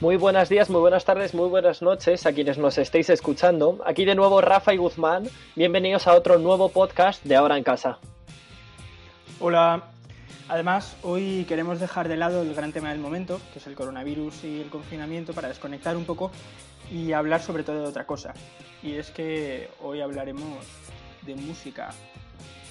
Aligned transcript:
Muy 0.00 0.16
buenos 0.16 0.48
días, 0.48 0.70
muy 0.70 0.80
buenas 0.80 1.04
tardes, 1.04 1.34
muy 1.34 1.48
buenas 1.48 1.82
noches 1.82 2.24
a 2.24 2.32
quienes 2.32 2.56
nos 2.56 2.78
estéis 2.78 3.10
escuchando. 3.10 3.80
Aquí 3.84 4.04
de 4.04 4.14
nuevo 4.14 4.40
Rafa 4.40 4.72
y 4.72 4.76
Guzmán. 4.76 5.24
Bienvenidos 5.56 6.06
a 6.06 6.14
otro 6.14 6.38
nuevo 6.38 6.68
podcast 6.68 7.24
de 7.24 7.34
Ahora 7.34 7.58
en 7.58 7.64
Casa. 7.64 7.98
Hola. 9.40 9.82
Además, 10.48 10.96
hoy 11.02 11.44
queremos 11.48 11.80
dejar 11.80 12.06
de 12.06 12.16
lado 12.16 12.42
el 12.42 12.54
gran 12.54 12.72
tema 12.72 12.90
del 12.90 13.00
momento, 13.00 13.40
que 13.52 13.58
es 13.58 13.66
el 13.66 13.74
coronavirus 13.74 14.44
y 14.44 14.60
el 14.60 14.70
confinamiento, 14.70 15.32
para 15.32 15.48
desconectar 15.48 15.96
un 15.96 16.04
poco 16.04 16.30
y 16.92 17.12
hablar 17.12 17.42
sobre 17.42 17.64
todo 17.64 17.82
de 17.82 17.88
otra 17.88 18.06
cosa. 18.06 18.34
Y 18.84 18.94
es 18.94 19.10
que 19.10 19.68
hoy 19.82 20.00
hablaremos 20.00 20.64
de 21.22 21.34
música. 21.34 21.90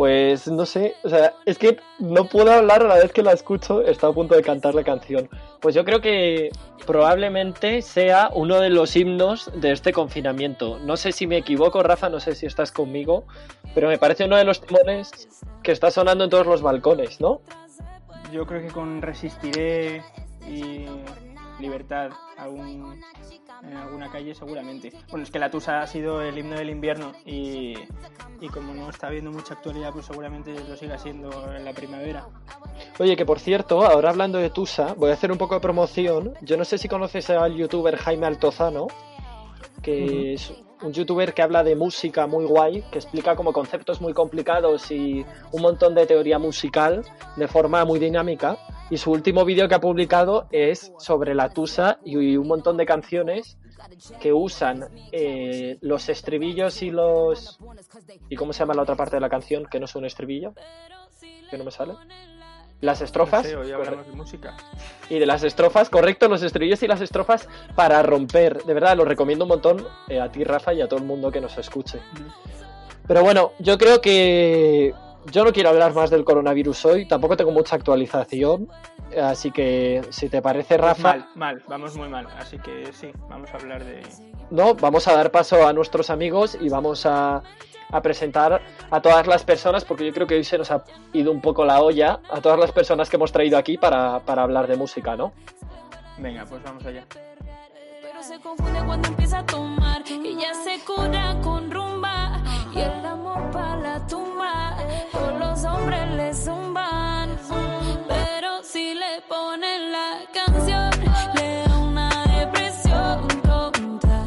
Pues 0.00 0.48
no 0.48 0.64
sé, 0.64 0.94
o 1.02 1.10
sea, 1.10 1.34
es 1.44 1.58
que 1.58 1.76
no 1.98 2.24
puedo 2.24 2.50
hablar 2.50 2.80
a 2.80 2.88
la 2.88 2.94
vez 2.94 3.12
que 3.12 3.22
la 3.22 3.32
escucho, 3.32 3.82
está 3.82 4.06
a 4.06 4.12
punto 4.14 4.34
de 4.34 4.40
cantar 4.40 4.74
la 4.74 4.82
canción. 4.82 5.28
Pues 5.60 5.74
yo 5.74 5.84
creo 5.84 6.00
que 6.00 6.48
probablemente 6.86 7.82
sea 7.82 8.30
uno 8.32 8.60
de 8.60 8.70
los 8.70 8.96
himnos 8.96 9.50
de 9.54 9.72
este 9.72 9.92
confinamiento. 9.92 10.78
No 10.78 10.96
sé 10.96 11.12
si 11.12 11.26
me 11.26 11.36
equivoco, 11.36 11.82
Rafa, 11.82 12.08
no 12.08 12.18
sé 12.18 12.34
si 12.34 12.46
estás 12.46 12.72
conmigo, 12.72 13.24
pero 13.74 13.88
me 13.88 13.98
parece 13.98 14.24
uno 14.24 14.38
de 14.38 14.44
los 14.44 14.62
timones 14.62 15.28
que 15.62 15.72
está 15.72 15.90
sonando 15.90 16.24
en 16.24 16.30
todos 16.30 16.46
los 16.46 16.62
balcones, 16.62 17.20
¿no? 17.20 17.42
Yo 18.32 18.46
creo 18.46 18.62
que 18.62 18.72
con 18.72 19.02
Resistiré 19.02 20.02
y 20.48 20.86
Libertad 21.60 22.10
aún 22.36 23.00
en 23.62 23.76
alguna 23.76 24.10
calle 24.10 24.34
seguramente. 24.34 24.92
Bueno, 25.10 25.24
es 25.24 25.30
que 25.30 25.38
la 25.38 25.50
Tusa 25.50 25.80
ha 25.80 25.86
sido 25.86 26.22
el 26.22 26.36
himno 26.38 26.56
del 26.56 26.70
invierno 26.70 27.12
y, 27.24 27.74
y 28.40 28.48
como 28.48 28.74
no 28.74 28.88
está 28.90 29.08
habiendo 29.08 29.30
mucha 29.30 29.54
actualidad, 29.54 29.92
pues 29.92 30.06
seguramente 30.06 30.54
lo 30.68 30.76
siga 30.76 30.98
siendo 30.98 31.30
en 31.54 31.64
la 31.64 31.72
primavera. 31.72 32.26
Oye, 32.98 33.16
que 33.16 33.26
por 33.26 33.38
cierto, 33.38 33.82
ahora 33.82 34.10
hablando 34.10 34.38
de 34.38 34.50
Tusa, 34.50 34.94
voy 34.94 35.10
a 35.10 35.14
hacer 35.14 35.30
un 35.30 35.38
poco 35.38 35.54
de 35.54 35.60
promoción. 35.60 36.34
Yo 36.42 36.56
no 36.56 36.64
sé 36.64 36.78
si 36.78 36.88
conoces 36.88 37.28
al 37.30 37.54
youtuber 37.54 37.96
Jaime 37.96 38.26
Altozano, 38.26 38.88
que 39.82 40.34
es 40.34 40.52
un 40.82 40.92
youtuber 40.92 41.34
que 41.34 41.42
habla 41.42 41.62
de 41.62 41.76
música 41.76 42.26
muy 42.26 42.44
guay, 42.44 42.82
que 42.90 42.98
explica 42.98 43.36
como 43.36 43.52
conceptos 43.52 44.00
muy 44.00 44.12
complicados 44.12 44.90
y 44.90 45.24
un 45.52 45.62
montón 45.62 45.94
de 45.94 46.06
teoría 46.06 46.38
musical 46.38 47.04
de 47.36 47.48
forma 47.48 47.84
muy 47.84 47.98
dinámica. 47.98 48.56
Y 48.90 48.98
su 48.98 49.12
último 49.12 49.44
vídeo 49.44 49.68
que 49.68 49.76
ha 49.76 49.80
publicado 49.80 50.48
es 50.50 50.92
sobre 50.98 51.34
la 51.34 51.50
Tusa 51.50 52.00
y 52.04 52.36
un 52.36 52.48
montón 52.48 52.76
de 52.76 52.84
canciones 52.84 53.56
que 54.20 54.32
usan 54.32 54.88
eh, 55.12 55.78
los 55.80 56.08
estribillos 56.08 56.82
y 56.82 56.90
los... 56.90 57.58
¿Y 58.28 58.36
cómo 58.36 58.52
se 58.52 58.60
llama 58.60 58.74
la 58.74 58.82
otra 58.82 58.96
parte 58.96 59.16
de 59.16 59.20
la 59.20 59.28
canción 59.28 59.66
que 59.66 59.78
no 59.78 59.84
es 59.84 59.94
un 59.94 60.04
estribillo? 60.04 60.54
Que 61.50 61.56
no 61.56 61.64
me 61.64 61.70
sale. 61.70 61.94
Las 62.80 63.00
estrofas. 63.00 63.44
No 63.52 63.64
sé, 63.64 63.70
de 63.70 64.12
música. 64.12 64.56
Y 65.08 65.18
de 65.18 65.26
las 65.26 65.44
estrofas, 65.44 65.88
correcto, 65.88 66.28
los 66.28 66.42
estribillos 66.42 66.82
y 66.82 66.88
las 66.88 67.00
estrofas 67.00 67.48
para 67.76 68.02
romper. 68.02 68.64
De 68.64 68.74
verdad, 68.74 68.96
lo 68.96 69.04
recomiendo 69.04 69.44
un 69.44 69.50
montón 69.50 69.86
eh, 70.08 70.18
a 70.18 70.32
ti, 70.32 70.44
Rafa, 70.44 70.72
y 70.72 70.80
a 70.80 70.88
todo 70.88 70.98
el 70.98 71.06
mundo 71.06 71.30
que 71.30 71.40
nos 71.40 71.56
escuche. 71.58 72.00
Pero 73.06 73.22
bueno, 73.22 73.52
yo 73.58 73.76
creo 73.76 74.00
que 74.00 74.94
yo 75.26 75.44
no 75.44 75.52
quiero 75.52 75.70
hablar 75.70 75.94
más 75.94 76.10
del 76.10 76.24
coronavirus 76.24 76.84
hoy, 76.86 77.08
tampoco 77.08 77.36
tengo 77.36 77.50
mucha 77.50 77.76
actualización, 77.76 78.68
así 79.20 79.50
que 79.50 80.02
si 80.10 80.28
te 80.28 80.40
parece, 80.42 80.76
Rafa, 80.76 81.02
Mal, 81.02 81.28
mal, 81.34 81.62
vamos 81.68 81.96
muy 81.96 82.08
mal. 82.08 82.26
Así 82.38 82.58
que 82.58 82.92
sí, 82.92 83.10
vamos 83.28 83.50
a 83.52 83.56
hablar 83.56 83.84
de. 83.84 84.02
no, 84.50 84.74
vamos 84.74 85.06
a 85.08 85.14
dar 85.14 85.30
paso 85.30 85.66
a 85.66 85.72
nuestros 85.72 86.10
amigos 86.10 86.56
y 86.60 86.68
vamos 86.68 87.06
a, 87.06 87.42
a 87.90 88.00
presentar 88.02 88.60
a 88.90 89.00
todas 89.00 89.26
las 89.26 89.44
personas, 89.44 89.84
porque 89.84 90.06
yo 90.06 90.12
creo 90.12 90.26
que 90.26 90.36
hoy 90.36 90.44
se 90.44 90.58
nos 90.58 90.70
ha 90.70 90.84
ido 91.12 91.32
un 91.32 91.40
poco 91.40 91.64
la 91.64 91.80
olla, 91.82 92.20
a 92.30 92.40
todas 92.40 92.58
las 92.58 92.72
personas 92.72 93.10
que 93.10 93.16
hemos 93.16 93.32
traído 93.32 93.58
aquí 93.58 93.76
para, 93.76 94.20
para 94.20 94.42
hablar 94.42 94.66
de 94.66 94.76
música, 94.76 95.16
¿no? 95.16 95.32
Venga, 96.18 96.44
pues 96.44 96.62
vamos 96.62 96.84
allá. 96.84 97.04
Pero 98.02 98.22
se 98.22 98.38
confunde 98.40 98.80
cuando 98.84 99.08
empieza 99.08 99.38
a 99.38 99.46
tomar 99.46 100.02
y 100.06 100.36
ya 100.36 100.52
se 100.54 100.78
cura 100.84 101.36
con 101.42 101.70
rumba 101.70 102.39
y 102.72 102.78
el 102.78 103.04
amor 103.04 103.50
para 103.50 103.76
la 103.76 104.06
tumba. 104.06 104.76
Todos 105.12 105.38
los 105.38 105.64
hombres 105.64 106.10
le 106.12 106.34
zumban, 106.34 107.36
pero 108.08 108.62
si 108.62 108.94
le 108.94 109.22
ponen 109.28 109.92
la 109.92 110.20
canción 110.32 110.90
le 111.34 111.62
da 111.68 111.78
una 111.78 112.24
depresión 112.38 113.28
tonta. 113.42 114.26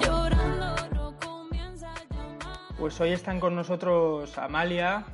Llorando 0.00 0.76
no 0.94 1.14
comienza 1.20 1.90
a 1.90 2.14
llamar. 2.14 2.76
Pues 2.78 3.00
hoy 3.00 3.12
están 3.12 3.40
con 3.40 3.54
nosotros 3.54 4.36
Amalia. 4.38 5.04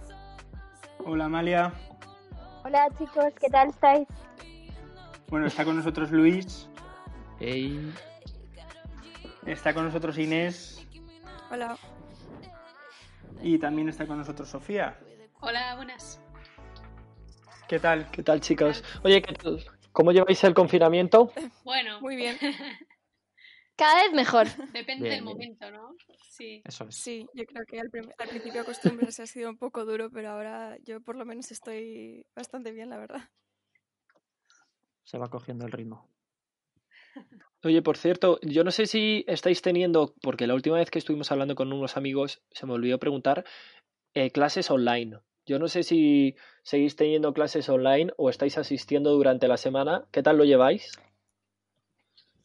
Hola 1.05 1.27
Amalia. 1.27 1.73
Hola 2.65 2.89
chicos, 2.99 3.33
¿qué 3.41 3.49
tal 3.49 3.69
estáis? 3.69 4.09
Bueno, 5.29 5.47
está 5.47 5.65
con 5.65 5.77
nosotros 5.77 6.11
Luis. 6.11 6.69
Ey, 7.41 7.93
Está 9.45 9.73
con 9.73 9.85
nosotros 9.85 10.19
Inés. 10.19 10.85
Hola. 11.53 11.77
Y 13.47 13.61
también 13.61 13.89
está 13.89 14.09
con 14.09 14.19
nosotros 14.19 14.49
Sofía. 14.49 14.99
Hola, 15.41 15.77
buenas. 15.77 16.21
¿Qué 17.69 17.79
tal? 17.79 18.11
¿Qué 18.11 18.25
tal, 18.25 18.41
chicos? 18.41 18.83
Oye, 19.05 19.23
¿qué 19.23 19.35
tal? 19.35 19.65
¿Cómo 19.93 20.11
lleváis 20.11 20.43
el 20.43 20.53
confinamiento? 20.53 21.33
Bueno, 21.65 22.01
Muy 22.01 22.17
bien. 22.17 22.37
Cada 23.77 24.03
vez 24.03 24.13
mejor. 24.15 24.49
depende 24.73 25.05
Bien, 25.09 25.15
del 25.17 25.23
bien. 25.23 25.25
momento, 25.25 25.71
¿no? 25.71 25.95
Sí. 26.29 26.61
eso 26.65 26.89
es. 26.89 26.97
Sí, 26.97 27.25
yo 27.35 27.45
creo 27.45 27.65
que 27.67 27.79
al, 27.79 27.89
al 28.19 28.29
principio 28.29 28.63
acostumbrarse 28.63 29.23
ha 29.23 29.27
sido 29.27 29.49
un 29.49 29.59
poco 29.59 29.85
duro, 29.85 30.11
pero 30.11 30.31
ahora 30.31 30.77
yo 30.83 31.01
por 31.01 31.15
lo 31.15 31.25
menos 31.25 31.53
estoy 31.53 32.27
bastante 32.35 32.73
bien, 32.73 32.91
la 32.91 32.99
verdad. 32.99 33.31
Se 35.05 35.19
va 35.19 35.29
cogiendo 35.31 35.67
el 35.67 35.71
ritmo. 35.73 36.09
Oye, 37.65 37.83
por 37.83 37.97
cierto, 37.97 38.39
yo 38.43 38.65
no 38.65 38.71
sé 38.71 38.87
si 38.87 39.25
estáis 39.27 39.63
teniendo, 39.63 40.15
porque 40.23 40.47
la 40.47 40.55
última 40.55 40.77
vez 40.77 40.91
que 40.91 40.99
estuvimos 40.99 41.33
hablando 41.33 41.55
con 41.55 41.73
unos 41.73 41.97
amigos 41.97 42.43
se 42.53 42.67
me 42.67 42.75
olvidó 42.75 42.99
preguntar, 42.99 43.45
eh, 44.15 44.31
clases 44.31 44.71
online. 44.71 45.19
Yo 45.47 45.59
no 45.59 45.69
sé 45.69 45.83
si 45.83 46.37
seguís 46.63 46.97
teniendo 46.97 47.33
clases 47.33 47.69
online 47.69 48.13
o 48.17 48.31
estáis 48.31 48.59
asistiendo 48.59 49.13
durante 49.13 49.49
la 49.49 49.57
semana. 49.57 50.07
¿Qué 50.11 50.23
tal 50.23 50.37
lo 50.37 50.45
lleváis? 50.45 50.93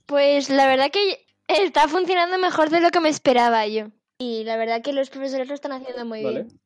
Pues 0.05 0.49
la 0.49 0.67
verdad 0.67 0.91
que 0.91 1.25
está 1.47 1.87
funcionando 1.87 2.37
mejor 2.37 2.69
de 2.69 2.81
lo 2.81 2.91
que 2.91 2.99
me 2.99 3.09
esperaba 3.09 3.65
yo. 3.67 3.87
Y 4.17 4.43
la 4.43 4.55
verdad 4.57 4.81
que 4.83 4.93
los 4.93 5.09
profesores 5.09 5.47
lo 5.47 5.55
están 5.55 5.71
haciendo 5.71 6.05
muy 6.05 6.23
Vale. 6.23 6.43
bien. 6.43 6.59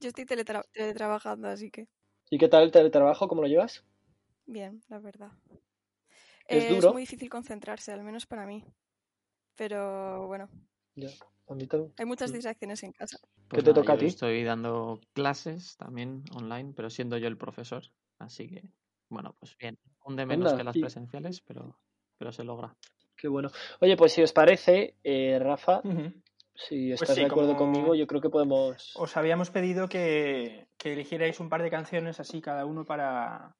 Yo 0.00 0.08
estoy 0.08 0.26
teletra- 0.26 0.64
teletrabajando, 0.72 1.48
así 1.48 1.70
que 1.70 1.88
¿Y 2.30 2.38
qué 2.38 2.48
tal 2.48 2.64
el 2.64 2.70
teletrabajo? 2.70 3.26
¿Cómo 3.28 3.42
lo 3.42 3.48
llevas? 3.48 3.84
bien, 4.46 4.82
la 4.88 4.98
verdad. 4.98 5.30
¿Es 6.48 6.64
Eh, 6.64 6.74
duro? 6.74 6.92
muy 6.92 7.02
difícil 7.02 7.28
concentrarse, 7.28 7.92
al 7.92 8.02
menos 8.02 8.26
para 8.26 8.46
mí. 8.46 8.64
Pero 9.54 10.26
bueno, 10.26 10.48
Ya, 10.94 11.10
a 11.48 11.54
mí 11.54 11.66
también. 11.66 11.92
hay 11.98 12.06
muchas 12.06 12.30
Mm. 12.30 12.34
distracciones 12.34 12.82
en 12.82 12.92
casa. 12.92 13.18
¿Qué 13.50 13.56
te 13.58 13.62
nada, 13.70 13.74
toca 13.74 13.92
a 13.94 13.98
ti? 13.98 14.06
Estoy 14.06 14.44
dando 14.44 15.00
clases 15.12 15.76
también 15.76 16.24
online, 16.34 16.72
pero 16.74 16.90
siendo 16.90 17.16
yo 17.18 17.28
el 17.28 17.36
profesor. 17.36 17.82
Así 18.18 18.48
que, 18.48 18.62
bueno, 19.10 19.34
pues 19.38 19.56
bien. 19.58 19.78
Un 20.04 20.16
de 20.16 20.26
menos 20.26 20.46
Anda, 20.52 20.58
que 20.58 20.64
las 20.64 20.76
y- 20.76 20.80
presenciales, 20.80 21.40
pero, 21.42 21.78
pero 22.16 22.32
se 22.32 22.44
logra. 22.44 22.74
Qué 23.16 23.28
bueno. 23.28 23.50
Oye, 23.80 23.96
pues 23.96 24.12
si 24.12 24.22
os 24.22 24.32
parece, 24.32 24.96
eh, 25.02 25.38
Rafa, 25.40 25.80
Ujú. 25.84 26.12
si 26.54 26.88
Pues 26.90 27.02
estás 27.02 27.14
sí, 27.16 27.20
de 27.20 27.26
acuerdo 27.26 27.56
como- 27.56 27.72
conmigo, 27.72 27.94
yo 27.94 28.06
creo 28.06 28.20
que 28.20 28.30
podemos... 28.30 28.94
Os 28.96 29.16
habíamos 29.16 29.50
pedido 29.50 29.88
que, 29.88 30.68
que 30.78 30.92
eligierais 30.92 31.40
un 31.40 31.48
par 31.48 31.62
de 31.62 31.70
canciones 31.70 32.20
así 32.20 32.40
cada 32.40 32.64
uno 32.64 32.84
para 32.84 33.56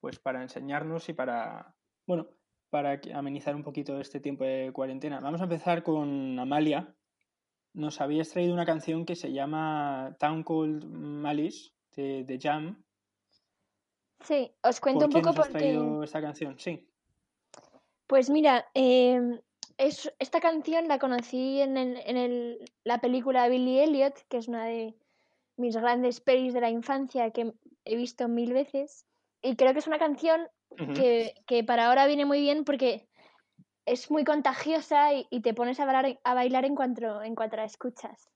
pues 0.00 0.18
para 0.18 0.42
enseñarnos 0.42 1.08
y 1.08 1.14
para 1.14 1.74
bueno 2.06 2.28
para 2.70 3.00
amenizar 3.14 3.54
un 3.54 3.62
poquito 3.62 4.00
este 4.00 4.20
tiempo 4.20 4.44
de 4.44 4.70
cuarentena. 4.72 5.20
Vamos 5.20 5.40
a 5.40 5.44
empezar 5.44 5.82
con 5.82 6.38
Amalia. 6.38 6.94
Nos 7.72 8.00
habías 8.00 8.30
traído 8.30 8.52
una 8.54 8.66
canción 8.66 9.04
que 9.06 9.14
se 9.16 9.32
llama 9.32 10.16
Town 10.18 10.42
Called 10.42 10.84
Malice 10.84 11.70
de, 11.94 12.24
de 12.24 12.38
Jam. 12.40 12.82
Sí, 14.20 14.50
os 14.62 14.80
cuento 14.80 15.00
¿Por 15.00 15.08
un 15.08 15.12
qué 15.12 15.18
poco 15.20 15.28
nos 15.30 15.38
has 15.38 15.46
porque... 15.52 15.58
traído 15.58 16.02
esta 16.02 16.20
canción? 16.20 16.58
Sí. 16.58 16.88
Pues 18.06 18.30
mira, 18.30 18.66
em, 18.74 19.40
es, 19.78 20.12
esta 20.18 20.40
canción 20.40 20.88
la 20.88 20.98
conocí 20.98 21.60
en, 21.60 21.76
el- 21.76 21.98
en 22.04 22.16
el- 22.16 22.58
la 22.84 22.98
película 23.00 23.48
Billy 23.48 23.78
Elliot, 23.80 24.14
que 24.28 24.38
es 24.38 24.48
una 24.48 24.64
de 24.64 24.94
mis 25.56 25.76
grandes 25.76 26.20
pelis 26.20 26.52
de 26.54 26.60
la 26.60 26.70
infancia 26.70 27.30
que 27.30 27.52
he 27.84 27.96
visto 27.96 28.26
mil 28.28 28.52
veces. 28.52 29.06
Y 29.42 29.56
creo 29.56 29.72
que 29.72 29.78
es 29.80 29.86
una 29.86 29.98
canción 29.98 30.48
Que, 30.94 31.34
que 31.46 31.64
para 31.64 31.88
ahora 31.88 32.06
viene 32.06 32.26
muy 32.26 32.40
bien 32.40 32.64
porque 32.64 33.08
es 33.86 34.10
muy 34.10 34.24
contagiosa 34.24 35.14
y, 35.14 35.26
y 35.30 35.40
te 35.40 35.54
pones 35.54 35.80
a 35.80 35.86
bailar, 35.86 36.18
a 36.22 36.34
bailar 36.34 36.64
en, 36.64 36.74
cuanto, 36.74 37.22
en 37.22 37.34
cuanto 37.34 37.56
la 37.56 37.64
escuchas. 37.64 38.30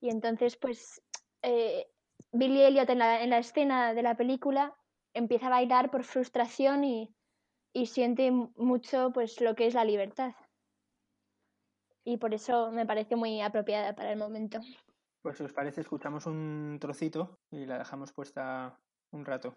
Y 0.00 0.10
entonces, 0.10 0.56
pues, 0.56 1.00
eh, 1.42 1.86
Billy 2.32 2.62
Elliot 2.62 2.90
en 2.90 2.98
la, 2.98 3.22
en 3.22 3.30
la 3.30 3.38
escena 3.38 3.94
de 3.94 4.02
la 4.02 4.16
película 4.16 4.74
empieza 5.14 5.46
a 5.46 5.50
bailar 5.50 5.90
por 5.90 6.04
frustración 6.04 6.84
y, 6.84 7.14
y 7.72 7.86
siente 7.86 8.30
mucho 8.30 9.10
pues 9.12 9.40
lo 9.40 9.54
que 9.54 9.66
es 9.66 9.74
la 9.74 9.84
libertad. 9.84 10.34
Y 12.04 12.18
por 12.18 12.34
eso 12.34 12.70
me 12.70 12.86
parece 12.86 13.16
muy 13.16 13.40
apropiada 13.40 13.94
para 13.94 14.12
el 14.12 14.18
momento. 14.18 14.60
Pues 15.22 15.38
si 15.38 15.44
os 15.44 15.52
parece, 15.52 15.80
escuchamos 15.80 16.26
un 16.26 16.78
trocito 16.80 17.38
y 17.50 17.66
la 17.66 17.78
dejamos 17.78 18.12
puesta 18.12 18.78
un 19.10 19.24
rato. 19.24 19.54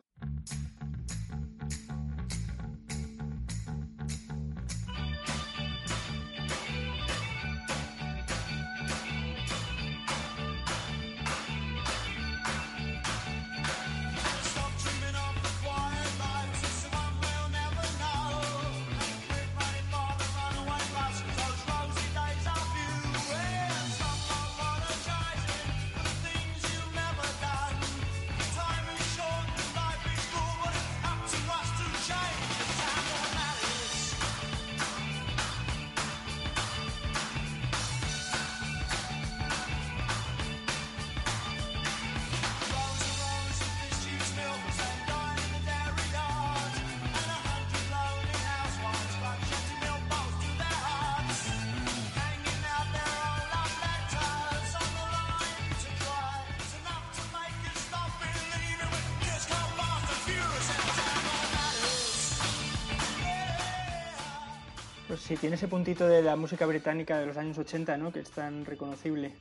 Sí, 65.29 65.37
tiene 65.37 65.57
ese 65.57 65.67
puntito 65.67 66.07
de 66.07 66.23
la 66.23 66.35
música 66.35 66.65
británica 66.65 67.19
de 67.19 67.27
los 67.27 67.37
años 67.37 67.55
80, 67.55 67.97
¿no? 67.97 68.11
Que 68.11 68.21
es 68.21 68.31
tan 68.31 68.65
reconocible. 68.65 69.31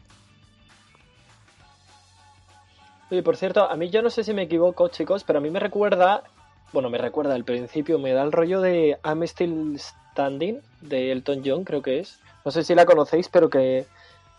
Oye, 3.10 3.22
por 3.22 3.38
cierto, 3.38 3.70
a 3.70 3.74
mí 3.74 3.88
yo 3.88 4.02
no 4.02 4.10
sé 4.10 4.22
si 4.22 4.34
me 4.34 4.42
equivoco, 4.42 4.88
chicos, 4.88 5.24
pero 5.24 5.38
a 5.38 5.42
mí 5.42 5.48
me 5.48 5.60
recuerda, 5.60 6.24
bueno, 6.74 6.90
me 6.90 6.98
recuerda 6.98 7.34
al 7.34 7.44
principio, 7.44 7.98
me 7.98 8.12
da 8.12 8.22
el 8.22 8.32
rollo 8.32 8.60
de 8.60 8.98
I'm 9.02 9.22
Still 9.22 9.80
Standing, 9.80 10.60
de 10.82 11.10
Elton 11.10 11.40
John, 11.42 11.64
creo 11.64 11.80
que 11.80 12.00
es. 12.00 12.18
No 12.44 12.50
sé 12.50 12.64
si 12.64 12.74
la 12.74 12.84
conocéis, 12.84 13.30
pero 13.30 13.48
que, 13.48 13.86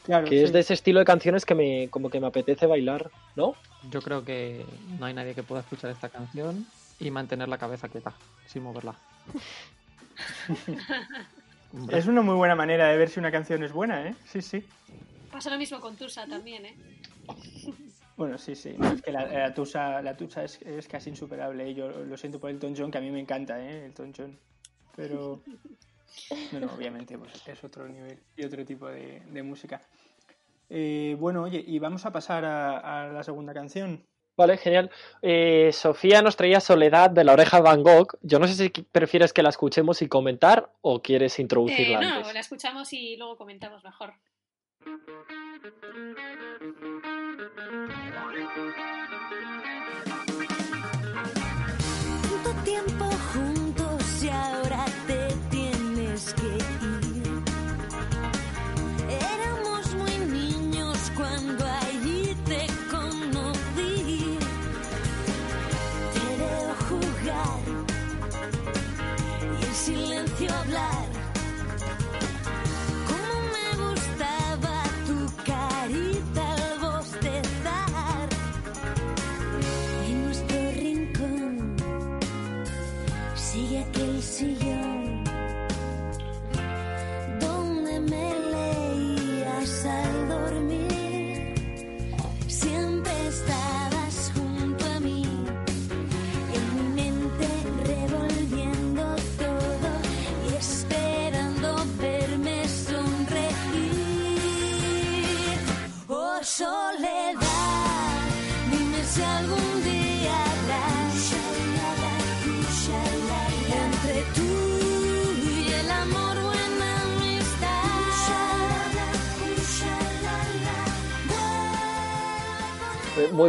Claro, 0.04 0.28
que 0.28 0.44
es 0.44 0.54
de 0.54 0.60
ese 0.60 0.76
estilo 0.76 1.00
de 1.00 1.06
canciones 1.06 1.46
que 1.46 1.56
me, 1.56 1.90
como 1.90 2.12
que 2.12 2.20
me 2.20 2.28
apetece 2.28 2.68
bailar, 2.68 3.10
¿no? 3.36 3.56
Yo 3.90 4.04
creo 4.04 4.24
que 4.24 4.64
no 5.00 5.08
hay 5.08 5.16
nadie 5.16 5.34
que 5.34 5.42
pueda 5.42 5.62
escuchar 5.62 5.90
esta 5.90 6.10
canción 6.10 6.68
y 7.00 7.10
mantener 7.10 7.48
la 7.48 7.58
cabeza 7.58 7.90
quieta, 7.90 8.14
sin 8.46 8.62
moverla. 8.62 8.94
Hombre, 11.74 11.98
Es 11.98 12.08
una 12.08 12.22
muy 12.22 12.36
buena 12.36 12.56
manera 12.56 12.88
de 12.88 12.98
ver 12.98 13.10
si 13.10 13.20
una 13.20 13.32
canción 13.32 13.64
es 13.64 13.72
buena, 13.72 14.08
¿eh? 14.08 14.16
Sí, 14.26 14.42
sí. 14.42 14.64
Pasa 15.32 15.50
lo 15.50 15.58
mismo 15.58 15.80
con 15.80 15.96
Tusa 15.96 16.26
también, 16.26 16.66
¿eh? 16.66 16.76
Bueno, 18.18 18.38
sí, 18.38 18.56
sí. 18.56 18.76
No, 18.78 18.92
es 18.92 19.02
que 19.02 19.12
la, 19.12 19.26
la 19.26 19.54
Tusa, 19.54 20.02
la 20.02 20.18
Tusa 20.18 20.44
es, 20.44 20.62
es 20.64 20.88
casi 20.88 21.10
insuperable. 21.12 21.70
Y 21.70 21.76
yo 21.76 21.90
lo 21.90 22.18
siento 22.18 22.40
por 22.40 22.50
Elton 22.50 22.74
John, 22.76 22.92
que 22.92 22.98
a 22.98 23.02
mí 23.02 23.12
me 23.12 23.20
encanta, 23.20 23.64
¿eh? 23.64 23.86
Elton 23.86 24.14
John. 24.18 24.38
Pero. 24.96 25.42
No, 26.52 26.60
no, 26.60 26.74
obviamente, 26.74 27.18
pues 27.18 27.48
es 27.48 27.64
otro 27.64 27.88
nivel 27.88 28.20
y 28.36 28.44
otro 28.44 28.66
tipo 28.66 28.88
de, 28.88 29.22
de 29.32 29.44
música. 29.44 29.82
Eh, 30.70 31.16
bueno, 31.20 31.44
oye, 31.44 31.64
y 31.66 31.80
vamos 31.80 32.06
a 32.06 32.12
pasar 32.12 32.44
a, 32.44 33.04
a 33.04 33.08
la 33.08 33.24
segunda 33.24 33.54
canción. 33.54 34.04
Vale, 34.40 34.58
genial. 34.58 34.90
Eh, 35.22 35.70
Sofía 35.74 36.22
nos 36.22 36.38
traía 36.38 36.62
Soledad 36.62 37.10
de 37.10 37.26
la 37.26 37.34
oreja 37.34 37.60
Van 37.60 37.84
Gogh. 37.84 38.18
Yo 38.22 38.40
no 38.40 38.48
sé 38.48 38.54
si 38.56 38.70
prefieres 38.70 39.34
que 39.34 39.44
la 39.44 39.50
escuchemos 39.50 40.02
y 40.02 40.08
comentar 40.08 40.70
o 40.80 41.02
quieres 41.02 41.38
Eh, 41.38 41.42
introducirla 41.42 42.00
no, 42.00 42.16
antes. 42.16 42.34
la 42.34 42.40
escuchamos 42.40 42.94
y 42.94 43.18
luego 43.18 43.36
comentamos 43.36 43.84
mejor. 43.84 44.14
Tanto 52.44 52.52
tiempo 52.64 53.09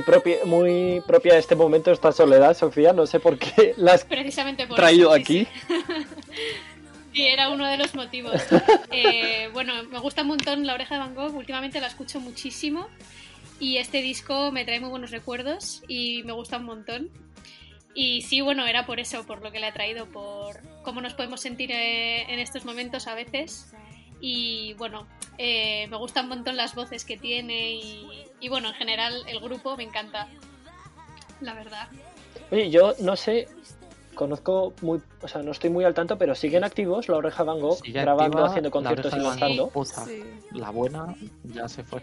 Muy 0.00 0.06
propia, 0.06 0.36
muy 0.46 1.02
propia 1.06 1.34
de 1.34 1.40
este 1.40 1.54
momento 1.54 1.90
esta 1.92 2.10
Soledad, 2.10 2.56
Sofía. 2.56 2.94
No 2.94 3.06
sé 3.06 3.20
por 3.20 3.38
qué 3.38 3.74
la 3.76 3.92
has 3.92 4.04
Precisamente 4.04 4.66
por 4.66 4.76
traído 4.76 5.14
eso, 5.14 5.22
aquí. 5.22 5.46
sí. 5.68 5.74
Sí, 7.12 7.26
era 7.26 7.48
uno 7.50 7.66
de 7.66 7.76
los 7.76 7.94
motivos. 7.94 8.40
Eh, 8.92 9.50
bueno, 9.52 9.74
me 9.90 9.98
gusta 9.98 10.22
un 10.22 10.28
montón 10.28 10.66
La 10.66 10.74
Oreja 10.74 10.94
de 10.94 11.00
Van 11.00 11.14
Gogh, 11.14 11.36
últimamente 11.36 11.80
la 11.80 11.88
escucho 11.88 12.18
muchísimo 12.20 12.88
y 13.58 13.76
este 13.76 14.00
disco 14.00 14.50
me 14.52 14.64
trae 14.64 14.80
muy 14.80 14.90
buenos 14.90 15.10
recuerdos 15.10 15.82
y 15.86 16.22
me 16.24 16.32
gusta 16.32 16.56
un 16.56 16.64
montón. 16.64 17.10
Y 17.94 18.22
sí, 18.22 18.40
bueno, 18.40 18.66
era 18.66 18.86
por 18.86 19.00
eso, 19.00 19.26
por 19.26 19.42
lo 19.42 19.50
que 19.52 19.58
le 19.60 19.66
ha 19.66 19.72
traído, 19.72 20.06
por 20.06 20.60
cómo 20.82 21.00
nos 21.00 21.14
podemos 21.14 21.40
sentir 21.40 21.70
eh, 21.72 22.22
en 22.32 22.38
estos 22.38 22.64
momentos 22.64 23.06
a 23.06 23.14
veces. 23.14 23.72
Y 24.20 24.74
bueno, 24.74 25.06
eh, 25.38 25.86
me 25.88 25.96
gustan 25.96 26.24
un 26.24 26.30
montón 26.30 26.56
las 26.56 26.74
voces 26.74 27.04
que 27.04 27.16
tiene 27.16 27.72
y, 27.72 28.24
y 28.40 28.48
bueno, 28.48 28.68
en 28.68 28.74
general 28.74 29.22
el 29.26 29.40
grupo 29.40 29.76
me 29.76 29.84
encanta, 29.84 30.28
la 31.40 31.54
verdad. 31.54 31.88
Oye, 32.50 32.68
yo 32.70 32.94
no 33.00 33.16
sé, 33.16 33.48
conozco 34.14 34.74
muy, 34.82 35.00
o 35.22 35.28
sea, 35.28 35.42
no 35.42 35.52
estoy 35.52 35.70
muy 35.70 35.84
al 35.84 35.94
tanto, 35.94 36.18
pero 36.18 36.34
siguen 36.34 36.64
activos 36.64 37.08
la 37.08 37.16
oreja 37.16 37.42
Van 37.44 37.60
Gogh, 37.60 37.78
sigue 37.82 38.00
grabando, 38.00 38.24
activa, 38.38 38.48
haciendo 38.48 38.70
conciertos 38.70 39.12
y 39.14 39.16
lanzando. 39.18 39.72
Sí. 40.06 40.22
La 40.52 40.70
buena 40.70 41.14
ya 41.44 41.68
se 41.68 41.82
fue, 41.84 42.02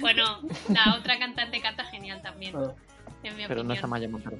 Bueno, 0.00 0.40
la 0.70 0.96
otra 0.98 1.18
cantante 1.18 1.60
canta 1.60 1.84
genial 1.84 2.22
también, 2.22 2.56
Ah. 2.56 2.72
en 3.22 3.36
mi 3.36 3.42
pero 3.46 3.56
no 3.56 3.60
opinión. 3.60 3.76
es 3.78 3.84
Amaya 3.84 4.08
Montero. 4.08 4.38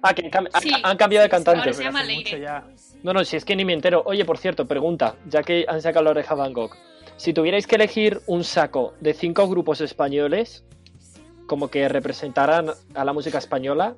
Ah, 0.00 0.14
que 0.14 0.22
han, 0.26 0.30
cam- 0.30 0.50
han- 0.52 0.62
Sí, 0.62 0.70
han 0.82 0.96
cambiado 0.96 1.22
de 1.24 1.28
cantante. 1.30 1.60
ahora 1.60 1.72
se 1.72 1.78
Pero 1.78 1.88
llama 1.90 2.00
hace 2.00 2.08
Leire. 2.08 2.30
No, 3.04 3.12
no, 3.12 3.22
si 3.24 3.36
es 3.36 3.44
que 3.44 3.54
ni 3.54 3.64
me 3.66 3.74
entero. 3.74 4.02
Oye, 4.06 4.24
por 4.24 4.38
cierto, 4.38 4.66
pregunta, 4.66 5.16
ya 5.28 5.42
que 5.42 5.66
han 5.68 5.82
sacado 5.82 6.04
la 6.06 6.10
oreja 6.12 6.34
Van 6.34 6.54
Gogh. 6.54 6.74
Si 7.16 7.32
tuvierais 7.34 7.66
que 7.66 7.76
elegir 7.76 8.22
un 8.26 8.42
saco 8.44 8.94
de 9.00 9.12
cinco 9.12 9.46
grupos 9.46 9.82
españoles, 9.82 10.64
como 11.46 11.68
que 11.68 11.86
representaran 11.88 12.70
a 12.94 13.04
la 13.04 13.12
música 13.12 13.36
española, 13.38 13.94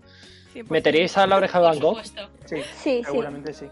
100%. 0.54 0.66
¿meteríais 0.70 1.16
a 1.16 1.26
la 1.28 1.36
oreja 1.36 1.60
Van 1.60 1.78
Gogh? 1.78 2.02
Sí, 2.46 2.56
Sí, 2.82 3.02
seguramente 3.04 3.54
sí. 3.54 3.66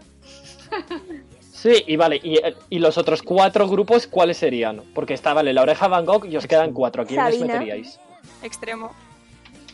Sí, 1.51 1.83
y 1.85 1.95
vale, 1.97 2.19
y, 2.23 2.37
y 2.69 2.79
los 2.79 2.97
otros 2.97 3.21
cuatro 3.21 3.67
grupos, 3.67 4.07
¿cuáles 4.07 4.37
serían? 4.37 4.83
Porque 4.93 5.13
está, 5.13 5.33
vale, 5.33 5.51
la 5.51 5.63
oreja 5.63 5.87
Van 5.89 6.05
Gogh 6.05 6.25
y 6.25 6.37
os 6.37 6.47
quedan 6.47 6.71
cuatro. 6.71 7.01
¿A 7.03 7.05
quién 7.05 7.23
les 7.25 7.35
Sabina. 7.35 7.53
meteríais? 7.55 7.99
Extremo. 8.41 8.93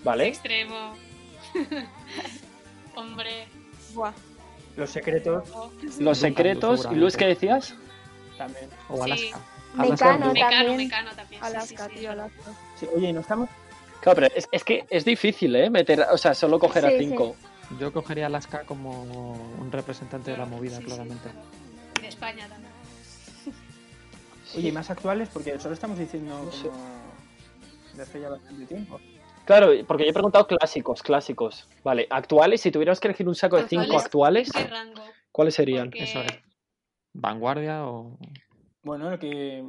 ¿Vale? 0.04 0.28
Extremo. 0.28 0.94
Hombre. 2.96 3.48
Buah. 3.94 4.14
Los 4.76 4.90
secretos 4.90 5.50
Los 6.00 6.18
secretos. 6.18 6.88
¿Y 6.92 6.96
Luis 6.96 7.18
qué 7.18 7.26
decías? 7.28 7.76
también. 8.38 8.70
O 8.90 8.96
Sí. 9.06 9.12
Alaska. 9.12 9.40
Mecano 9.74 10.34
Mecano, 10.34 10.50
también. 10.66 10.78
Mecano 10.78 11.12
también. 11.16 11.44
Alaska, 11.44 11.86
sí, 11.86 11.92
sí. 11.94 12.00
tío, 12.00 12.12
Alaska. 12.12 12.42
Sí, 12.80 12.88
oye, 12.96 13.14
¿no 13.14 13.20
estamos? 13.22 13.50
Claro, 14.02 14.16
pero 14.22 14.34
es, 14.36 14.50
es 14.52 14.64
que 14.64 14.86
es 14.90 15.06
difícil, 15.06 15.56
¿eh? 15.56 15.70
Meter, 15.70 16.08
o 16.12 16.18
sea, 16.18 16.34
solo 16.34 16.60
coger 16.60 16.86
a 16.86 16.90
Sí, 16.90 16.96
cinco. 17.00 17.36
Yo 17.80 17.94
cogería 17.94 18.26
Alaska 18.26 18.64
como 18.66 19.02
un 19.60 19.72
representante 19.72 20.32
de 20.32 20.38
la 20.38 20.46
movida, 20.46 20.78
Sí, 20.78 20.82
sí. 20.82 20.88
claramente. 20.88 21.30
Y 22.00 22.02
de 22.02 22.08
España 22.08 22.48
también. 22.50 22.72
Oye, 24.58 24.68
¿y 24.68 24.72
más 24.74 24.90
actuales? 24.90 25.30
Porque 25.32 25.58
solo 25.60 25.74
estamos 25.74 25.98
diciendo 25.98 26.42
No 26.44 26.52
sé. 26.52 26.68
como 26.68 26.84
de 27.96 28.04
hace 28.04 28.20
ya 28.22 28.30
bastante 28.30 28.66
tiempo. 28.66 29.00
Claro, 29.46 29.70
porque 29.88 30.04
yo 30.06 30.10
he 30.12 30.14
preguntado 30.14 30.48
clásicos, 30.48 31.02
clásicos. 31.04 31.68
Vale, 31.84 32.08
actuales, 32.10 32.62
si 32.62 32.72
tuviéramos 32.72 33.00
que 33.00 33.08
elegir 33.08 33.28
un 33.28 33.36
saco 33.36 33.58
de 33.58 33.68
cinco 33.68 33.82
Actuales. 33.84 34.06
actuales, 34.06 34.52
¿Qué 34.52 34.64
rango? 34.66 35.04
¿cuáles 35.32 35.56
serían? 35.56 35.86
Porque- 35.90 36.04
Eso 36.04 36.22
es. 36.22 36.40
Vanguardia 37.14 37.86
o. 37.88 38.18
Bueno, 38.84 39.10
lo 39.10 39.20
que, 39.20 39.64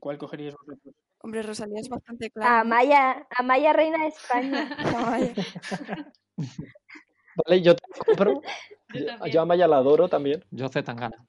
¿cuál 0.00 0.16
cogeríais 0.18 0.54
vosotros? 0.54 0.94
Hombre, 1.20 1.42
Rosalía 1.42 1.80
es 1.80 1.88
bastante 1.88 2.26
A 2.26 2.30
clara. 2.30 2.60
Amaya, 2.60 3.26
Amaya 3.36 3.72
Reina 3.72 3.98
de 4.02 4.08
España. 4.08 4.76
Amaya. 4.78 5.34
Vale, 7.36 7.62
yo 7.62 7.74
te 7.76 7.82
compro. 8.06 8.40
Yo 8.94 9.00
Yo, 9.00 9.06
también. 9.06 9.32
yo 9.32 9.40
a 9.40 9.44
Maya 9.44 9.66
la 9.68 9.76
adoro 9.78 10.08
también. 10.08 10.44
Yo 10.50 10.68
Zetangana. 10.68 11.26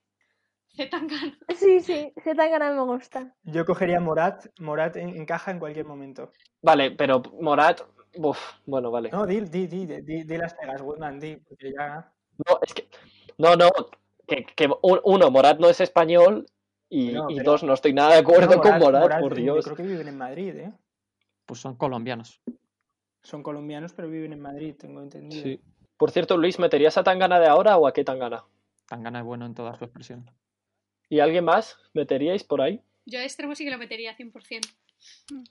Zetangana. 0.78 1.36
Sí, 1.56 1.80
sí, 1.80 2.12
Zetangana 2.22 2.72
me 2.72 2.82
gusta. 2.84 3.34
Yo 3.42 3.64
cogería 3.64 4.00
Morat. 4.00 4.46
Morat 4.60 4.96
en- 4.96 5.16
encaja 5.16 5.50
en 5.50 5.58
cualquier 5.58 5.84
momento. 5.86 6.32
Vale, 6.62 6.92
pero 6.92 7.20
Morat. 7.40 7.80
Uf, 8.16 8.38
bueno, 8.64 8.90
vale. 8.90 9.10
No, 9.10 9.26
di, 9.26 9.40
di, 9.40 9.66
di, 9.66 9.84
di, 9.84 10.36
las 10.38 10.54
pegas, 10.54 10.80
Woodman, 10.80 11.18
di, 11.20 11.36
porque 11.36 11.72
ya... 11.76 12.10
No, 12.48 12.58
es 12.62 12.72
que. 12.74 12.88
No, 13.36 13.54
no. 13.56 13.68
Que, 14.26 14.44
que 14.44 14.66
un- 14.82 15.00
uno, 15.04 15.30
Morat 15.30 15.58
no 15.58 15.68
es 15.68 15.80
español. 15.80 16.46
Y, 16.90 17.12
No, 17.12 17.28
y 17.28 17.36
pero- 17.36 17.50
dos, 17.52 17.62
no 17.64 17.74
estoy 17.74 17.92
nada 17.92 18.12
de 18.14 18.20
acuerdo 18.20 18.54
No, 18.56 18.62
con 18.62 18.78
Morat, 18.78 19.20
por 19.20 19.36
Yo 19.36 19.54
Dios. 19.54 19.64
creo 19.64 19.76
que 19.76 19.82
viven 19.82 20.08
en 20.08 20.16
Madrid, 20.16 20.54
¿eh? 20.56 20.72
Pues 21.44 21.60
son 21.60 21.76
colombianos. 21.76 22.40
Son 23.22 23.42
colombianos, 23.42 23.92
pero 23.92 24.08
viven 24.08 24.32
en 24.32 24.40
Madrid, 24.40 24.74
tengo 24.78 25.02
entendido. 25.02 25.42
Sí. 25.42 25.60
Por 25.98 26.10
cierto, 26.12 26.36
Luis, 26.36 26.58
¿meterías 26.58 26.96
a 26.96 27.02
Tangana 27.02 27.40
de 27.40 27.46
ahora 27.48 27.76
o 27.76 27.86
a 27.86 27.92
qué 27.92 28.04
Tangana? 28.04 28.44
Tangana 28.86 29.18
es 29.18 29.24
bueno 29.24 29.44
en 29.44 29.54
toda 29.54 29.76
su 29.76 29.84
expresión. 29.84 30.30
¿Y 31.08 31.20
alguien 31.20 31.44
más 31.44 31.76
meteríais 31.94 32.44
por 32.44 32.60
ahí? 32.60 32.80
Yo 33.06 33.18
a 33.18 33.24
extremo 33.24 33.54
sí 33.54 33.64
que 33.64 33.70
lo 33.70 33.78
metería 33.78 34.14
100%. 34.16 34.68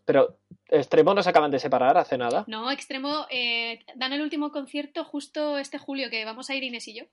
Pero 0.06 0.38
Extremo 0.68 1.14
no 1.14 1.24
se 1.24 1.30
acaban 1.30 1.50
de 1.52 1.60
separar 1.60 1.98
hace 1.98 2.18
nada. 2.18 2.44
No, 2.48 2.70
extremo. 2.70 3.26
eh, 3.32 3.80
dan 3.96 4.12
el 4.14 4.22
último 4.22 4.52
concierto 4.52 5.06
justo 5.06 5.58
este 5.58 5.78
julio 5.78 6.10
que 6.10 6.26
vamos 6.26 6.50
a 6.50 6.56
ir 6.56 6.64
Inés 6.64 6.88
y 6.90 6.96
yo. 7.00 7.06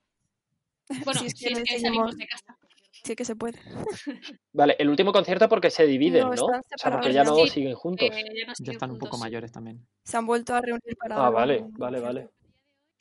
Bueno, 1.05 1.21
Si 1.21 1.31
si 1.31 1.47
es 1.53 1.59
es 1.59 1.65
que 1.65 1.79
salimos 1.79 2.17
decidimos. 2.17 2.17
de 2.19 2.27
casa. 2.27 2.59
Sí 3.05 3.15
que 3.17 3.25
se 3.25 3.37
puede. 3.37 3.59
Vale, 4.53 4.77
el 4.79 4.89
último 4.89 5.13
concierto 5.13 5.49
porque 5.49 5.71
se 5.71 5.87
dividen, 5.87 6.23
No, 6.29 6.35
¿no? 6.35 6.45
O 6.47 6.61
sea, 6.77 6.91
porque 6.91 7.13
ya 7.13 7.23
no 7.23 7.37
Sí, 7.37 7.49
siguen 7.49 7.75
juntos. 7.75 8.09
Eh, 8.11 8.11
ya, 8.13 8.47
no 8.47 8.53
Ya 8.53 8.55
siguen 8.57 8.73
están 8.73 8.91
un 8.91 8.99
poco 8.99 9.17
mayores 9.19 9.53
también. 9.53 9.87
Se 10.05 10.17
han 10.17 10.27
vuelto 10.27 10.55
a 10.55 10.61
reunir 10.61 10.97
para. 10.99 11.25
Ah, 11.27 11.31
vale, 11.31 11.65
vale, 11.79 12.01
vale. 12.01 12.29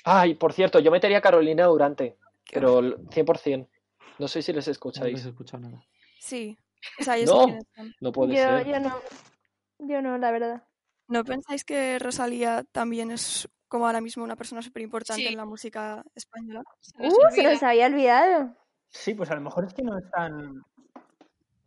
Ay, 0.06 0.36
por 0.36 0.54
cierto, 0.54 0.80
yo 0.80 0.92
metería 0.92 1.18
a 1.20 1.22
Carolina 1.22 1.66
Durante, 1.66 2.18
pero 2.52 2.80
el 2.80 2.98
100%. 3.10 3.68
No 4.20 4.28
sé 4.28 4.42
si 4.42 4.54
les 4.54 4.68
No 4.68 4.72
escucháis. 4.72 5.14
les 5.14 5.26
he 5.26 5.30
escuchado 5.30 5.64
nada. 5.64 5.84
Sí. 6.20 6.58
O 7.00 7.04
sea, 7.04 7.18
yo 7.18 7.26
No. 7.26 7.60
No 8.02 8.12
puede 8.12 8.36
Yo, 8.36 8.42
ser. 8.42 8.68
yo 8.68 8.80
no. 8.80 9.00
Yo 9.80 10.02
no, 10.02 10.18
la 10.18 10.32
verdad. 10.32 10.64
¿No 11.08 11.24
pensáis 11.24 11.64
que 11.66 12.00
Rosalía 12.00 12.64
también 12.72 13.12
es 13.12 13.48
como 13.68 13.86
ahora 13.88 14.02
mismo 14.02 14.24
una 14.24 14.36
persona 14.36 14.62
súper 14.62 14.84
importante 14.84 15.24
Sí. 15.24 15.28
en 15.28 15.38
la 15.38 15.46
música 15.46 16.04
española? 16.16 16.64
Se 16.80 16.98
nos 17.02 17.14
Uh, 17.14 17.18
se 17.36 17.44
nos 17.44 17.64
había 17.64 17.88
olvidado. 17.88 18.56
Sí, 18.90 19.14
pues 19.16 19.30
a 19.32 19.36
lo 19.36 19.42
mejor 19.42 19.66
es 19.66 19.74
que 19.74 19.82
no 19.84 19.98
están... 19.98 20.62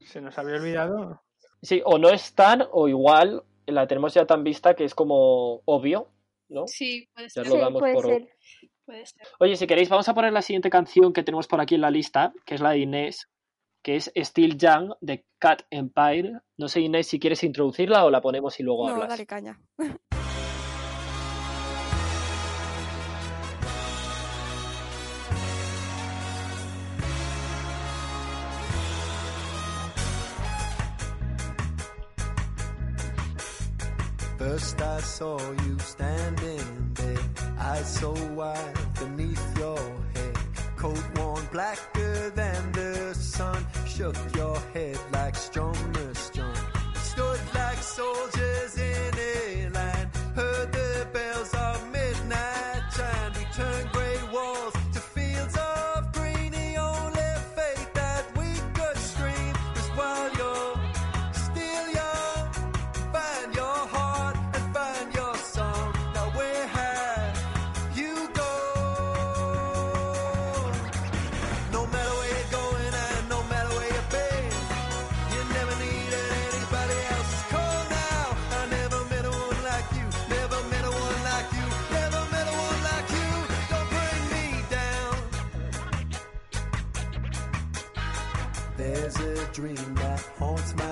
Se 0.00 0.20
nos 0.20 0.38
había 0.38 0.56
olvidado. 0.56 1.22
Sí, 1.62 1.82
o 1.84 1.98
no 1.98 2.08
es 2.10 2.32
tan, 2.34 2.62
o 2.72 2.86
igual 2.88 3.42
la 3.66 3.86
tenemos 3.88 4.14
ya 4.14 4.24
tan 4.24 4.44
vista 4.44 4.74
que 4.74 4.84
es 4.84 4.94
como 4.94 5.62
obvio, 5.64 6.12
¿no? 6.48 6.66
Sí, 6.68 7.08
puede 7.12 7.26
Ya 7.28 7.30
ser. 7.30 7.46
lo 7.48 7.52
Sí, 7.54 7.58
damos 7.58 7.80
puede 7.80 7.94
por- 7.94 8.06
ser. 8.06 8.36
Puede 8.86 9.04
ser. 9.04 9.22
Oye, 9.40 9.56
si 9.56 9.66
queréis, 9.66 9.88
vamos 9.88 10.08
a 10.08 10.14
poner 10.14 10.32
la 10.32 10.42
siguiente 10.42 10.70
canción 10.70 11.12
que 11.12 11.22
tenemos 11.24 11.46
por 11.48 11.60
aquí 11.60 11.74
en 11.74 11.80
la 11.82 11.90
lista, 11.90 12.32
que 12.46 12.54
es 12.54 12.60
la 12.60 12.70
de 12.70 12.78
Inés, 12.78 13.28
que 13.82 13.96
es 13.96 14.12
Still 14.16 14.56
Young 14.56 14.94
de 15.00 15.26
Cat 15.38 15.62
Empire. 15.70 16.40
No 16.56 16.68
sé, 16.68 16.80
Inés, 16.80 17.08
si 17.08 17.18
quieres 17.18 17.42
introducirla 17.44 18.04
o 18.04 18.10
la 18.10 18.20
ponemos 18.20 18.58
y 18.60 18.62
luego 18.62 18.86
No, 18.88 18.94
hablas. 18.94 19.08
dale 19.10 19.26
caña. 19.26 19.60
First 34.56 34.80
I 34.80 35.00
saw 35.00 35.38
you 35.66 35.78
standing 35.80 36.90
there, 36.94 37.18
eyes 37.58 37.98
so 38.00 38.14
wide 38.34 38.78
beneath 38.98 39.58
your 39.58 39.78
head. 40.14 40.38
Coat 40.76 41.04
worn 41.16 41.46
blacker 41.52 42.30
than 42.30 42.72
the 42.72 43.12
sun, 43.12 43.66
shook 43.86 44.16
your 44.34 44.58
head 44.72 44.98
like 45.12 45.34
strummer 45.34 46.16
strung. 46.16 46.56
Stood 46.94 47.40
like 47.54 47.82
soldiers 47.82 48.35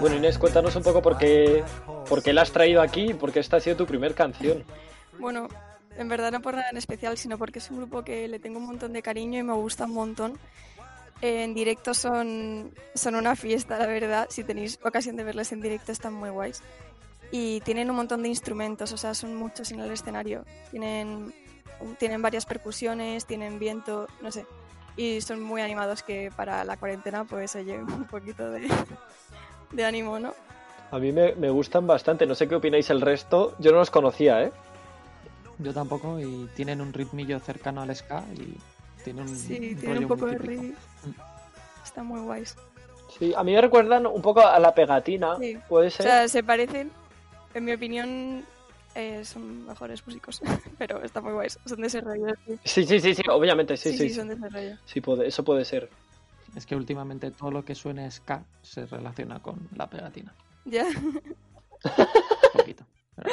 Bueno, 0.04 0.18
Inés, 0.18 0.36
cuéntanos 0.36 0.76
un 0.76 0.82
poco 0.82 1.00
por 1.00 1.16
qué, 1.16 1.64
por 2.06 2.22
qué 2.22 2.34
la 2.34 2.42
has 2.42 2.52
traído 2.52 2.82
aquí 2.82 3.12
y 3.12 3.14
por 3.14 3.32
qué 3.32 3.40
esta 3.40 3.56
ha 3.56 3.60
sido 3.60 3.74
tu 3.74 3.86
primer 3.86 4.14
canción. 4.14 4.62
Bueno, 5.18 5.48
en 5.96 6.10
verdad 6.10 6.30
no 6.30 6.42
por 6.42 6.52
nada 6.52 6.68
en 6.68 6.76
especial, 6.76 7.16
sino 7.16 7.38
porque 7.38 7.58
es 7.58 7.70
un 7.70 7.78
grupo 7.78 8.04
que 8.04 8.28
le 8.28 8.38
tengo 8.38 8.58
un 8.58 8.66
montón 8.66 8.92
de 8.92 9.00
cariño 9.00 9.38
y 9.38 9.42
me 9.42 9.54
gusta 9.54 9.86
un 9.86 9.94
montón. 9.94 10.38
Eh, 11.22 11.44
en 11.44 11.54
directo 11.54 11.94
son, 11.94 12.74
son 12.94 13.14
una 13.14 13.34
fiesta, 13.34 13.78
la 13.78 13.86
verdad. 13.86 14.26
Si 14.28 14.44
tenéis 14.44 14.78
ocasión 14.84 15.16
de 15.16 15.24
verles 15.24 15.52
en 15.52 15.62
directo, 15.62 15.90
están 15.90 16.12
muy 16.12 16.28
guays. 16.28 16.62
Y 17.30 17.60
tienen 17.60 17.88
un 17.88 17.96
montón 17.96 18.22
de 18.22 18.28
instrumentos, 18.28 18.92
o 18.92 18.98
sea, 18.98 19.14
son 19.14 19.34
muchos 19.34 19.72
en 19.72 19.80
el 19.80 19.90
escenario. 19.90 20.44
Tienen, 20.70 21.32
tienen 21.98 22.20
varias 22.20 22.44
percusiones, 22.44 23.24
tienen 23.24 23.58
viento, 23.58 24.06
no 24.20 24.30
sé. 24.30 24.44
Y 24.98 25.22
son 25.22 25.42
muy 25.42 25.62
animados 25.62 26.02
que 26.02 26.30
para 26.36 26.62
la 26.62 26.76
cuarentena 26.76 27.24
pues 27.24 27.56
oye 27.56 27.78
un 27.78 28.04
poquito 28.04 28.50
de, 28.50 28.68
de 29.74 29.84
ánimo, 29.84 30.18
¿no? 30.18 30.34
A 30.90 30.98
mí 30.98 31.12
me, 31.12 31.34
me 31.34 31.50
gustan 31.50 31.86
bastante, 31.86 32.26
no 32.26 32.34
sé 32.34 32.46
qué 32.48 32.54
opináis 32.54 32.88
el 32.90 33.00
resto. 33.00 33.54
Yo 33.58 33.72
no 33.72 33.78
los 33.78 33.90
conocía, 33.90 34.42
¿eh? 34.44 34.52
Yo 35.58 35.72
tampoco, 35.72 36.18
y 36.20 36.48
tienen 36.54 36.80
un 36.80 36.92
ritmillo 36.92 37.38
cercano 37.40 37.82
al 37.82 37.94
ska 37.94 38.24
y 38.34 38.56
tienen 39.02 39.28
un, 39.28 39.36
Sí, 39.36 39.54
un 39.54 39.60
tienen 39.80 39.84
rollo 39.86 40.00
un 40.02 40.08
poco 40.08 40.26
muy 40.26 40.32
de 40.32 40.38
reggae. 40.38 40.74
Están 41.84 42.06
muy 42.06 42.20
guays. 42.20 42.56
Sí, 43.18 43.32
a 43.36 43.44
mí 43.44 43.52
me 43.52 43.60
recuerdan 43.60 44.06
un 44.06 44.22
poco 44.22 44.40
a 44.46 44.58
la 44.58 44.74
pegatina, 44.74 45.36
Sí. 45.38 45.58
puede 45.68 45.88
O 45.88 45.90
ser. 45.90 46.06
sea, 46.06 46.28
se 46.28 46.42
parecen, 46.42 46.90
en 47.54 47.64
mi 47.64 47.72
opinión, 47.72 48.44
eh, 48.94 49.24
son 49.24 49.66
mejores 49.66 50.04
músicos, 50.06 50.40
pero 50.78 51.02
están 51.02 51.22
muy 51.24 51.32
guays. 51.32 51.58
Son 51.66 51.80
de 51.80 51.86
ese 51.86 52.00
rollo. 52.00 52.26
Sí, 52.46 52.58
Sí, 52.64 52.86
sí, 52.86 53.00
sí, 53.00 53.14
sí, 53.14 53.22
obviamente, 53.30 53.76
sí, 53.76 53.90
sí, 53.90 53.98
sí. 53.98 54.02
sí, 54.04 54.08
sí, 54.10 54.14
son 54.14 54.28
de 54.28 54.34
ese 54.34 54.48
rollo. 54.48 54.76
Sí, 54.86 55.00
puede, 55.00 55.26
eso 55.28 55.44
puede 55.44 55.64
ser. 55.64 55.88
Es 56.56 56.66
que 56.66 56.76
últimamente 56.76 57.30
todo 57.30 57.50
lo 57.50 57.64
que 57.64 57.74
suene 57.74 58.10
ska 58.10 58.44
se 58.62 58.86
relaciona 58.86 59.40
con 59.40 59.68
la 59.74 59.88
pegatina. 59.88 60.34
Ya, 60.64 60.86
Un 61.84 62.52
poquito. 62.52 62.84
Pero 63.16 63.30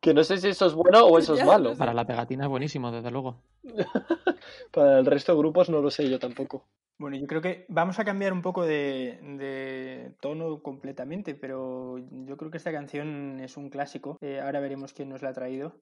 Que 0.00 0.12
no 0.12 0.22
sé 0.22 0.36
si 0.36 0.48
eso 0.48 0.66
es 0.66 0.74
bueno 0.74 1.06
o 1.06 1.18
eso 1.18 1.34
es 1.34 1.44
malo. 1.46 1.70
no 1.70 1.74
sé. 1.74 1.78
para 1.78 1.94
la 1.94 2.06
pegatina 2.06 2.44
es 2.44 2.50
buenísimo, 2.50 2.92
desde 2.92 3.10
luego. 3.10 3.36
Para 4.70 4.98
el 4.98 5.06
resto 5.06 5.32
de 5.32 5.38
grupos 5.38 5.70
no 5.70 5.80
lo 5.80 5.90
sé 5.90 6.10
yo 6.10 6.18
tampoco. 6.18 6.66
Bueno, 6.98 7.16
yo 7.16 7.26
creo 7.26 7.40
que 7.40 7.64
vamos 7.68 7.98
a 7.98 8.04
cambiar 8.04 8.32
un 8.32 8.42
poco 8.42 8.64
de, 8.64 9.18
de 9.38 10.12
tono 10.20 10.60
completamente, 10.62 11.34
pero 11.34 11.96
yo 11.98 12.36
creo 12.36 12.50
que 12.50 12.58
esta 12.58 12.70
canción 12.70 13.40
es 13.40 13.56
un 13.56 13.70
clásico. 13.70 14.18
Eh, 14.20 14.40
ahora 14.40 14.60
veremos 14.60 14.92
quién 14.92 15.08
nos 15.08 15.22
la 15.22 15.30
ha 15.30 15.32
traído. 15.32 15.74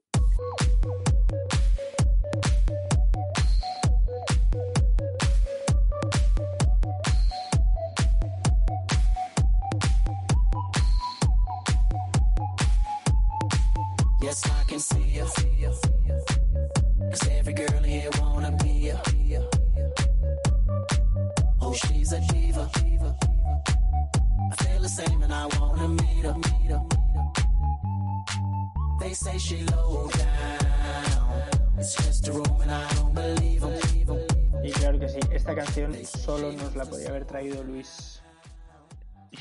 Say 29.22 29.38
she 29.38 29.62
low 29.70 30.10
down. 30.18 31.78
It's 31.78 31.94
just 31.96 32.26
a 32.28 32.32
room 32.32 32.60
and 32.60 32.70
I 32.72 32.94
don't 32.96 33.14
believe 33.14 33.62
'em. 33.62 34.64
Y 34.64 34.70
claro 34.72 34.98
que 34.98 35.08
sí, 35.08 35.20
esta 35.32 35.54
canción 35.54 35.94
solo 36.04 36.52
nos 36.52 36.74
la 36.74 36.84
podía 36.84 37.08
haber 37.08 37.24
traído 37.24 37.62
Luis. 37.62 38.20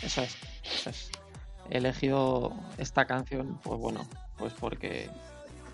Eso 0.02 0.22
es, 0.22 0.38
eso 0.64 0.90
es. 0.92 1.12
He 1.70 1.78
elegido 1.78 2.54
esta 2.78 3.06
canción, 3.06 3.60
pues 3.64 3.80
bueno, 3.80 4.02
pues 4.38 4.54
porque 4.54 5.10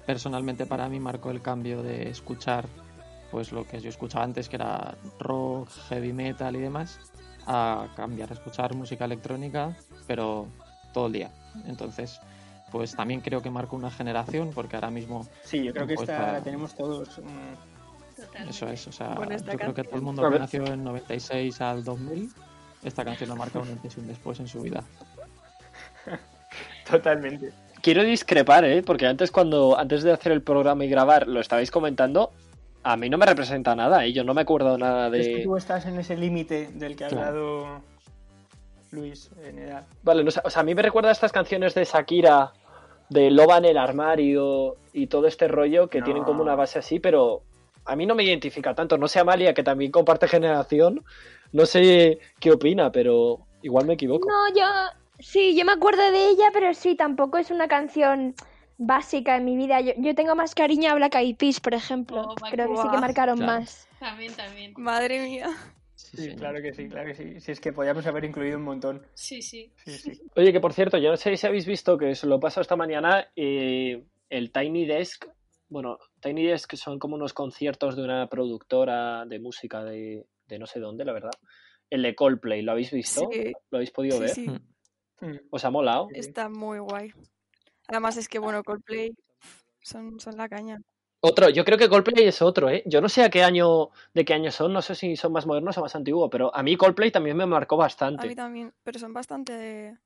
personalmente 0.06 0.66
para 0.66 0.88
mí 0.90 1.00
marcó 1.00 1.32
el 1.32 1.42
cambio 1.42 1.84
de 1.84 2.10
escuchar 2.10 2.66
pues 3.32 3.52
lo 3.52 3.66
que 3.68 3.82
yo 3.82 3.90
escuchaba 3.90 4.24
antes, 4.24 4.48
que 4.48 4.56
era 4.56 4.98
rock, 5.20 5.70
heavy 5.90 6.14
metal 6.14 6.56
y 6.56 6.60
demás, 6.60 7.00
a 7.46 7.88
cambiar 7.96 8.32
a 8.32 8.34
escuchar 8.36 8.74
música 8.74 9.04
electrónica, 9.04 9.76
pero 10.08 10.48
todo 10.94 11.08
el 11.08 11.14
día. 11.14 11.32
Entonces, 11.66 12.22
pues 12.72 12.96
también 12.96 13.22
creo 13.22 13.42
que 13.42 13.50
marcó 13.50 13.76
una 13.76 13.92
generación, 13.92 14.52
porque 14.54 14.76
ahora 14.76 14.90
mismo 14.92 15.26
Sí, 15.44 15.64
yo 15.64 15.74
creo 15.74 15.88
que 15.88 15.96
Pues 15.96 16.10
esta 16.10 16.22
para- 16.22 16.34
la 16.34 16.42
tenemos 16.44 16.76
todos. 16.76 17.20
mm, 17.20 17.78
Totalmente. 18.18 18.50
Eso 18.50 18.68
es, 18.68 18.88
o 18.88 18.92
sea, 18.92 19.16
esta 19.30 19.52
yo 19.52 19.58
creo 19.60 19.74
que 19.76 19.84
todo 19.84 19.96
el 19.98 20.02
mundo 20.02 20.28
que 20.30 20.40
nació 20.40 20.66
en 20.66 20.84
96 20.84 21.62
al 21.62 21.84
2000, 21.84 22.32
esta 22.84 23.06
canción 23.06 23.30
ha 23.32 23.36
marcado 23.36 23.64
un 23.64 23.70
antes 23.72 23.96
y 23.96 24.00
un 24.00 24.08
después 24.08 24.40
en 24.40 24.48
su 24.48 24.62
vida. 24.62 24.84
Totalmente. 26.90 27.52
Quiero 27.82 28.04
discrepar, 28.04 28.66
¿eh? 28.66 28.82
Porque 28.84 29.06
antes 29.06 29.32
cuando 29.32 29.78
antes 29.78 30.04
de 30.04 30.12
hacer 30.12 30.32
el 30.32 30.42
programa 30.42 30.84
y 30.86 30.90
grabar 30.90 31.28
lo 31.28 31.40
estabais 31.40 31.70
comentando, 31.70 32.32
a 32.84 32.98
mí 32.98 33.10
no 33.10 33.18
me 33.18 33.26
representa 33.26 33.76
nada, 33.76 34.04
¿eh? 34.06 34.14
Yo 34.14 34.24
no 34.24 34.34
me 34.34 34.42
acuerdo 34.42 34.78
nada 34.78 35.16
Es 35.16 35.28
que 35.28 35.36
de... 35.38 35.44
tú 35.44 35.56
estás 35.58 35.86
en 35.86 36.00
ese 36.00 36.18
límite 36.18 36.70
del 36.74 36.96
que 36.96 37.06
ha 37.06 37.10
Claro. 37.10 37.28
hablado 37.28 37.82
Luis 38.92 39.30
en 39.44 39.60
edad. 39.60 39.86
Vale, 40.04 40.24
o 40.24 40.32
sea, 40.50 40.62
a 40.62 40.64
mí 40.64 40.74
me 40.76 40.82
recuerda 40.82 41.10
a 41.10 41.12
estas 41.14 41.32
canciones 41.32 41.74
de 41.76 41.84
Shakira, 41.86 42.54
de 43.10 43.32
Loba 43.32 43.58
en 43.58 43.66
el 43.66 43.78
armario 43.78 44.76
y 44.94 45.08
todo 45.08 45.28
este 45.28 45.48
rollo 45.48 45.90
que 45.90 46.00
No. 46.00 46.06
tienen 46.06 46.24
como 46.24 46.42
una 46.42 46.56
base 46.56 46.80
así, 46.80 47.00
pero 47.00 47.44
a 47.86 47.96
mí 47.96 48.06
no 48.06 48.16
me 48.16 48.24
identifica 48.24 48.74
tanto. 48.76 48.98
No 48.98 49.08
sé 49.08 49.20
Amalia, 49.20 49.54
que 49.54 49.64
también 49.64 49.92
comparte 49.92 50.28
generación, 50.28 51.04
no 51.52 51.66
sé 51.66 52.20
qué 52.40 52.52
opina, 52.52 52.92
pero 52.92 53.40
igual 53.62 53.86
me 53.86 53.94
equivoco. 53.94 54.28
No, 54.30 54.60
yo 54.60 54.66
sí, 55.20 55.58
yo 55.58 55.66
me 55.66 55.72
acuerdo 55.74 56.02
de 56.12 56.30
ella, 56.30 56.50
pero 56.54 56.74
sí, 56.74 56.96
tampoco 56.96 57.38
es 57.38 57.50
una 57.52 57.68
canción 57.68 58.36
básica 58.78 59.38
en 59.38 59.46
mi 59.46 59.56
vida. 59.56 59.82
Yo, 59.82 59.94
yo 59.98 60.14
tengo 60.16 60.36
más 60.36 60.54
cariño 60.54 60.92
a 60.92 60.96
Black 60.96 61.16
Eyed 61.16 61.36
Peas, 61.38 61.60
por 61.60 61.74
ejemplo. 61.74 62.22
Oh, 62.30 62.36
Creo 62.52 62.68
que 62.70 62.78
sí 62.78 62.88
que 62.92 62.98
marcaron 62.98 63.38
Claro. 63.38 63.54
más. 63.62 63.88
También, 64.00 64.34
también. 64.36 64.74
Madre 64.78 65.20
mía. 65.24 65.50
Sí, 65.98 66.36
claro 66.36 66.62
que 66.62 66.74
sí, 66.74 66.88
claro 66.88 67.08
que 67.08 67.16
sí. 67.16 67.40
Si 67.40 67.52
es 67.52 67.60
que 67.60 67.74
podíamos 67.74 68.06
haber 68.06 68.24
incluido 68.24 68.58
un 68.58 68.64
montón. 68.64 69.06
Sí, 69.16 69.42
sí. 69.42 69.72
Sí, 69.84 69.98
sí. 69.98 70.22
Oye, 70.36 70.54
que 70.54 70.60
por 70.60 70.74
cierto, 70.74 70.98
yo 71.00 71.10
no 71.10 71.18
sé 71.18 71.36
si 71.36 71.48
habéis 71.48 71.66
visto 71.66 71.98
que 71.98 72.14
se 72.14 72.28
lo 72.28 72.40
pasó 72.40 72.62
esta 72.62 72.76
mañana, 72.76 73.28
eh, 73.36 74.04
el 74.30 74.52
Tiny 74.52 74.86
Desk, 74.86 75.26
bueno, 75.70 75.98
Tiny 76.22 76.46
Desk 76.46 76.76
son 76.76 77.00
como 77.00 77.16
unos 77.16 77.34
conciertos 77.34 77.96
de 77.96 78.04
una 78.04 78.28
productora 78.30 79.26
de 79.26 79.40
música 79.40 79.84
de, 79.84 80.28
de 80.48 80.60
no 80.60 80.68
sé 80.68 80.80
dónde, 80.80 81.04
la 81.04 81.14
verdad. 81.14 81.32
El 81.90 82.04
de 82.04 82.16
Coldplay, 82.16 82.62
¿lo 82.62 82.74
habéis 82.74 82.92
visto? 82.92 83.30
Sí, 83.32 83.54
¿Lo 83.72 83.78
habéis 83.78 83.92
podido 83.92 84.18
sí, 84.18 84.22
ver? 84.22 84.30
sí. 84.30 84.50
Mm. 84.50 85.26
Mm. 85.26 85.40
¿Os 85.50 85.66
ha 85.66 85.72
molado? 85.72 86.10
Está 86.14 86.48
muy 86.48 86.78
guay. 86.80 87.12
Además 87.88 88.18
es 88.18 88.30
que, 88.30 88.38
bueno, 88.38 88.64
Coldplay 88.64 89.16
son, 89.82 90.20
son 90.20 90.38
la 90.38 90.48
caña. 90.48 90.80
Otro, 91.20 91.50
yo 91.50 91.66
creo 91.66 91.78
que 91.78 91.90
Coldplay 91.90 92.28
es 92.28 92.42
otro, 92.44 92.70
¿eh? 92.70 92.84
Yo 92.86 93.02
no 93.02 93.10
sé 93.10 93.24
a 93.24 93.30
qué 93.30 93.44
año, 93.44 93.90
de 94.14 94.24
qué 94.24 94.34
año 94.36 94.52
son, 94.52 94.72
no 94.72 94.82
sé 94.84 94.94
si 94.94 95.16
son 95.16 95.32
más 95.32 95.46
modernos 95.48 95.78
o 95.78 95.82
más 95.82 95.96
antiguos, 95.96 96.30
pero 96.32 96.56
a 96.56 96.62
mí 96.62 96.78
Coldplay 96.78 97.12
también 97.12 97.36
me 97.36 97.46
marcó 97.48 97.76
A 97.76 97.78
mí 97.78 97.82
bastante. 97.84 98.36
también, 98.36 98.74
pero 98.84 99.00
son 99.00 99.14
bastante... 99.14 99.98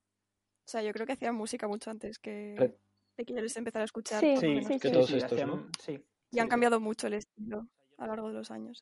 O 0.66 0.70
sea, 0.72 0.82
yo 0.84 0.94
creo 0.94 1.06
que 1.06 1.14
hacían 1.14 1.36
música 1.36 1.68
mucho 1.68 1.92
antes 1.92 2.18
que 2.18 2.56
Re- 2.58 2.78
de 3.18 3.26
que 3.26 3.34
yo 3.34 3.42
les 3.42 3.56
empezara 3.58 3.84
a 3.84 3.86
escuchar. 3.86 4.22
Sí, 4.22 4.38
Sí, 4.38 4.62
sí, 4.64 4.80
que 4.80 4.88
sí. 4.88 4.92
todos 4.94 5.10
sí, 5.10 5.18
estos, 5.18 5.46
¿no? 5.46 5.68
sí. 5.80 6.00
Y 6.32 6.40
han 6.40 6.48
cambiado 6.48 6.80
mucho 6.80 7.08
el 7.08 7.14
estilo 7.16 7.68
a 7.98 8.04
lo 8.04 8.14
largo 8.14 8.28
de 8.30 8.36
los 8.36 8.50
años. 8.52 8.82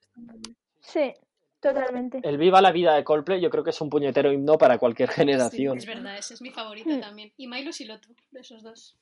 Sí, 0.82 1.12
totalmente. 1.60 2.20
El 2.22 2.38
Viva 2.38 2.62
la 2.62 2.72
vida 2.72 2.94
de 2.94 3.04
Coldplay 3.04 3.42
yo 3.42 3.50
creo 3.50 3.64
que 3.64 3.72
es 3.72 3.82
un 3.82 3.90
puñetero 3.90 4.32
himno 4.32 4.58
para 4.60 4.78
cualquier 4.78 5.10
generación. 5.10 5.78
Es 5.80 5.88
verdad, 5.88 6.16
ese 6.18 6.36
es 6.36 6.42
mi 6.44 6.52
favorito 6.52 6.90
Hmm. 6.92 7.00
también. 7.02 7.34
Y 7.38 7.48
Milo 7.48 7.74
Siloto, 7.74 8.10
de 8.30 8.42
esos 8.42 8.62
dos. 8.62 8.96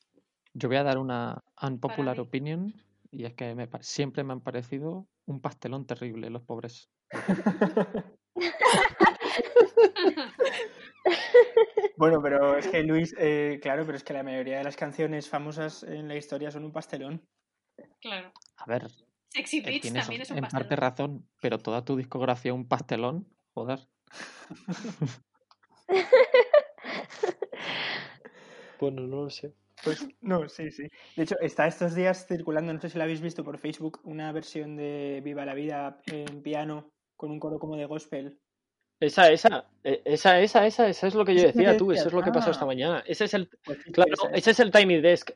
Yo 0.53 0.69
voy 0.69 0.77
a 0.77 0.83
dar 0.83 0.97
una 0.97 1.43
unpopular 1.61 2.19
opinion 2.21 2.73
y 3.11 3.25
es 3.25 3.33
que 3.33 3.55
me 3.55 3.67
siempre 3.81 4.23
me 4.23 4.33
han 4.33 4.41
parecido 4.41 5.07
un 5.25 5.41
pastelón 5.41 5.85
terrible 5.85 6.29
los 6.29 6.43
pobres. 6.43 6.89
Bueno, 11.95 12.21
pero 12.21 12.57
es 12.57 12.67
que 12.67 12.83
Luis, 12.83 13.15
eh, 13.17 13.59
claro, 13.61 13.83
pero 13.85 13.97
es 13.97 14.03
que 14.03 14.13
la 14.13 14.21
mayoría 14.21 14.59
de 14.59 14.63
las 14.63 14.75
canciones 14.75 15.27
famosas 15.27 15.81
en 15.81 16.07
la 16.07 16.15
historia 16.15 16.51
son 16.51 16.63
un 16.63 16.71
pastelón. 16.71 17.25
Claro. 18.01 18.31
A 18.57 18.65
ver, 18.67 18.87
Sexy 19.29 19.59
eh, 19.59 19.63
Beach 19.65 19.81
tienes 19.81 20.03
también 20.03 20.21
es 20.21 20.29
un 20.29 20.37
en 20.37 20.43
pastelón. 20.43 20.61
parte 20.61 20.75
razón, 20.75 21.27
pero 21.41 21.57
toda 21.57 21.83
tu 21.83 21.95
discografía 21.95 22.53
un 22.53 22.67
pastelón, 22.67 23.27
joder. 23.53 23.87
Bueno, 28.79 29.01
no 29.07 29.23
lo 29.23 29.29
sé. 29.29 29.55
Pues 29.87 30.07
no, 30.21 30.47
sí, 30.49 30.71
sí. 30.71 30.87
De 31.15 31.23
hecho, 31.23 31.35
está 31.41 31.67
estos 31.67 31.95
días 31.95 32.25
circulando, 32.27 32.73
no 32.73 32.79
sé 32.81 32.89
si 32.89 32.97
la 32.97 33.05
habéis 33.05 33.21
visto 33.21 33.43
por 33.43 33.57
Facebook, 33.57 33.99
una 34.03 34.31
versión 34.31 34.75
de 34.75 35.21
Viva 35.23 35.45
la 35.45 35.53
Vida 35.53 35.99
en 36.07 36.41
piano 36.41 36.91
con 37.15 37.31
un 37.31 37.39
coro 37.39 37.59
como 37.59 37.75
de 37.75 37.85
gospel. 37.85 38.39
Esa, 38.99 39.31
esa, 39.31 39.69
eh, 39.83 40.01
esa, 40.05 40.39
esa, 40.41 40.65
esa, 40.65 40.87
esa 40.87 41.07
es 41.07 41.13
lo 41.13 41.23
que 41.23 41.35
yo 41.35 41.43
decía 41.43 41.77
tú, 41.77 41.91
eso 41.91 42.07
es 42.07 42.13
lo 42.13 42.23
que 42.23 42.31
pasó 42.31 42.49
ah. 42.49 42.51
esta 42.51 42.65
mañana. 42.65 43.03
Ese 43.05 43.25
es 43.25 43.33
el, 43.33 43.47
Pues 43.63 43.79
sí, 43.83 43.91
claro, 43.91 44.11
esa 44.13 44.27
es. 44.29 44.37
ese 44.39 44.51
es 44.51 44.59
el 44.59 44.71
Tiny 44.71 45.01
Desk. 45.01 45.31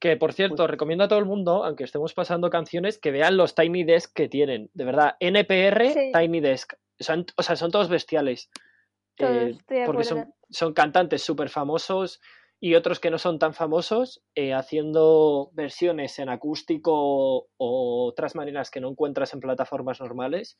Que 0.00 0.16
por 0.16 0.32
cierto, 0.32 0.56
Pues- 0.56 0.70
recomiendo 0.70 1.04
a 1.04 1.08
todo 1.08 1.18
el 1.18 1.26
mundo, 1.26 1.64
aunque 1.64 1.84
estemos 1.84 2.12
pasando 2.14 2.50
canciones, 2.50 2.98
que 2.98 3.10
vean 3.12 3.36
los 3.36 3.54
Tiny 3.54 3.84
Desk 3.84 4.12
que 4.14 4.28
tienen. 4.28 4.70
De 4.74 4.84
verdad, 4.84 5.16
NPR, 5.20 5.92
Sí. 5.92 6.10
Tiny 6.12 6.40
Desk. 6.40 6.72
Son, 6.98 7.24
o 7.36 7.42
sea, 7.42 7.54
son 7.56 7.70
todos 7.70 7.88
bestiales. 7.88 8.50
Todos, 9.14 9.58
Eh, 9.68 9.82
porque 9.86 10.04
son, 10.04 10.34
son 10.48 10.72
cantantes 10.72 11.22
súper 11.22 11.50
famosos 11.50 12.20
y 12.60 12.74
otros 12.74 13.00
que 13.00 13.10
no 13.10 13.18
son 13.18 13.38
tan 13.38 13.54
famosos, 13.54 14.22
eh, 14.34 14.52
haciendo 14.52 15.50
versiones 15.54 16.18
en 16.18 16.28
acústico 16.28 17.48
o 17.56 18.06
otras 18.06 18.34
maneras 18.34 18.70
que 18.70 18.80
no 18.80 18.90
encuentras 18.90 19.32
en 19.32 19.40
plataformas 19.40 20.00
normales. 20.00 20.58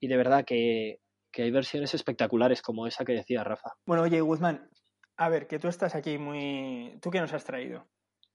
Y 0.00 0.08
de 0.08 0.16
verdad 0.16 0.44
que, 0.46 1.00
que 1.30 1.42
hay 1.42 1.50
versiones 1.50 1.92
espectaculares 1.92 2.62
como 2.62 2.86
esa 2.86 3.04
que 3.04 3.12
decía 3.12 3.44
Rafa. 3.44 3.74
Bueno, 3.84 4.04
oye, 4.04 4.22
Guzmán, 4.22 4.70
a 5.16 5.28
ver, 5.28 5.46
que 5.46 5.58
tú 5.58 5.68
estás 5.68 5.94
aquí 5.94 6.16
muy... 6.16 6.98
¿Tú 7.02 7.10
qué 7.10 7.20
nos 7.20 7.32
has 7.34 7.44
traído? 7.44 7.86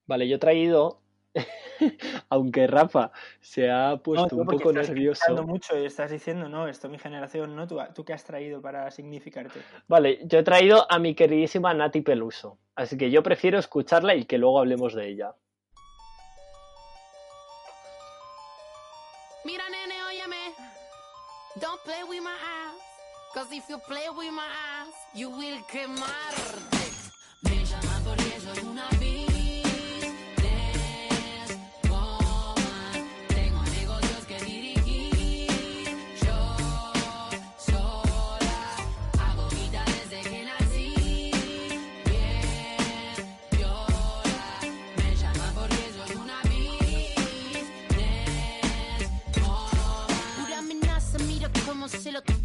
Vale, 0.05 0.27
yo 0.27 0.35
he 0.35 0.39
traído, 0.39 1.01
aunque 2.29 2.67
Rafa 2.67 3.11
se 3.39 3.69
ha 3.69 3.97
puesto 3.97 4.27
tú 4.27 4.41
un 4.41 4.47
poco 4.47 4.69
estás 4.69 4.89
nervioso. 4.89 5.43
mucho 5.43 5.77
y 5.79 5.85
estás 5.85 6.11
diciendo, 6.11 6.49
no, 6.49 6.67
esto 6.67 6.87
es 6.87 6.91
mi 6.91 6.99
generación, 6.99 7.55
¿no? 7.55 7.67
¿Tú, 7.67 7.79
¿Tú 7.93 8.03
qué 8.03 8.13
has 8.13 8.23
traído 8.23 8.61
para 8.61 8.89
significarte? 8.91 9.59
Vale, 9.87 10.19
yo 10.23 10.39
he 10.39 10.43
traído 10.43 10.85
a 10.89 10.99
mi 10.99 11.15
queridísima 11.15 11.73
Nati 11.73 12.01
Peluso. 12.01 12.57
Así 12.75 12.97
que 12.97 13.11
yo 13.11 13.23
prefiero 13.23 13.59
escucharla 13.59 14.15
y 14.15 14.25
que 14.25 14.37
luego 14.37 14.59
hablemos 14.59 14.93
de 14.93 15.07
ella. 15.07 15.35
Mira, 19.45 19.63
nene, 19.69 20.03
óyeme. 20.03 20.53
Don't 21.61 21.81
play 21.83 22.03
with 22.03 22.21
my 22.21 22.29
eyes. 22.29 22.89
Cause 23.33 23.51
if 23.51 23.69
you 23.69 23.77
play 23.87 24.09
with 24.09 24.31
my 24.31 24.41
eyes, 24.41 24.93
you 25.13 25.29
will 25.29 25.61
quemarte. 25.71 26.59
Me 27.43 27.63
llaman 27.63 28.03
porque 28.03 28.39
soy 28.39 28.67
una 28.67 28.88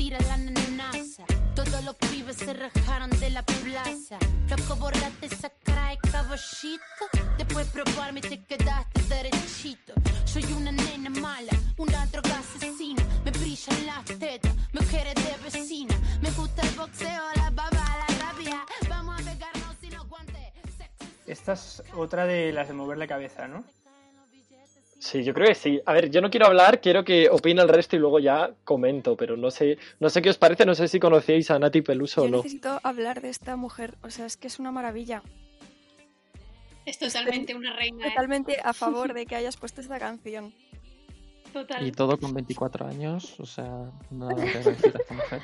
tira 0.05 0.19
la 0.29 0.37
nenaza. 0.37 1.25
Todos 1.55 1.83
los 1.83 1.95
pibes 1.97 2.37
se 2.37 2.53
rajaron 2.53 3.09
de 3.21 3.31
la 3.31 3.43
plaza. 3.43 4.19
Loco, 4.51 4.77
borraste 4.77 5.27
esa 5.27 5.49
cara 5.65 5.89
de 5.91 5.99
caballito. 6.13 7.05
Después 7.39 7.67
probarme 7.69 8.21
te 8.21 8.45
quedaste 8.45 9.01
derechito. 9.09 9.95
Soy 10.27 10.45
una 10.53 10.73
nena 10.73 11.09
mala, 11.09 11.53
una 11.79 12.07
droga 12.13 12.39
asesina. 12.39 13.03
Me 13.25 13.31
brillan 13.31 13.87
las 13.87 14.05
tetas, 14.05 14.55
me 14.75 14.81
quiere 14.91 15.15
de 15.15 15.37
vecina. 15.43 15.95
Me 16.21 16.31
gusta 16.33 16.61
el 16.69 16.75
boxeo, 16.81 17.25
la 17.37 17.49
baba, 17.49 17.85
la 18.03 18.09
rabia. 18.23 18.59
Vamos 18.91 19.15
a 19.19 19.25
pegarnos 19.25 19.75
sin 19.81 19.95
no 19.95 20.05
guantes. 20.05 20.53
Esta 21.27 21.55
es 21.55 21.83
otra 21.97 22.27
de 22.27 22.53
las 22.53 22.69
de 22.69 22.75
mover 22.75 22.99
la 22.99 23.07
cabeza, 23.07 23.49
¿no? 23.49 23.65
Sí, 25.05 25.23
yo 25.23 25.35
creo 25.35 25.49
que 25.49 25.55
sí. 25.55 25.83
A 25.85 25.93
ver, 25.93 26.09
yo 26.09 26.23
no 26.23 26.31
quiero 26.31 26.47
hablar, 26.47 26.81
quiero 26.81 27.05
que 27.05 27.29
opine 27.29 27.61
el 27.61 27.69
resto 27.69 27.95
y 27.95 27.99
luego 27.99 28.21
ya 28.21 28.55
comento, 28.65 29.19
pero 29.19 29.37
no 29.37 29.51
sé, 29.51 29.77
no 30.01 30.09
sé 30.09 30.23
qué 30.23 30.31
os 30.31 30.39
parece, 30.39 30.65
no 30.65 30.75
sé 30.75 30.89
si 30.89 30.99
conocíais 30.99 31.51
a 31.51 31.59
Nati 31.59 31.83
Peluso 31.83 32.23
o 32.23 32.25
Yo 32.25 32.31
no. 32.31 32.37
necesito 32.39 32.81
hablar 32.83 33.21
de 33.21 33.29
esta 33.29 33.55
mujer, 33.57 33.97
o 34.03 34.09
sea, 34.09 34.25
es 34.25 34.39
que 34.39 34.47
es 34.47 34.59
una 34.59 34.73
maravilla. 34.73 35.23
Es 36.87 36.99
totalmente 36.99 37.55
una 37.55 37.77
reina. 37.77 38.07
¿eh? 38.07 38.11
Totalmente 38.13 38.57
a 38.65 38.73
favor 38.73 39.13
de 39.13 39.27
que 39.27 39.37
hayas 39.37 39.59
puesto 39.59 39.83
esta 39.83 39.99
canción. 39.99 40.55
Total. 41.53 41.87
Y 41.87 41.93
todo 41.93 42.17
con 42.19 42.33
24 42.33 42.87
años, 42.87 43.39
o 43.39 43.45
sea, 43.45 43.91
nada 44.11 44.35
que 44.35 44.59
decir 44.59 44.93
a 44.97 45.01
esta 45.01 45.15
mujer. 45.15 45.43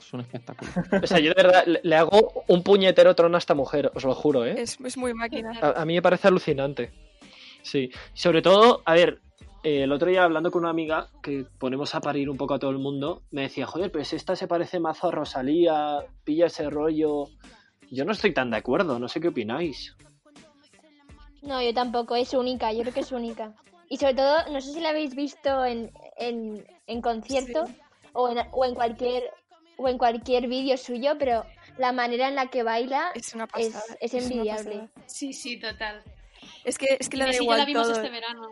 Es 0.00 0.12
un 0.14 0.20
espectáculo. 0.20 0.70
O 1.02 1.06
sea, 1.06 1.18
yo 1.18 1.34
de 1.34 1.42
verdad 1.42 1.66
le, 1.66 1.80
le 1.84 1.96
hago 1.96 2.44
un 2.48 2.62
puñetero 2.62 3.14
trono 3.14 3.36
a 3.36 3.38
esta 3.38 3.54
mujer, 3.54 3.92
os 3.94 4.04
lo 4.04 4.14
juro, 4.14 4.46
¿eh? 4.46 4.54
Es, 4.56 4.78
es 4.82 4.96
muy 4.96 5.12
máquina. 5.12 5.52
A, 5.60 5.82
a 5.82 5.84
mí 5.84 5.92
me 5.92 6.00
parece 6.02 6.28
alucinante. 6.28 6.90
Sí. 7.62 7.90
Sobre 8.14 8.42
todo, 8.42 8.82
a 8.84 8.94
ver, 8.94 9.20
eh, 9.62 9.84
el 9.84 9.92
otro 9.92 10.08
día 10.08 10.24
hablando 10.24 10.50
con 10.50 10.62
una 10.62 10.70
amiga 10.70 11.08
que 11.22 11.46
ponemos 11.58 11.94
a 11.94 12.00
parir 12.00 12.28
un 12.28 12.36
poco 12.36 12.54
a 12.54 12.58
todo 12.58 12.70
el 12.70 12.78
mundo, 12.78 13.22
me 13.30 13.42
decía, 13.42 13.66
joder, 13.66 13.92
pues 13.92 14.12
esta 14.12 14.34
se 14.36 14.48
parece 14.48 14.80
mazo 14.80 15.08
a 15.08 15.12
Rosalía, 15.12 16.00
pilla 16.24 16.46
ese 16.46 16.68
rollo. 16.68 17.26
Yo 17.90 18.04
no 18.04 18.12
estoy 18.12 18.32
tan 18.32 18.50
de 18.50 18.56
acuerdo, 18.56 18.98
no 18.98 19.08
sé 19.08 19.20
qué 19.20 19.28
opináis. 19.28 19.94
No, 21.42 21.60
yo 21.60 21.74
tampoco, 21.74 22.16
es 22.16 22.34
única, 22.34 22.72
yo 22.72 22.82
creo 22.82 22.94
que 22.94 23.00
es 23.00 23.12
única. 23.12 23.54
Y 23.88 23.98
sobre 23.98 24.14
todo, 24.14 24.36
no 24.50 24.60
sé 24.60 24.72
si 24.72 24.80
la 24.80 24.90
habéis 24.90 25.14
visto 25.14 25.64
en, 25.64 25.92
en, 26.16 26.64
en 26.86 27.02
concierto 27.02 27.64
o, 28.12 28.28
en, 28.30 28.38
o 28.52 28.64
en 28.64 28.74
cualquier 28.74 29.24
o 29.76 29.88
en 29.88 29.98
cualquier 29.98 30.48
vídeo 30.48 30.76
suyo, 30.76 31.14
pero 31.18 31.44
la 31.78 31.92
manera 31.92 32.28
en 32.28 32.36
la 32.36 32.48
que 32.48 32.62
baila 32.62 33.10
Es 33.14 33.34
una 33.34 33.48
es, 33.56 33.70
pasada. 33.70 33.96
es 34.00 34.14
es 34.14 34.24
una 34.26 34.34
envidiable. 34.34 34.88
Sí, 35.06 35.32
sí, 35.32 35.58
total. 35.58 36.02
Es 36.64 36.78
que, 36.78 36.96
es 36.98 37.08
que 37.08 37.16
le 37.16 37.24
da 37.24 37.30
ya 37.32 37.42
igual 37.42 37.58
la 37.58 37.64
vimos 37.64 37.84
todo. 37.84 37.96
este 37.96 38.10
verano. 38.10 38.50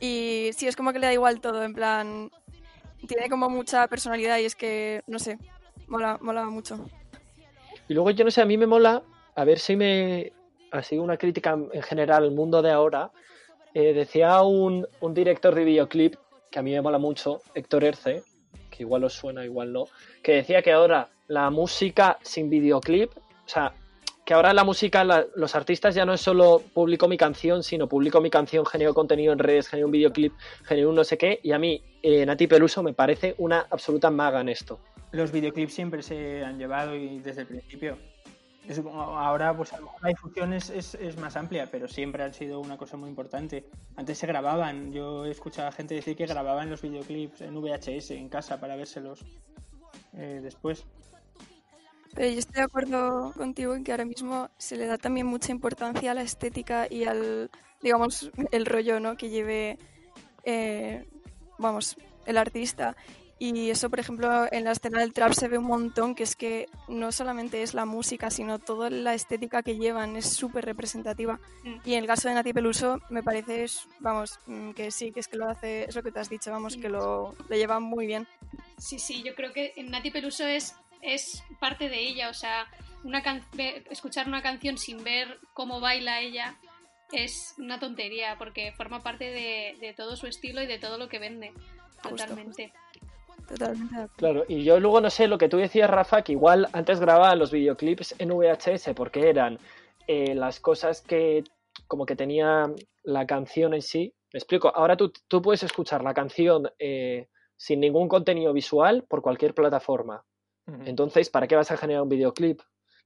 Y 0.00 0.50
sí, 0.54 0.66
es 0.66 0.76
como 0.76 0.92
que 0.92 0.98
le 0.98 1.06
da 1.06 1.12
igual 1.12 1.40
todo, 1.40 1.62
en 1.62 1.74
plan. 1.74 2.30
Tiene 3.06 3.28
como 3.28 3.48
mucha 3.48 3.86
personalidad 3.88 4.38
y 4.38 4.44
es 4.44 4.54
que, 4.54 5.02
no 5.06 5.18
sé, 5.18 5.38
mola, 5.86 6.18
mola 6.20 6.44
mucho. 6.46 6.86
Y 7.88 7.94
luego 7.94 8.10
yo 8.10 8.24
no 8.24 8.30
sé, 8.30 8.42
a 8.42 8.46
mí 8.46 8.56
me 8.58 8.66
mola, 8.66 9.02
a 9.34 9.44
ver 9.44 9.58
si 9.58 9.76
me... 9.76 10.32
Así 10.72 10.98
una 10.98 11.16
crítica 11.16 11.56
en 11.72 11.82
general 11.82 12.24
al 12.24 12.32
mundo 12.32 12.60
de 12.60 12.72
ahora. 12.72 13.10
eh, 13.72 13.92
decía 13.92 14.42
un, 14.42 14.86
un 15.00 15.14
director 15.14 15.54
de 15.54 15.64
videoclip, 15.64 16.16
que 16.50 16.58
a 16.58 16.62
mí 16.62 16.72
me 16.72 16.80
mola 16.80 16.98
mucho, 16.98 17.42
Héctor 17.54 17.84
Erce, 17.84 18.22
que 18.70 18.82
igual 18.82 19.04
os 19.04 19.12
suena, 19.12 19.44
igual 19.44 19.72
no, 19.72 19.84
que 20.22 20.32
decía 20.32 20.62
que 20.62 20.72
ahora 20.72 21.10
la 21.28 21.50
música 21.50 22.18
sin 22.22 22.48
videoclip, 22.48 23.10
o 23.16 23.48
sea, 23.48 23.74
que 24.26 24.34
ahora 24.34 24.52
la 24.52 24.64
música, 24.64 25.04
la- 25.04 25.24
los 25.36 25.54
artistas 25.54 25.94
ya 25.94 26.04
no 26.04 26.12
es 26.12 26.20
solo 26.20 26.60
publico 26.74 27.06
mi 27.08 27.16
canción, 27.16 27.62
sino 27.62 27.88
publico 27.88 28.20
mi 28.20 28.28
canción, 28.28 28.66
genero 28.66 28.92
contenido 28.92 29.32
en 29.32 29.38
redes, 29.38 29.68
genero 29.68 29.86
un 29.86 29.92
videoclip, 29.92 30.34
genero 30.64 30.90
un 30.90 30.96
no 30.96 31.04
sé 31.04 31.16
qué, 31.16 31.38
y 31.44 31.52
a 31.52 31.58
mí, 31.58 31.80
eh, 32.02 32.26
Nati 32.26 32.48
Peluso, 32.48 32.82
me 32.82 32.92
parece 32.92 33.36
una 33.38 33.66
absoluta 33.70 34.10
maga 34.10 34.40
en 34.40 34.48
esto. 34.48 34.80
Los 35.12 35.30
videoclips 35.30 35.72
siempre 35.72 36.02
se 36.02 36.44
han 36.44 36.58
llevado 36.58 36.96
y 36.96 37.20
desde 37.20 37.42
el 37.42 37.46
principio. 37.46 37.96
Ahora 38.92 39.56
pues 39.56 39.72
a 39.72 39.76
lo 39.78 39.84
mejor 39.84 40.02
la 40.02 40.08
difusión 40.08 40.52
es, 40.52 40.70
es, 40.70 40.96
es 40.96 41.16
más 41.18 41.36
amplia, 41.36 41.68
pero 41.70 41.86
siempre 41.86 42.24
han 42.24 42.34
sido 42.34 42.58
una 42.58 42.76
cosa 42.76 42.96
muy 42.96 43.08
importante. 43.08 43.64
Antes 43.94 44.18
se 44.18 44.26
grababan, 44.26 44.92
yo 44.92 45.24
he 45.24 45.30
escuchado 45.30 45.68
a 45.68 45.72
gente 45.72 45.94
decir 45.94 46.16
que 46.16 46.26
grababan 46.26 46.68
los 46.68 46.82
videoclips 46.82 47.42
en 47.42 47.54
VHS 47.54 48.10
en 48.10 48.28
casa 48.28 48.58
para 48.58 48.74
vérselos 48.74 49.24
eh, 50.16 50.40
después. 50.42 50.84
Pero 52.16 52.30
yo 52.30 52.38
estoy 52.38 52.56
de 52.56 52.62
acuerdo 52.62 53.32
contigo 53.36 53.74
en 53.74 53.84
que 53.84 53.92
ahora 53.92 54.06
mismo 54.06 54.48
se 54.56 54.76
le 54.76 54.86
da 54.86 54.96
también 54.96 55.26
mucha 55.26 55.52
importancia 55.52 56.10
a 56.10 56.14
la 56.14 56.22
estética 56.22 56.86
y 56.90 57.04
al, 57.04 57.50
digamos, 57.82 58.30
el 58.52 58.64
rollo, 58.64 58.98
¿no? 59.00 59.18
Que 59.18 59.28
lleve, 59.28 59.78
eh, 60.42 61.06
vamos, 61.58 61.98
el 62.24 62.38
artista. 62.38 62.96
Y 63.38 63.68
eso, 63.68 63.90
por 63.90 64.00
ejemplo, 64.00 64.50
en 64.50 64.64
la 64.64 64.72
escena 64.72 65.00
del 65.00 65.12
trap 65.12 65.34
se 65.34 65.48
ve 65.48 65.58
un 65.58 65.66
montón, 65.66 66.14
que 66.14 66.22
es 66.22 66.36
que 66.36 66.70
no 66.88 67.12
solamente 67.12 67.62
es 67.62 67.74
la 67.74 67.84
música, 67.84 68.30
sino 68.30 68.58
toda 68.58 68.88
la 68.88 69.12
estética 69.12 69.62
que 69.62 69.76
llevan, 69.76 70.16
es 70.16 70.24
súper 70.24 70.64
representativa. 70.64 71.38
Mm. 71.62 71.74
Y 71.84 71.92
en 71.92 71.98
el 72.00 72.06
caso 72.06 72.28
de 72.28 72.34
Nati 72.34 72.54
Peluso, 72.54 72.98
me 73.10 73.22
parece, 73.22 73.66
vamos, 74.00 74.38
mm, 74.46 74.70
que 74.70 74.90
sí, 74.90 75.12
que 75.12 75.20
es 75.20 75.28
que 75.28 75.36
lo 75.36 75.50
hace, 75.50 75.84
es 75.84 75.94
lo 75.94 76.02
que 76.02 76.12
te 76.12 76.20
has 76.20 76.30
dicho, 76.30 76.50
vamos, 76.50 76.78
que 76.78 76.88
lo, 76.88 77.34
lo 77.46 77.56
lleva 77.56 77.78
muy 77.78 78.06
bien. 78.06 78.26
Sí, 78.78 78.98
sí, 78.98 79.22
yo 79.22 79.34
creo 79.34 79.52
que 79.52 79.74
Nati 79.84 80.10
Peluso 80.10 80.46
es, 80.46 80.74
es 81.06 81.42
parte 81.60 81.88
de 81.88 82.00
ella, 82.00 82.28
o 82.28 82.34
sea, 82.34 82.66
una 83.04 83.22
can- 83.22 83.44
escuchar 83.90 84.26
una 84.26 84.42
canción 84.42 84.76
sin 84.76 85.02
ver 85.04 85.38
cómo 85.54 85.80
baila 85.80 86.20
ella 86.20 86.56
es 87.12 87.54
una 87.58 87.78
tontería, 87.78 88.36
porque 88.36 88.72
forma 88.72 89.02
parte 89.02 89.30
de, 89.30 89.76
de 89.80 89.94
todo 89.94 90.16
su 90.16 90.26
estilo 90.26 90.60
y 90.62 90.66
de 90.66 90.78
todo 90.78 90.98
lo 90.98 91.08
que 91.08 91.18
vende, 91.20 91.52
Justo, 92.02 92.08
totalmente. 92.10 92.72
Totalmente. 93.48 93.94
Claro, 94.16 94.44
y 94.48 94.64
yo 94.64 94.80
luego 94.80 95.00
no 95.00 95.08
sé 95.08 95.28
lo 95.28 95.38
que 95.38 95.48
tú 95.48 95.56
decías, 95.58 95.88
Rafa, 95.88 96.22
que 96.22 96.32
igual 96.32 96.68
antes 96.72 96.98
grababan 96.98 97.38
los 97.38 97.52
videoclips 97.52 98.16
en 98.18 98.30
VHS 98.32 98.92
porque 98.94 99.28
eran 99.28 99.58
eh, 100.08 100.34
las 100.34 100.58
cosas 100.58 101.00
que 101.00 101.44
como 101.86 102.06
que 102.06 102.16
tenía 102.16 102.66
la 103.04 103.26
canción 103.26 103.72
en 103.74 103.82
sí. 103.82 104.12
Me 104.32 104.38
explico, 104.38 104.72
ahora 104.74 104.96
tú, 104.96 105.12
tú 105.28 105.40
puedes 105.40 105.62
escuchar 105.62 106.02
la 106.02 106.12
canción 106.14 106.68
eh, 106.80 107.28
sin 107.56 107.78
ningún 107.80 108.08
contenido 108.08 108.52
visual 108.52 109.04
por 109.08 109.22
cualquier 109.22 109.54
plataforma. 109.54 110.24
Entonces, 110.84 111.30
¿para 111.30 111.46
qué 111.46 111.56
vas 111.56 111.70
a 111.70 111.76
generar 111.76 112.02
un 112.02 112.08
videoclip? 112.08 112.60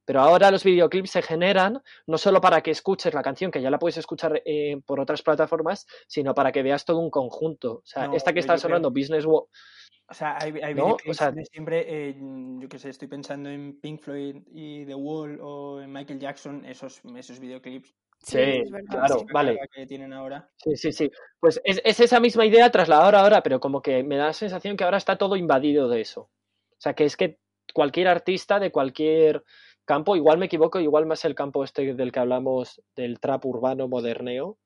Pero 0.07 0.21
ahora 0.21 0.51
los 0.51 0.65
videoclips 0.65 1.11
se 1.11 1.23
generan 1.23 1.83
no 2.07 2.19
solo 2.19 2.41
para 2.41 2.63
que 2.63 2.71
escuches 2.71 3.13
la 3.15 3.23
canción, 3.23 3.51
que 3.51 3.61
ya 3.61 3.71
la 3.71 3.79
puedes 3.79 3.99
escuchar 3.99 4.43
eh, 4.45 4.81
por 4.87 4.99
otras 4.99 5.23
plataformas, 5.23 5.87
sino 6.09 6.35
para 6.35 6.51
que 6.53 6.63
veas 6.63 6.85
todo 6.85 6.99
un 6.99 7.11
conjunto. 7.11 7.75
O 7.75 7.83
sea, 7.85 8.09
No, 8.09 8.15
esta 8.17 8.33
que 8.33 8.41
está 8.41 8.55
creo- 8.55 8.61
sonando, 8.63 8.91
Business 8.91 9.25
Wo- 9.27 9.49
O 10.09 10.15
sea, 10.15 10.39
hay, 10.41 10.53
hay 10.63 10.75
¿No? 10.75 10.85
videoclips 10.87 11.11
O 11.11 11.15
sea- 11.15 11.31
de 11.31 11.45
siempre, 11.45 11.85
eh, 11.87 12.17
yo 12.59 12.69
qué 12.69 12.79
sé, 12.79 12.89
estoy 12.89 13.07
pensando 13.09 13.49
en 13.51 13.79
Pink 13.79 14.01
Floyd 14.01 14.37
y 14.51 14.85
The 14.87 14.95
Wall 14.95 15.39
o 15.43 15.81
en 15.81 15.93
Michael 15.93 16.19
Jackson, 16.19 16.65
esos, 16.65 17.01
esos 17.17 17.39
videoclips 17.39 17.95
Sí, 18.23 18.37
verdad, 18.71 18.81
claro, 18.91 19.19
sí. 19.21 19.27
vale. 19.33 19.59
que 19.73 19.87
tienen 19.87 20.13
ahora. 20.13 20.51
Sí, 20.57 20.77
sí, 20.77 20.93
sí. 20.93 21.11
Pues 21.39 21.61
es, 21.65 21.81
es 21.85 22.01
esa 22.01 22.19
misma 22.21 22.45
idea 22.45 22.69
trasladada 22.71 23.21
ahora, 23.23 23.43
pero 23.43 23.61
como 23.61 23.81
que 23.81 24.03
me 24.03 24.17
da 24.17 24.27
la 24.27 24.33
sensación 24.33 24.77
que 24.77 24.85
ahora 24.85 24.97
está 24.99 25.17
todo 25.17 25.37
invadido 25.37 25.89
de 25.89 26.01
eso. 26.01 26.23
O 26.23 26.77
sea, 26.83 26.93
que 26.95 27.05
es 27.05 27.17
que 27.17 27.39
cualquier 27.73 28.09
artista 28.09 28.59
de 28.59 28.71
cualquier 28.71 29.45
campo, 29.85 30.17
igual 30.17 30.39
me 30.39 30.47
equivoco, 30.47 30.79
igual 30.81 31.07
más 31.07 31.25
el 31.25 31.35
campo 31.35 31.65
este 31.65 31.95
del 31.95 32.13
que 32.13 32.21
hablamos 32.21 32.83
del 32.95 33.19
trap 33.19 33.45
urbano 33.47 33.89
moderneo, 33.89 34.59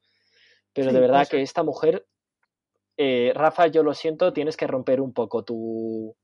pero 0.72 0.90
Sí, 0.90 0.94
de 0.94 1.00
verdad 1.00 1.28
que 1.28 1.40
esta 1.40 1.62
mujer, 1.62 2.06
eh, 2.96 3.32
Rafa, 3.34 3.68
yo 3.68 3.82
lo 3.82 3.94
siento, 3.94 4.32
tienes 4.32 4.56
que 4.56 4.66
romper 4.66 5.00
un 5.00 5.12
poco 5.12 5.44
tu, 5.44 6.16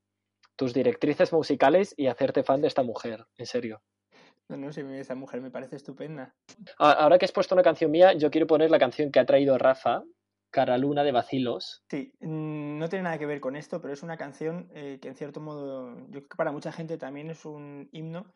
tus 0.57 0.75
directrices 0.75 1.33
musicales 1.33 1.95
y 1.97 2.09
hacerte 2.09 2.43
fan 2.43 2.61
de 2.61 2.69
esta 2.69 2.83
mujer, 2.83 3.25
en 3.39 3.47
serio. 3.47 3.81
No, 4.49 4.57
no 4.57 4.73
sé, 4.73 4.85
esa 4.99 5.15
mujer 5.15 5.41
me 5.41 5.51
parece 5.51 5.77
estupenda. 5.77 6.35
Ahora 6.77 7.19
que 7.19 7.25
has 7.25 7.33
puesto 7.33 7.55
una 7.55 7.63
canción 7.63 7.91
mía, 7.91 8.13
yo 8.15 8.31
quiero 8.31 8.47
poner 8.47 8.71
la 8.71 8.79
canción 8.79 9.13
que 9.13 9.21
ha 9.21 9.25
traído 9.25 9.57
Rafa, 9.57 10.03
Cara 10.51 10.79
Luna 10.79 11.05
de 11.05 11.13
Vacilos. 11.13 11.83
Sí, 11.89 12.13
mm, 12.21 12.79
no 12.79 12.89
tiene 12.89 13.05
nada 13.05 13.19
que 13.19 13.27
ver 13.27 13.41
con 13.41 13.57
esto, 13.57 13.81
pero 13.81 13.95
es 13.95 14.03
una 14.03 14.17
canción 14.17 14.69
eh, 14.75 14.99
que 15.01 15.09
en 15.09 15.15
cierto 15.15 15.41
modo, 15.41 15.97
yo 16.07 16.21
creo 16.21 16.29
que 16.29 16.37
para 16.37 16.53
mucha 16.53 16.73
gente 16.73 16.99
también 16.99 17.31
es 17.31 17.45
un 17.45 17.89
himno. 17.93 18.27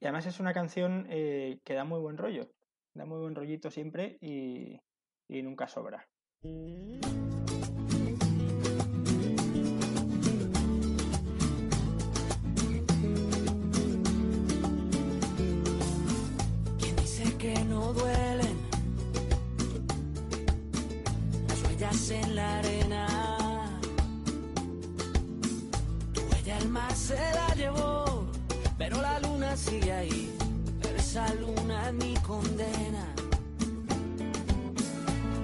Y 0.00 0.06
además 0.06 0.26
es 0.26 0.38
una 0.38 0.54
canción 0.54 1.06
eh, 1.10 1.60
que 1.64 1.74
da 1.74 1.84
muy 1.84 2.00
buen 2.00 2.16
rollo. 2.16 2.48
Da 2.94 3.04
muy 3.04 3.18
buen 3.18 3.34
rollito 3.34 3.70
siempre 3.70 4.18
y 4.20 4.80
nunca 5.28 5.68
sobra. 5.68 6.08
En 22.10 22.36
la 22.36 22.58
arena? 22.58 23.06
Tu 26.12 26.20
huella 26.20 26.58
el 26.58 26.68
mar 26.68 26.94
se 26.94 27.16
la 27.16 27.54
llevó, 27.54 28.26
pero 28.78 29.00
la 29.02 29.20
luna 29.20 29.56
sigue 29.56 29.92
ahí. 29.92 30.32
Pero 30.80 30.96
esa 30.96 31.34
luna 31.34 31.88
es 31.88 31.94
mi 31.94 32.14
condena. 32.16 33.04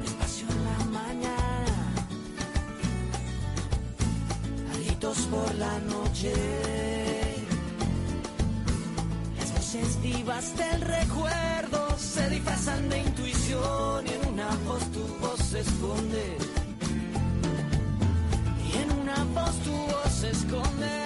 Espacio 0.05 0.47
en 0.49 0.65
la 0.65 0.99
mañana, 1.01 1.95
gritos 4.75 5.19
por 5.33 5.55
la 5.57 5.79
noche. 5.81 6.33
Las 9.39 9.53
voces 9.53 10.01
vivas 10.03 10.57
del 10.57 10.81
recuerdo 10.81 11.99
se 11.99 12.31
disfrazan 12.31 12.89
de 12.89 12.99
intuición 13.01 14.07
y 14.07 14.13
en 14.13 14.33
una 14.33 14.49
voz 14.67 14.83
tu 14.93 15.07
voz 15.21 15.34
se 15.55 15.61
esconde. 15.61 16.37
Y 18.67 18.77
en 18.83 18.91
una 19.03 19.23
voz 19.35 19.57
tu 19.61 19.71
voz 19.71 20.13
se 20.13 20.31
esconde. 20.31 21.04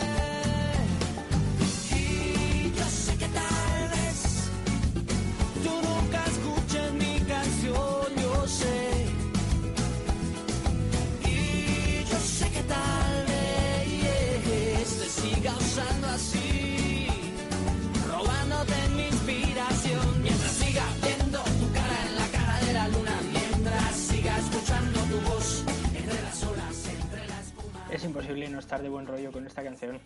Estar 28.69 28.83
de 28.83 28.91
buen 28.91 29.07
rollo 29.07 29.33
con 29.33 29.47
esta 29.47 29.65
canción. 29.65 29.99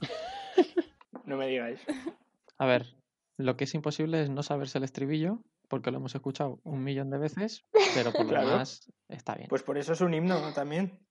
No 1.24 1.36
me 1.36 1.48
digáis. 1.48 1.80
A 2.58 2.66
ver, 2.66 2.86
lo 3.36 3.56
que 3.56 3.64
es 3.64 3.74
imposible 3.74 4.22
es 4.22 4.30
no 4.30 4.44
saberse 4.44 4.78
el 4.78 4.84
estribillo, 4.84 5.40
porque 5.68 5.90
lo 5.90 5.96
hemos 5.98 6.14
escuchado 6.14 6.60
un 6.62 6.84
millón 6.84 7.10
de 7.10 7.18
veces, 7.18 7.64
pero 7.94 8.12
por 8.12 8.26
lo 8.26 8.38
demás 8.40 8.88
está 9.08 9.34
bien. 9.34 9.48
Pues 9.48 9.64
por 9.64 9.76
eso 9.76 9.92
es 9.94 10.00
un 10.00 10.14
himno 10.14 10.40
¿no? 10.40 10.52
también. 10.52 11.04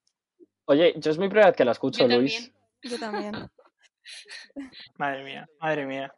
Oye, 0.67 0.93
yo 0.97 1.11
es 1.11 1.17
mi 1.17 1.27
primera 1.27 1.47
vez 1.47 1.57
que 1.57 1.65
la 1.65 1.73
escucho, 1.73 2.07
Yo 2.07 2.17
Luis. 2.17 2.53
Yo 2.81 2.97
también. 2.97 3.33
Madre 4.97 5.23
mía, 5.23 5.49
madre 5.59 5.85
mía, 5.85 6.13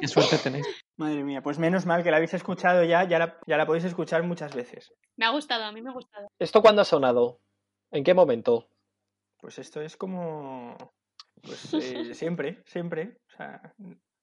qué 0.00 0.08
suerte 0.08 0.36
tenéis. 0.38 0.66
madre 0.96 1.22
mía. 1.22 1.40
Pues 1.40 1.58
menos 1.58 1.86
mal 1.86 2.02
que 2.02 2.10
la 2.10 2.16
habéis 2.16 2.34
escuchado 2.34 2.84
ya, 2.84 3.04
ya 3.04 3.18
la, 3.18 3.38
ya 3.46 3.56
la 3.56 3.64
podéis 3.64 3.84
escuchar 3.84 4.24
muchas 4.24 4.54
veces. 4.54 4.92
Me 5.16 5.24
ha 5.24 5.30
gustado, 5.30 5.64
a 5.64 5.72
mí 5.72 5.80
me 5.80 5.90
ha 5.90 5.92
gustado. 5.94 6.28
¿Esto 6.38 6.60
cuándo 6.60 6.82
ha 6.82 6.84
sonado? 6.84 7.40
¿En 7.92 8.04
qué 8.04 8.12
momento? 8.12 8.68
Pues 9.40 9.58
esto 9.58 9.80
es 9.80 9.96
como. 9.96 10.76
Pues 11.42 11.72
eh, 11.74 12.14
siempre, 12.14 12.62
siempre. 12.66 13.18
O 13.32 13.36
sea, 13.36 13.74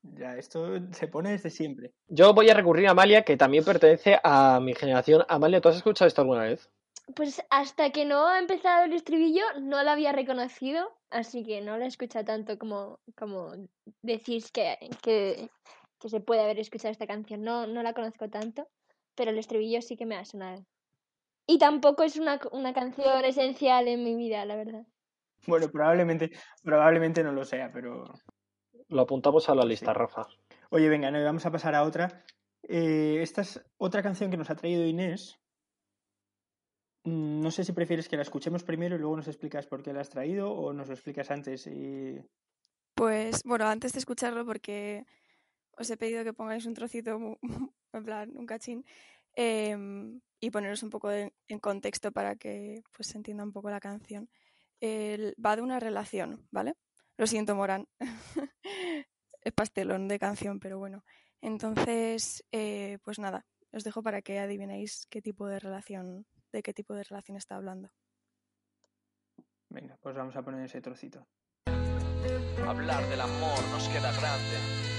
ya 0.01 0.37
esto 0.37 0.75
se 0.91 1.07
pone 1.07 1.31
desde 1.31 1.49
siempre. 1.49 1.93
Yo 2.07 2.33
voy 2.33 2.49
a 2.49 2.53
recurrir 2.53 2.87
a 2.87 2.91
Amalia, 2.91 3.23
que 3.23 3.37
también 3.37 3.63
pertenece 3.63 4.19
a 4.23 4.59
mi 4.59 4.73
generación. 4.73 5.23
Amalia, 5.27 5.61
¿tú 5.61 5.69
has 5.69 5.77
escuchado 5.77 6.07
esto 6.07 6.21
alguna 6.21 6.43
vez? 6.43 6.69
Pues 7.15 7.41
hasta 7.51 7.91
que 7.91 8.05
no 8.05 8.27
ha 8.27 8.39
empezado 8.39 8.85
el 8.85 8.93
estribillo 8.93 9.43
no 9.61 9.83
la 9.83 9.91
había 9.91 10.11
reconocido, 10.11 10.91
así 11.11 11.43
que 11.43 11.61
no 11.61 11.77
la 11.77 11.85
he 11.85 11.87
escuchado 11.87 12.25
tanto 12.25 12.57
como, 12.57 12.99
como 13.15 13.53
decís 14.01 14.51
que, 14.51 14.75
que, 15.03 15.49
que 15.99 16.09
se 16.09 16.19
puede 16.19 16.41
haber 16.41 16.59
escuchado 16.59 16.91
esta 16.91 17.05
canción. 17.05 17.43
No, 17.43 17.67
no 17.67 17.83
la 17.83 17.93
conozco 17.93 18.27
tanto, 18.29 18.67
pero 19.13 19.29
el 19.31 19.37
estribillo 19.37 19.83
sí 19.83 19.97
que 19.97 20.07
me 20.07 20.15
ha 20.15 20.25
sonado. 20.25 20.65
Y 21.47 21.59
tampoco 21.59 22.01
es 22.01 22.17
una, 22.17 22.39
una 22.51 22.73
canción 22.73 23.23
esencial 23.23 23.87
en 23.87 24.03
mi 24.03 24.15
vida, 24.15 24.43
la 24.45 24.55
verdad. 24.55 24.85
Bueno, 25.47 25.69
probablemente, 25.69 26.31
probablemente 26.63 27.23
no 27.23 27.31
lo 27.31 27.45
sea, 27.45 27.71
pero. 27.71 28.03
Lo 28.89 29.01
apuntamos 29.01 29.49
a 29.49 29.55
la 29.55 29.65
lista, 29.65 29.93
Rafa. 29.93 30.27
Oye, 30.69 30.89
venga, 30.89 31.09
no, 31.09 31.23
vamos 31.23 31.45
a 31.45 31.51
pasar 31.51 31.73
a 31.75 31.83
otra. 31.83 32.23
Eh, 32.63 33.19
esta 33.21 33.41
es 33.41 33.63
otra 33.77 34.03
canción 34.03 34.29
que 34.29 34.37
nos 34.37 34.49
ha 34.49 34.55
traído 34.55 34.85
Inés. 34.85 35.39
Mm, 37.03 37.41
No 37.41 37.51
sé 37.51 37.63
si 37.63 37.73
prefieres 37.73 38.07
que 38.09 38.15
la 38.17 38.21
escuchemos 38.23 38.63
primero 38.63 38.95
y 38.95 38.99
luego 38.99 39.15
nos 39.15 39.27
explicas 39.27 39.67
por 39.67 39.81
qué 39.83 39.93
la 39.93 40.01
has 40.01 40.09
traído 40.09 40.51
o 40.51 40.73
nos 40.73 40.87
lo 40.87 40.93
explicas 40.93 41.31
antes 41.31 41.67
y 41.67 42.19
Pues 42.95 43.41
bueno, 43.43 43.65
antes 43.67 43.93
de 43.93 43.99
escucharlo, 43.99 44.45
porque 44.45 45.05
os 45.77 45.89
he 45.89 45.97
pedido 45.97 46.23
que 46.23 46.33
pongáis 46.33 46.65
un 46.65 46.73
trocito, 46.73 47.19
mu- 47.19 47.37
en 47.93 48.03
plan, 48.05 48.31
un 48.35 48.45
cachín, 48.45 48.85
em, 49.35 50.21
y 50.39 50.49
poneros 50.51 50.83
un 50.83 50.89
poco 50.89 51.09
de- 51.09 51.33
en 51.47 51.59
contexto 51.59 52.11
para 52.11 52.35
que 52.35 52.81
pues, 52.95 53.07
se 53.09 53.17
entienda 53.17 53.43
un 53.43 53.51
poco 53.51 53.69
la 53.69 53.79
canción. 53.79 54.29
Va 54.81 55.55
de 55.55 55.61
una 55.61 55.79
relación, 55.79 56.47
¿vale? 56.51 56.75
Lo 57.17 57.27
siento, 57.27 57.55
Morán. 57.55 57.87
es 59.41 59.53
pastelón 59.53 60.07
de 60.07 60.19
canción, 60.19 60.59
pero 60.59 60.77
bueno. 60.79 61.03
Entonces, 61.41 62.43
eh, 62.51 62.97
pues 63.03 63.19
nada, 63.19 63.45
os 63.71 63.83
dejo 63.83 64.01
para 64.01 64.21
que 64.21 64.39
adivinéis 64.39 65.05
qué 65.09 65.21
tipo 65.21 65.47
de 65.47 65.59
relación, 65.59 66.25
de 66.51 66.63
qué 66.63 66.73
tipo 66.73 66.93
de 66.95 67.03
relación 67.03 67.37
está 67.37 67.55
hablando. 67.55 67.89
venga, 69.69 69.97
pues 70.01 70.15
vamos 70.15 70.35
a 70.35 70.41
poner 70.41 70.65
ese 70.65 70.81
trocito. 70.81 71.27
Hablar 72.65 73.07
del 73.09 73.21
amor 73.21 73.59
nos 73.71 73.87
queda 73.89 74.11
grande. 74.11 74.94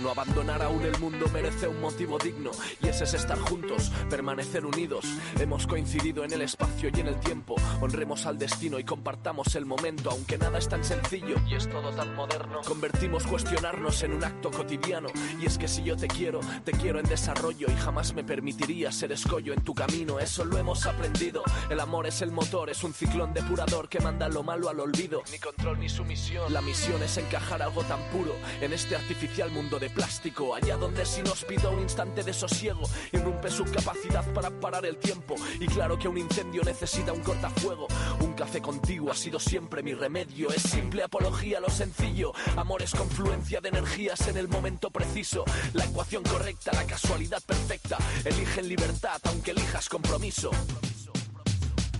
No 0.00 0.10
abandonar 0.10 0.60
aún 0.60 0.82
el 0.82 0.98
mundo 0.98 1.28
merece 1.32 1.68
un 1.68 1.80
motivo 1.80 2.18
digno 2.18 2.50
y 2.82 2.88
ese 2.88 3.04
es 3.04 3.14
estar 3.14 3.38
juntos, 3.38 3.92
permanecer 4.10 4.66
unidos. 4.66 5.04
Hemos 5.38 5.68
coincidido 5.68 6.24
en 6.24 6.32
el 6.32 6.42
espacio 6.42 6.90
y 6.92 7.00
en 7.00 7.06
el 7.06 7.20
tiempo. 7.20 7.54
Honremos 7.80 8.26
al 8.26 8.36
destino 8.36 8.80
y 8.80 8.84
compartamos 8.84 9.54
el 9.54 9.66
momento, 9.66 10.10
aunque 10.10 10.36
nada 10.36 10.58
es 10.58 10.68
tan 10.68 10.82
sencillo 10.82 11.36
y 11.46 11.54
es 11.54 11.70
todo 11.70 11.92
tan 11.92 12.12
moderno. 12.16 12.62
Convertimos 12.66 13.24
cuestionarnos 13.24 14.02
en 14.02 14.14
un 14.14 14.24
acto 14.24 14.50
cotidiano 14.50 15.08
y 15.40 15.46
es 15.46 15.58
que 15.58 15.68
si 15.68 15.84
yo 15.84 15.96
te 15.96 16.08
quiero, 16.08 16.40
te 16.64 16.72
quiero 16.72 16.98
en 16.98 17.06
desarrollo 17.06 17.68
y 17.70 17.76
jamás 17.76 18.14
me 18.14 18.24
permitiría 18.24 18.90
ser 18.90 19.12
escollo 19.12 19.52
en 19.52 19.62
tu 19.62 19.74
camino. 19.74 20.18
Eso 20.18 20.44
lo 20.44 20.58
hemos 20.58 20.86
aprendido. 20.86 21.44
El 21.70 21.78
amor 21.78 22.08
es 22.08 22.20
el 22.20 22.32
motor, 22.32 22.68
es 22.68 22.82
un 22.82 22.94
ciclón 22.94 23.32
depurador 23.32 23.88
que 23.88 24.00
manda 24.00 24.28
lo 24.28 24.42
malo 24.42 24.68
al 24.68 24.80
olvido. 24.80 25.22
Ni 25.30 25.38
control 25.38 25.78
ni 25.78 25.88
sumisión. 25.88 26.52
La 26.52 26.62
misión 26.62 27.00
es 27.00 27.16
encajar 27.16 27.62
algo 27.62 27.84
tan 27.84 28.02
puro 28.10 28.34
en 28.60 28.72
este 28.72 28.96
artificial 28.96 29.52
mundo 29.52 29.78
de 29.78 29.83
plástico. 29.90 30.54
Allá 30.54 30.76
donde 30.76 31.02
es 31.02 31.18
inhóspito 31.18 31.70
un 31.70 31.80
instante 31.80 32.22
de 32.22 32.32
sosiego 32.32 32.82
irrumpe 33.12 33.50
su 33.50 33.64
capacidad 33.64 34.24
para 34.32 34.50
parar 34.50 34.86
el 34.86 34.96
tiempo. 34.96 35.34
Y 35.60 35.66
claro 35.66 35.98
que 35.98 36.08
un 36.08 36.18
incendio 36.18 36.62
necesita 36.62 37.12
un 37.12 37.20
cortafuego. 37.20 37.86
Un 38.20 38.34
café 38.34 38.60
contigo 38.60 39.10
ha 39.10 39.14
sido 39.14 39.38
siempre 39.38 39.82
mi 39.82 39.94
remedio. 39.94 40.50
Es 40.50 40.62
simple 40.62 41.02
apología 41.02 41.60
lo 41.60 41.70
sencillo. 41.70 42.32
Amor 42.56 42.82
es 42.82 42.92
confluencia 42.92 43.60
de 43.60 43.68
energías 43.68 44.28
en 44.28 44.36
el 44.36 44.48
momento 44.48 44.90
preciso. 44.90 45.44
La 45.72 45.84
ecuación 45.84 46.22
correcta, 46.22 46.72
la 46.72 46.84
casualidad 46.84 47.42
perfecta. 47.42 47.98
Elige 48.24 48.60
en 48.60 48.68
libertad, 48.68 49.20
aunque 49.24 49.52
elijas 49.52 49.88
compromiso. 49.88 50.50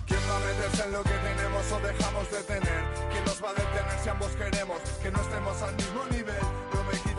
¿Quién 0.07 0.19
va 0.29 0.37
a 0.37 0.39
meterse 0.39 0.83
en 0.83 0.91
lo 0.91 1.03
que 1.03 1.09
tenemos 1.09 1.71
o 1.71 1.79
dejamos 1.79 2.31
de 2.31 2.43
tener? 2.43 2.83
¿Quién 3.11 3.25
nos 3.25 3.43
va 3.43 3.49
a 3.49 3.53
detener 3.53 3.99
si 4.03 4.09
ambos 4.09 4.31
queremos 4.35 4.79
que 5.01 5.11
no 5.11 5.21
estemos 5.21 5.61
al 5.61 5.75
mismo 5.75 6.05
nivel? 6.11 6.45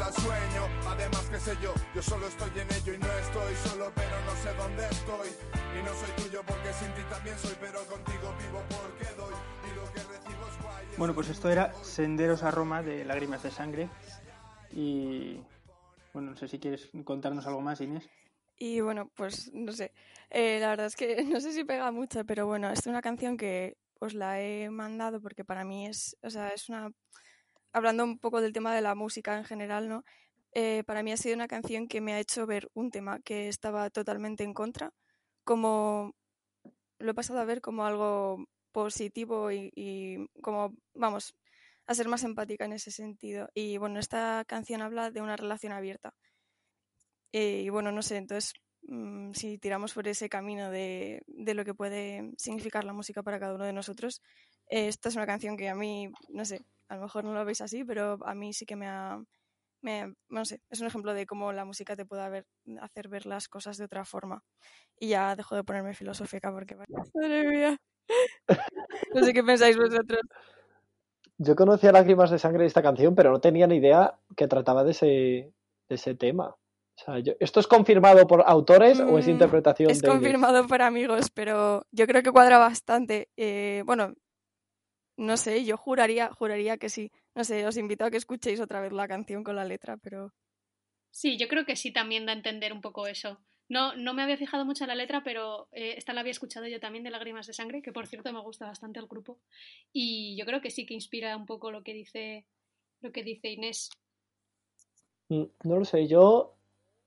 El 0.06 0.12
sueño, 0.12 0.62
además 0.86 1.22
que 1.30 1.40
sé 1.40 1.56
yo, 1.60 1.74
yo 1.94 2.02
solo 2.02 2.28
estoy 2.28 2.50
en 2.60 2.72
ello 2.72 2.94
y 2.94 2.98
no 2.98 3.12
estoy 3.18 3.54
solo, 3.68 3.92
pero 3.94 4.20
no 4.24 4.36
sé 4.36 4.54
dónde 4.54 4.84
estoy. 4.88 5.28
Y 5.78 5.82
no 5.82 5.92
soy 5.94 6.24
tuyo 6.24 6.42
porque 6.46 6.72
sin 6.74 6.92
ti 6.94 7.02
también 7.10 7.36
soy, 7.38 7.56
pero 7.60 7.84
contigo 7.86 8.34
vivo 8.38 8.62
porque 8.68 9.04
doy 9.16 9.34
y 9.64 9.74
lo 9.74 9.84
que 9.92 10.00
recibo 10.00 10.46
es 10.48 10.62
guay. 10.62 10.86
Bueno, 10.96 11.14
pues 11.14 11.28
esto 11.28 11.50
era 11.50 11.74
Senderos 11.82 12.42
a 12.42 12.50
Roma 12.50 12.82
de 12.82 13.04
Lágrimas 13.04 13.42
de 13.42 13.50
Sangre. 13.50 13.88
Y 14.70 15.40
bueno, 16.12 16.30
no 16.30 16.36
sé 16.36 16.48
si 16.48 16.58
quieres 16.58 16.88
contarnos 17.04 17.46
algo 17.46 17.60
más, 17.60 17.80
Inés. 17.80 18.08
Y 18.58 18.80
bueno, 18.80 19.10
pues 19.14 19.50
no 19.52 19.72
sé. 19.72 19.92
Eh, 20.30 20.58
la 20.60 20.68
verdad 20.68 20.86
es 20.86 20.96
que 20.96 21.24
no 21.24 21.40
sé 21.40 21.52
si 21.52 21.64
pega 21.64 21.90
mucho, 21.90 22.24
pero 22.24 22.46
bueno, 22.46 22.70
es 22.70 22.86
una 22.86 23.02
canción 23.02 23.36
que 23.36 23.76
os 23.98 24.14
la 24.14 24.40
he 24.40 24.70
mandado 24.70 25.20
porque 25.20 25.44
para 25.44 25.64
mí 25.64 25.86
es, 25.86 26.16
o 26.22 26.30
sea, 26.30 26.50
es 26.50 26.68
una. 26.68 26.92
Hablando 27.76 28.04
un 28.04 28.18
poco 28.18 28.40
del 28.40 28.54
tema 28.54 28.74
de 28.74 28.80
la 28.80 28.94
música 28.94 29.36
en 29.36 29.44
general, 29.44 29.86
¿no? 29.86 30.02
Eh, 30.52 30.82
para 30.86 31.02
mí 31.02 31.12
ha 31.12 31.18
sido 31.18 31.34
una 31.34 31.46
canción 31.46 31.88
que 31.88 32.00
me 32.00 32.14
ha 32.14 32.18
hecho 32.18 32.46
ver 32.46 32.70
un 32.72 32.90
tema 32.90 33.20
que 33.20 33.48
estaba 33.48 33.90
totalmente 33.90 34.44
en 34.44 34.54
contra, 34.54 34.94
como 35.44 36.14
lo 36.98 37.10
he 37.10 37.14
pasado 37.14 37.38
a 37.38 37.44
ver 37.44 37.60
como 37.60 37.84
algo 37.84 38.46
positivo 38.72 39.52
y, 39.52 40.26
como, 40.40 40.74
vamos, 40.94 41.34
a 41.86 41.94
ser 41.94 42.08
más 42.08 42.24
empática 42.24 42.64
en 42.64 42.72
ese 42.72 42.90
sentido. 42.90 43.50
Y 43.52 43.76
bueno, 43.76 44.00
esta 44.00 44.42
canción 44.46 44.80
habla 44.80 45.10
de 45.10 45.20
una 45.20 45.36
relación 45.36 45.74
abierta. 45.74 46.14
Eh, 47.32 47.60
y 47.66 47.68
bueno, 47.68 47.92
no 47.92 48.00
sé, 48.00 48.16
entonces 48.16 48.54
mm, 48.84 49.32
si 49.32 49.58
tiramos 49.58 49.92
por 49.92 50.08
ese 50.08 50.30
camino 50.30 50.70
de, 50.70 51.22
de 51.26 51.52
lo 51.52 51.62
que 51.66 51.74
puede 51.74 52.32
significar 52.38 52.84
la 52.84 52.94
música 52.94 53.22
para 53.22 53.38
cada 53.38 53.54
uno 53.54 53.66
de 53.66 53.74
nosotros, 53.74 54.22
eh, 54.70 54.88
esta 54.88 55.10
es 55.10 55.16
una 55.16 55.26
canción 55.26 55.58
que 55.58 55.68
a 55.68 55.74
mí, 55.74 56.10
no 56.30 56.46
sé, 56.46 56.64
a 56.88 56.96
lo 56.96 57.02
mejor 57.02 57.24
no 57.24 57.32
lo 57.34 57.44
veis 57.44 57.60
así, 57.60 57.84
pero 57.84 58.18
a 58.24 58.34
mí 58.34 58.52
sí 58.52 58.66
que 58.66 58.76
me 58.76 58.86
ha, 58.86 59.22
me, 59.82 60.14
no 60.28 60.44
sé, 60.44 60.60
es 60.70 60.80
un 60.80 60.86
ejemplo 60.86 61.14
de 61.14 61.26
cómo 61.26 61.52
la 61.52 61.64
música 61.64 61.96
te 61.96 62.06
puede 62.06 62.22
haber- 62.22 62.46
hacer 62.80 63.08
ver 63.08 63.26
las 63.26 63.48
cosas 63.48 63.76
de 63.76 63.84
otra 63.84 64.04
forma. 64.04 64.42
Y 64.98 65.08
ya 65.08 65.36
dejo 65.36 65.54
de 65.56 65.64
ponerme 65.64 65.94
filosófica 65.94 66.50
porque, 66.52 66.76
madre 67.14 67.48
mía, 67.48 67.76
no 69.14 69.22
sé 69.22 69.32
qué 69.32 69.42
pensáis 69.44 69.76
vosotros. 69.76 70.20
Yo 71.38 71.54
conocía 71.54 71.92
Lágrimas 71.92 72.30
de 72.30 72.38
Sangre 72.38 72.62
de 72.62 72.68
esta 72.68 72.82
canción, 72.82 73.14
pero 73.14 73.30
no 73.30 73.40
tenía 73.40 73.66
ni 73.66 73.76
idea 73.76 74.18
que 74.36 74.48
trataba 74.48 74.84
de 74.84 74.92
ese, 74.92 75.06
de 75.06 75.94
ese 75.94 76.14
tema. 76.14 76.48
O 76.48 77.04
sea, 77.04 77.18
yo- 77.18 77.34
¿Esto 77.40 77.60
es 77.60 77.66
confirmado 77.66 78.26
por 78.26 78.42
autores 78.46 79.00
o 79.00 79.18
es 79.18 79.26
Mm, 79.26 79.30
interpretación 79.30 79.90
Es 79.90 80.00
de 80.00 80.08
confirmado 80.08 80.66
por 80.66 80.80
amigos, 80.80 81.30
pero 81.30 81.84
yo 81.92 82.06
creo 82.06 82.22
que 82.22 82.32
cuadra 82.32 82.56
bastante. 82.56 83.28
Eh, 83.36 83.82
bueno, 83.84 84.14
no 85.16 85.36
sé, 85.36 85.64
yo 85.64 85.76
juraría, 85.76 86.32
juraría 86.32 86.78
que 86.78 86.88
sí. 86.88 87.10
No 87.34 87.44
sé, 87.44 87.66
os 87.66 87.76
invito 87.76 88.04
a 88.04 88.10
que 88.10 88.16
escuchéis 88.18 88.60
otra 88.60 88.80
vez 88.80 88.92
la 88.92 89.08
canción 89.08 89.44
con 89.44 89.56
la 89.56 89.64
letra, 89.64 89.96
pero 89.98 90.32
Sí, 91.10 91.36
yo 91.38 91.48
creo 91.48 91.64
que 91.64 91.76
sí 91.76 91.92
también 91.92 92.26
da 92.26 92.32
a 92.32 92.36
entender 92.36 92.72
un 92.72 92.80
poco 92.80 93.06
eso. 93.06 93.38
No, 93.68 93.96
no 93.96 94.14
me 94.14 94.22
había 94.22 94.36
fijado 94.36 94.64
mucho 94.64 94.84
en 94.84 94.88
la 94.88 94.94
letra, 94.94 95.24
pero 95.24 95.68
eh, 95.72 95.94
esta 95.96 96.12
la 96.12 96.20
había 96.20 96.30
escuchado 96.30 96.66
yo 96.68 96.78
también 96.78 97.04
de 97.04 97.10
Lágrimas 97.10 97.46
de 97.46 97.52
Sangre, 97.54 97.82
que 97.82 97.92
por 97.92 98.06
cierto 98.06 98.32
me 98.32 98.40
gusta 98.40 98.66
bastante 98.66 99.00
el 99.00 99.06
grupo. 99.06 99.40
Y 99.92 100.36
yo 100.38 100.44
creo 100.46 100.60
que 100.60 100.70
sí 100.70 100.86
que 100.86 100.94
inspira 100.94 101.36
un 101.36 101.46
poco 101.46 101.70
lo 101.70 101.82
que 101.82 101.94
dice, 101.94 102.46
lo 103.00 103.12
que 103.12 103.22
dice 103.24 103.48
Inés. 103.50 103.90
Mm, 105.28 105.44
No 105.64 105.78
lo 105.78 105.84
sé, 105.84 106.06
yo 106.06 106.54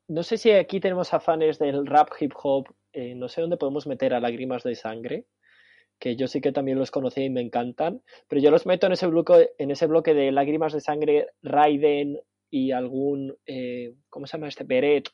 no 0.08 0.24
sé 0.24 0.38
si 0.38 0.52
aquí 0.52 0.80
tenemos 0.80 1.14
afanes 1.14 1.60
del 1.60 1.86
rap 1.86 2.10
hip 2.20 2.34
hop, 2.42 2.68
eh, 2.94 3.14
no 3.16 3.30
sé 3.30 3.42
dónde 3.42 3.58
podemos 3.58 3.88
meter 3.88 4.14
a 4.14 4.20
Lágrimas 4.20 4.64
de 4.64 4.76
Sangre, 4.76 5.26
que 6.00 6.16
yo 6.16 6.28
sí 6.28 6.42
que 6.42 6.52
también 6.52 6.80
los 6.80 6.92
conocí 6.92 7.24
y 7.24 7.30
me 7.30 7.42
encantan, 7.42 8.02
pero 8.28 8.42
yo 8.42 8.52
los 8.52 8.66
meto 8.66 8.88
en 8.88 8.94
ese 8.94 9.08
bloque, 9.08 9.52
en 9.58 9.72
ese 9.72 9.86
bloque 9.88 10.14
de 10.14 10.32
Lágrimas 10.32 10.74
de 10.74 10.82
Sangre, 10.82 11.28
Raiden 11.42 12.20
y 12.50 12.72
algún, 12.72 13.38
eh, 13.46 13.94
¿cómo 14.10 14.26
se 14.26 14.38
llama 14.38 14.48
este? 14.48 14.64
Beret. 14.64 15.10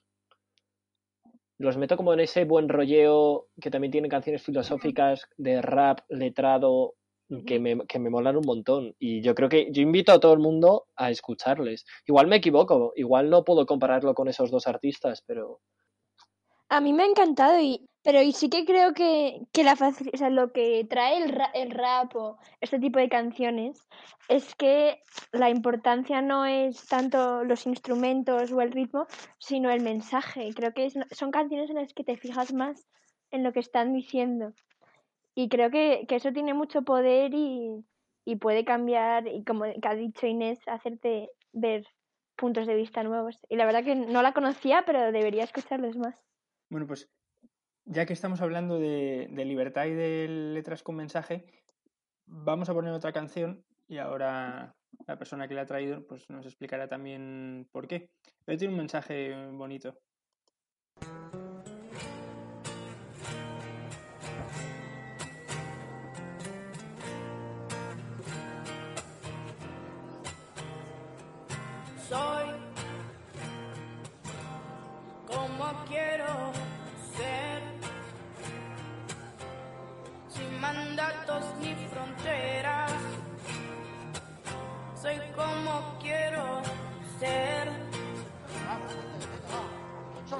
Los 1.57 1.77
meto 1.77 1.97
como 1.97 2.13
en 2.13 2.19
ese 2.19 2.45
buen 2.45 2.69
rolleo 2.69 3.47
que 3.59 3.71
también 3.71 3.91
tienen 3.91 4.11
canciones 4.11 4.43
filosóficas 4.43 5.25
de 5.37 5.61
rap 5.61 5.99
letrado 6.09 6.95
que 7.45 7.59
me, 7.59 7.85
que 7.87 7.97
me 7.97 8.09
molan 8.09 8.37
un 8.37 8.45
montón. 8.45 8.95
Y 8.99 9.21
yo 9.21 9.33
creo 9.35 9.49
que 9.49 9.71
yo 9.71 9.81
invito 9.81 10.11
a 10.11 10.19
todo 10.19 10.33
el 10.33 10.39
mundo 10.39 10.85
a 10.95 11.09
escucharles. 11.09 11.85
Igual 12.05 12.27
me 12.27 12.37
equivoco, 12.37 12.91
igual 12.95 13.29
no 13.29 13.43
puedo 13.43 13.65
compararlo 13.65 14.13
con 14.13 14.27
esos 14.27 14.51
dos 14.51 14.67
artistas, 14.67 15.23
pero 15.25 15.61
A 16.69 16.81
mí 16.81 16.93
me 16.93 17.03
ha 17.03 17.07
encantado, 17.07 17.59
y, 17.59 17.87
pero 18.05 18.21
y 18.21 18.33
sí 18.33 18.51
que 18.51 18.65
creo 18.65 18.93
que, 18.93 19.41
que 19.51 19.63
la 19.63 19.73
o 19.73 20.17
sea, 20.17 20.29
lo 20.29 20.51
que 20.51 20.85
trae 20.87 21.17
el, 21.17 21.29
ra- 21.29 21.49
el 21.55 21.71
rap 21.71 22.15
o 22.15 22.37
este 22.61 22.77
tipo 22.77 22.99
de 22.99 23.09
canciones 23.09 23.87
es 24.29 24.53
que 24.53 25.01
la 25.31 25.49
importancia 25.49 26.21
no 26.21 26.45
es 26.45 26.85
tanto 26.85 27.43
los 27.43 27.65
instrumentos 27.65 28.51
o 28.51 28.61
el 28.61 28.71
ritmo, 28.71 29.07
sino 29.39 29.71
el 29.71 29.81
mensaje. 29.81 30.51
Creo 30.55 30.71
que 30.73 30.91
son 31.11 31.31
canciones 31.31 31.71
en 31.71 31.77
las 31.77 31.95
que 31.95 32.03
te 32.03 32.15
fijas 32.15 32.53
más 32.53 32.87
en 33.31 33.43
lo 33.43 33.51
que 33.53 33.59
están 33.59 33.91
diciendo. 33.91 34.53
Y 35.33 35.49
creo 35.49 35.71
que, 35.71 36.05
que 36.07 36.17
eso 36.17 36.31
tiene 36.31 36.53
mucho 36.53 36.83
poder 36.83 37.33
y, 37.33 37.83
y 38.23 38.35
puede 38.35 38.65
cambiar, 38.65 39.27
y 39.27 39.43
como 39.43 39.63
que 39.65 39.87
ha 39.87 39.95
dicho 39.95 40.27
Inés, 40.27 40.59
hacerte 40.67 41.31
ver 41.53 41.87
puntos 42.35 42.67
de 42.67 42.75
vista 42.75 43.01
nuevos. 43.01 43.39
Y 43.49 43.55
la 43.55 43.65
verdad 43.65 43.83
que 43.83 43.95
no 43.95 44.21
la 44.21 44.33
conocía, 44.33 44.83
pero 44.85 45.11
debería 45.11 45.43
escucharlos 45.43 45.97
más. 45.97 46.23
Bueno, 46.69 46.85
pues 46.85 47.09
ya 47.85 48.05
que 48.05 48.13
estamos 48.13 48.41
hablando 48.41 48.79
de, 48.79 49.29
libertad 49.31 49.85
y 49.85 49.93
de 49.93 50.27
letras 50.27 50.83
con 50.83 50.95
mensaje, 50.95 51.45
vamos 52.25 52.69
a 52.69 52.73
poner 52.73 52.93
otra 52.93 53.13
canción 53.13 53.63
y 53.87 53.97
ahora 53.97 54.75
la 55.07 55.17
persona 55.17 55.47
que 55.47 55.53
la 55.53 55.61
ha 55.61 55.65
traído 55.65 56.05
pues 56.07 56.29
nos 56.29 56.45
explicará 56.45 56.87
también 56.87 57.67
por 57.71 57.87
qué. 57.87 58.09
Pero 58.43 58.57
tiene 58.57 58.73
un 58.73 58.79
mensaje 58.79 59.35
bonito. 59.51 59.97
Soy 72.07 72.45
como 75.27 75.85
quiero 75.87 76.51
ser, 77.17 77.74
mandatos 80.59 81.43
ni 81.61 81.75
fronteras. 81.87 82.91
Soy 85.01 85.19
como 85.35 85.97
quiero 85.99 86.61
ser, 87.19 87.69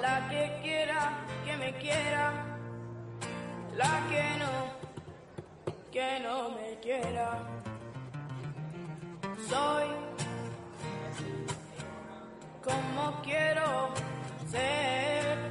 la 0.00 0.28
que 0.28 0.60
quiera 0.62 1.12
que 1.44 1.56
me 1.56 1.72
quiera, 1.74 2.32
la 3.76 4.00
que 4.10 4.24
no, 4.40 4.54
que 5.92 6.20
no 6.20 6.50
me 6.50 6.78
quiera. 6.80 7.28
Soy 9.48 9.86
como 12.64 13.22
quiero 13.22 13.94
ser. 14.50 15.45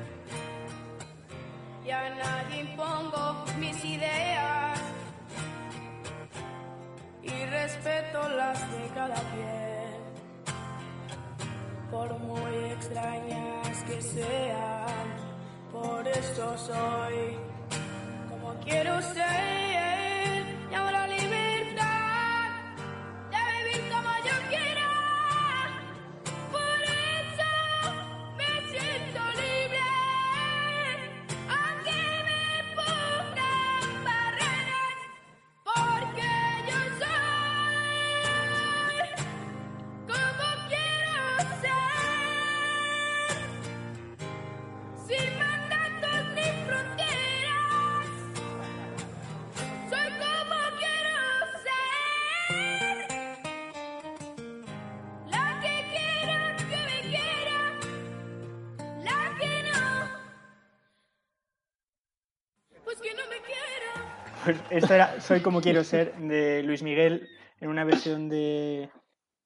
Y 1.86 1.92
a 1.92 2.10
nadie 2.16 2.62
impongo 2.62 3.46
mis 3.60 3.86
ideas 3.86 4.80
y 7.22 7.46
respeto 7.46 8.28
las 8.30 8.60
de 8.72 8.88
cada 8.96 9.16
quien, 9.16 10.56
por 11.92 12.20
muy 12.20 12.56
extrañas 12.72 13.84
que 13.84 14.02
sean. 14.02 15.08
Por 15.72 16.08
eso 16.08 16.58
soy 16.58 17.38
como 18.30 18.56
quiero 18.64 19.00
ser. 19.02 19.85
Pues 64.46 64.58
esto 64.70 64.94
era 64.94 65.20
Soy 65.22 65.42
como 65.42 65.60
quiero 65.60 65.84
ser 65.84 66.16
de 66.18 66.62
Luis 66.62 66.84
Miguel 66.84 67.28
en 67.60 67.68
una 67.68 67.84
versión 67.84 68.30
de 68.30 68.92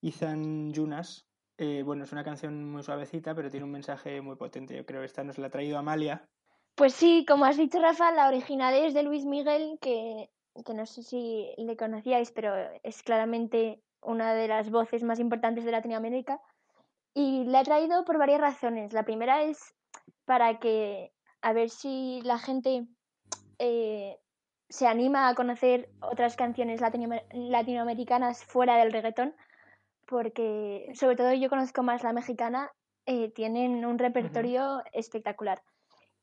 Ethan 0.02 0.74
Yunas. 0.74 1.26
Eh, 1.58 1.84
bueno, 1.86 2.04
es 2.04 2.12
una 2.12 2.26
canción 2.26 2.70
muy 2.70 2.84
suavecita, 2.84 3.34
pero 3.34 3.50
tiene 3.50 3.66
un 3.66 3.72
mensaje 3.72 4.20
muy 4.20 4.36
potente. 4.36 4.76
Yo 4.76 4.86
creo 4.86 5.00
que 5.00 5.06
esta 5.06 5.24
nos 5.24 5.38
la 5.38 5.48
ha 5.48 5.52
traído 5.52 5.78
Amalia. 5.78 6.28
Pues 6.76 6.94
sí, 6.94 7.24
como 7.26 7.46
has 7.46 7.56
dicho, 7.56 7.80
Rafa, 7.80 8.12
la 8.12 8.28
original 8.28 8.74
es 8.74 8.94
de 8.94 9.04
Luis 9.04 9.24
Miguel, 9.24 9.78
que, 9.80 10.30
que 10.66 10.74
no 10.74 10.86
sé 10.86 11.02
si 11.02 11.48
le 11.58 11.78
conocíais, 11.78 12.32
pero 12.34 12.54
es 12.84 13.02
claramente 13.02 13.82
una 14.02 14.34
de 14.34 14.50
las 14.50 14.70
voces 14.70 15.04
más 15.04 15.20
importantes 15.20 15.64
de 15.64 15.72
Latinoamérica. 15.72 16.42
Y 17.14 17.46
la 17.46 17.62
he 17.62 17.64
traído 17.64 18.04
por 18.04 18.18
varias 18.18 18.42
razones. 18.42 18.92
La 18.92 19.06
primera 19.06 19.44
es 19.44 19.74
para 20.26 20.60
que, 20.60 21.14
a 21.42 21.54
ver 21.54 21.70
si 21.70 22.20
la 22.24 22.38
gente 22.38 22.86
eh, 23.60 24.18
se 24.70 24.88
anima 24.88 25.28
a 25.28 25.36
conocer 25.36 25.90
otras 26.00 26.36
canciones 26.36 26.80
latino- 26.80 27.22
latinoamericanas 27.32 28.44
fuera 28.46 28.78
del 28.78 28.92
reggaetón, 28.92 29.36
porque 30.06 30.92
sobre 30.94 31.16
todo 31.16 31.34
yo 31.34 31.50
conozco 31.50 31.84
más 31.84 32.04
la 32.04 32.14
mexicana, 32.14 32.72
eh, 33.06 33.32
tienen 33.32 33.86
un 33.86 33.98
repertorio 33.98 34.84
espectacular. 34.92 35.64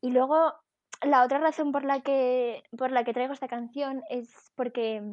Y 0.01 0.11
luego, 0.11 0.53
la 1.01 1.23
otra 1.23 1.39
razón 1.39 1.71
por 1.71 1.83
la 1.83 2.01
que, 2.01 2.63
por 2.77 2.91
la 2.91 3.03
que 3.03 3.13
traigo 3.13 3.33
esta 3.33 3.47
canción 3.47 4.03
es 4.09 4.51
porque 4.55 5.03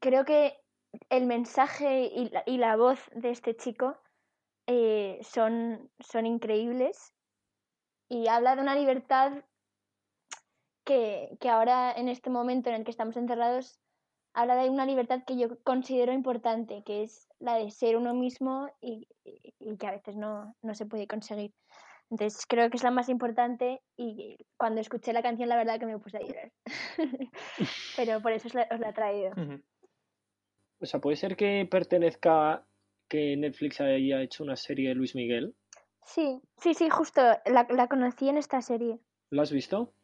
creo 0.00 0.24
que 0.24 0.58
el 1.10 1.26
mensaje 1.26 2.04
y 2.04 2.30
la, 2.30 2.42
y 2.46 2.58
la 2.58 2.76
voz 2.76 2.98
de 3.14 3.30
este 3.30 3.56
chico 3.56 3.96
eh, 4.66 5.18
son, 5.22 5.90
son 6.00 6.26
increíbles 6.26 7.14
y 8.08 8.28
habla 8.28 8.56
de 8.56 8.62
una 8.62 8.74
libertad 8.74 9.32
que, 10.84 11.36
que 11.40 11.48
ahora, 11.48 11.92
en 11.92 12.08
este 12.08 12.30
momento 12.30 12.68
en 12.70 12.76
el 12.76 12.84
que 12.84 12.90
estamos 12.90 13.16
encerrados, 13.16 13.80
habla 14.34 14.56
de 14.56 14.70
una 14.70 14.86
libertad 14.86 15.22
que 15.26 15.36
yo 15.36 15.62
considero 15.62 16.12
importante, 16.12 16.82
que 16.84 17.02
es 17.02 17.28
la 17.38 17.56
de 17.56 17.70
ser 17.70 17.96
uno 17.96 18.14
mismo 18.14 18.68
y, 18.80 19.06
y- 19.24 19.54
y 19.58 19.76
que 19.76 19.86
a 19.86 19.92
veces 19.92 20.16
no, 20.16 20.56
no 20.62 20.74
se 20.74 20.86
puede 20.86 21.06
conseguir. 21.06 21.52
Entonces 22.10 22.44
creo 22.46 22.68
que 22.70 22.76
es 22.76 22.82
la 22.82 22.90
más 22.90 23.08
importante 23.08 23.82
y 23.96 24.36
cuando 24.58 24.80
escuché 24.80 25.12
la 25.12 25.22
canción 25.22 25.48
la 25.48 25.56
verdad 25.56 25.78
que 25.78 25.86
me 25.86 25.98
puse 25.98 26.18
a 26.18 26.20
llorar. 26.20 26.52
Pero 27.96 28.20
por 28.20 28.32
eso 28.32 28.48
os 28.48 28.54
la, 28.54 28.66
os 28.70 28.80
la 28.80 28.90
he 28.90 28.92
traído. 28.92 29.32
O 30.80 30.86
sea, 30.86 31.00
puede 31.00 31.16
ser 31.16 31.36
que 31.36 31.66
pertenezca 31.70 32.66
que 33.08 33.36
Netflix 33.36 33.80
haya 33.80 34.20
hecho 34.22 34.42
una 34.42 34.56
serie 34.56 34.88
de 34.90 34.94
Luis 34.94 35.14
Miguel. 35.14 35.54
Sí, 36.04 36.40
sí, 36.56 36.74
sí, 36.74 36.90
justo 36.90 37.20
la, 37.46 37.66
la 37.70 37.88
conocí 37.88 38.28
en 38.28 38.36
esta 38.36 38.60
serie. 38.62 38.98
¿Lo 39.30 39.42
has 39.42 39.52
visto? 39.52 39.94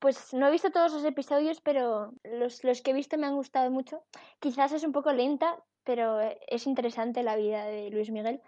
Pues 0.00 0.34
no 0.34 0.48
he 0.48 0.50
visto 0.50 0.70
todos 0.70 0.92
los 0.92 1.04
episodios, 1.04 1.60
pero 1.60 2.12
los, 2.24 2.64
los 2.64 2.82
que 2.82 2.90
he 2.90 2.94
visto 2.94 3.18
me 3.18 3.26
han 3.26 3.36
gustado 3.36 3.70
mucho. 3.70 4.02
Quizás 4.40 4.72
es 4.72 4.82
un 4.82 4.92
poco 4.92 5.12
lenta, 5.12 5.62
pero 5.84 6.18
es 6.20 6.66
interesante 6.66 7.22
la 7.22 7.36
vida 7.36 7.64
de 7.66 7.90
Luis 7.90 8.10
Miguel 8.10 8.40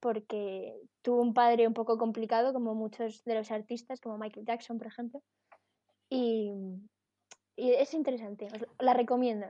porque 0.00 0.80
tuvo 1.02 1.20
un 1.20 1.34
padre 1.34 1.66
un 1.66 1.74
poco 1.74 1.98
complicado, 1.98 2.52
como 2.52 2.74
muchos 2.74 3.22
de 3.24 3.34
los 3.34 3.50
artistas, 3.50 4.00
como 4.00 4.18
Michael 4.18 4.46
Jackson, 4.46 4.78
por 4.78 4.88
ejemplo. 4.88 5.22
Y, 6.08 6.50
es 7.56 7.92
interesante, 7.94 8.46
os 8.46 8.66
la 8.78 8.94
recomiendo. 8.94 9.46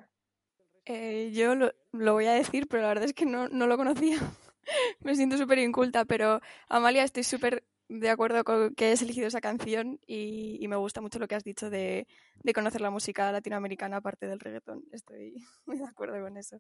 Eh, 0.84 1.30
yo 1.32 1.54
lo, 1.54 1.72
lo 1.92 2.14
voy 2.14 2.26
a 2.26 2.32
decir, 2.32 2.66
pero 2.68 2.82
la 2.82 2.88
verdad 2.88 3.04
es 3.04 3.14
que 3.14 3.24
no, 3.24 3.48
no 3.48 3.66
lo 3.66 3.76
conocía. 3.76 4.18
Me 5.00 5.14
siento 5.14 5.38
súper 5.38 5.58
inculta, 5.58 6.04
pero 6.04 6.40
Amalia, 6.68 7.04
estoy 7.04 7.22
súper 7.22 7.64
de 7.90 8.08
acuerdo 8.08 8.44
con 8.44 8.74
que 8.74 8.86
hayas 8.86 9.02
elegido 9.02 9.26
esa 9.26 9.40
canción 9.40 9.98
y, 10.06 10.58
y 10.60 10.68
me 10.68 10.76
gusta 10.76 11.00
mucho 11.00 11.18
lo 11.18 11.26
que 11.26 11.34
has 11.34 11.42
dicho 11.42 11.70
de, 11.70 12.06
de 12.42 12.52
conocer 12.52 12.80
la 12.80 12.90
música 12.90 13.32
latinoamericana 13.32 13.96
aparte 13.96 14.28
del 14.28 14.38
reggaetón. 14.38 14.84
Estoy 14.92 15.34
muy 15.66 15.76
de 15.76 15.84
acuerdo 15.84 16.22
con 16.22 16.36
eso. 16.36 16.58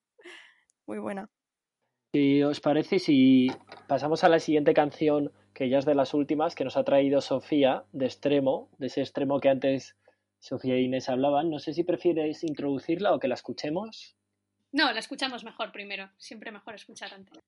Muy 0.86 0.98
buena. 0.98 1.28
Si 2.12 2.42
os 2.42 2.60
parece, 2.60 2.98
si 2.98 3.48
pasamos 3.86 4.24
a 4.24 4.28
la 4.28 4.40
siguiente 4.40 4.74
canción, 4.74 5.32
que 5.54 5.68
ya 5.68 5.78
es 5.78 5.84
de 5.84 5.94
las 5.94 6.14
últimas, 6.14 6.56
que 6.56 6.64
nos 6.64 6.76
ha 6.76 6.82
traído 6.82 7.20
Sofía, 7.20 7.84
de 7.92 8.06
extremo, 8.06 8.68
de 8.78 8.88
ese 8.88 9.00
extremo 9.00 9.38
que 9.38 9.50
antes 9.50 9.96
Sofía 10.40 10.74
e 10.74 10.82
Inés 10.82 11.08
hablaban. 11.08 11.48
No 11.48 11.60
sé 11.60 11.72
si 11.72 11.84
prefieres 11.84 12.42
introducirla 12.42 13.14
o 13.14 13.20
que 13.20 13.28
la 13.28 13.34
escuchemos. 13.34 14.16
No, 14.72 14.92
la 14.92 14.98
escuchamos 14.98 15.44
mejor 15.44 15.70
primero. 15.70 16.10
Siempre 16.16 16.50
mejor 16.50 16.74
escuchar 16.74 17.14
antes. 17.14 17.38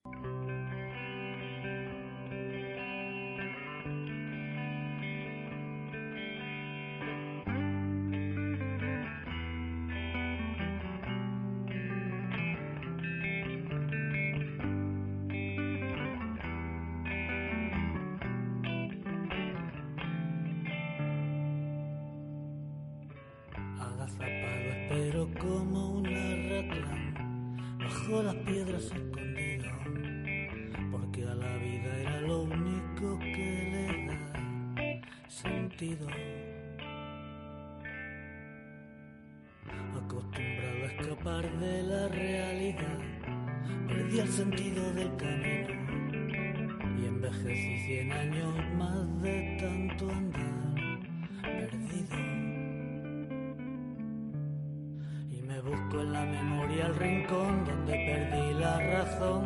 Rincón 57.03 57.65
donde 57.65 57.93
perdí 57.93 58.53
la 58.53 58.79
razón. 58.79 59.43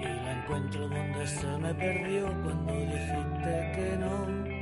Y 0.00 0.04
la 0.24 0.32
encuentro 0.38 0.88
donde 0.88 1.26
se 1.26 1.46
me 1.58 1.74
perdió 1.74 2.26
cuando 2.42 2.72
dijiste 2.72 3.72
que 3.74 3.96
no. 3.98 4.57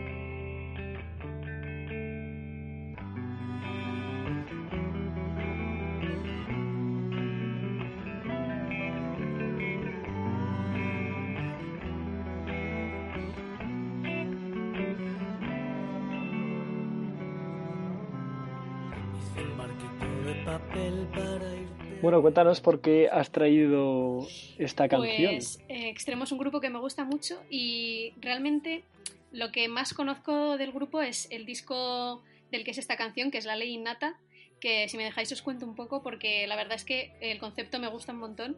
Bueno, 22.07 22.23
cuéntanos 22.23 22.61
por 22.61 22.81
qué 22.81 23.09
has 23.11 23.33
traído 23.33 24.29
esta 24.59 24.89
canción. 24.89 25.33
Pues 25.33 25.59
eh, 25.69 25.89
Extremo 25.89 26.23
es 26.23 26.31
un 26.31 26.39
grupo 26.39 26.61
que 26.61 26.71
me 26.71 26.79
gusta 26.79 27.03
mucho 27.03 27.43
y 27.51 28.13
realmente 28.21 28.85
lo 29.33 29.51
que 29.51 29.67
más 29.67 29.93
conozco 29.93 30.57
del 30.57 30.71
grupo 30.71 31.03
es 31.03 31.27
el 31.33 31.45
disco 31.45 32.23
del 32.53 32.63
que 32.63 32.71
es 32.71 32.79
esta 32.79 32.97
canción, 32.97 33.33
que 33.33 33.39
es 33.39 33.45
La 33.45 33.57
Ley 33.57 33.75
Innata, 33.75 34.21
que 34.61 34.89
si 34.89 34.97
me 34.97 35.03
dejáis 35.03 35.33
os 35.33 35.43
cuento 35.43 35.67
un 35.67 35.75
poco 35.75 36.05
porque 36.05 36.47
la 36.47 36.55
verdad 36.55 36.75
es 36.75 36.85
que 36.85 37.11
el 37.21 37.41
concepto 37.41 37.81
me 37.81 37.89
gusta 37.89 38.13
un 38.13 38.21
montón. 38.21 38.57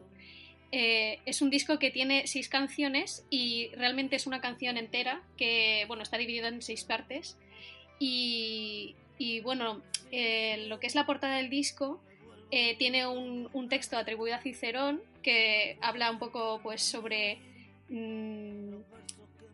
Eh, 0.71 1.17
es 1.25 1.41
un 1.41 1.49
disco 1.49 1.79
que 1.79 1.89
tiene 1.89 2.27
seis 2.27 2.49
canciones 2.49 3.25
y 3.31 3.69
realmente 3.69 4.15
es 4.15 4.27
una 4.27 4.41
canción 4.41 4.77
entera 4.77 5.23
que, 5.37 5.85
bueno, 5.87 6.03
está 6.03 6.19
dividida 6.19 6.49
en 6.49 6.61
seis 6.61 6.83
partes. 6.83 7.35
Y, 7.97 8.93
y, 9.17 9.39
bueno, 9.39 9.81
eh, 10.11 10.65
lo 10.67 10.79
que 10.79 10.85
es 10.85 10.93
la 10.93 11.07
portada 11.07 11.37
del 11.37 11.49
disco 11.49 11.99
eh, 12.51 12.75
tiene 12.77 13.05
un, 13.07 13.69
texto 13.69 13.97
atribuido 13.97 14.35
a 14.35 14.39
Cicerón 14.39 15.01
que 15.21 15.77
habla 15.81 16.09
un 16.09 16.19
poco 16.19 16.59
pues 16.63 16.81
sobre 16.81 17.37
mm, 17.89 18.75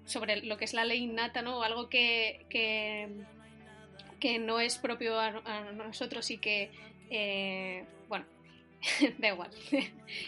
sobre 0.05 0.41
lo 0.43 0.57
que 0.57 0.65
es 0.65 0.73
la 0.73 0.85
ley 0.85 1.03
innata, 1.03 1.41
¿no? 1.41 1.63
Algo 1.63 1.89
que, 1.89 2.45
que, 2.49 3.09
no 4.39 4.59
es 4.59 4.77
propio 4.77 5.19
a, 5.19 5.71
nosotros 5.73 6.31
y 6.31 6.37
que, 6.37 6.71
eh, 7.11 7.85
bueno, 8.07 8.25
da 9.19 9.27
igual. 9.29 9.51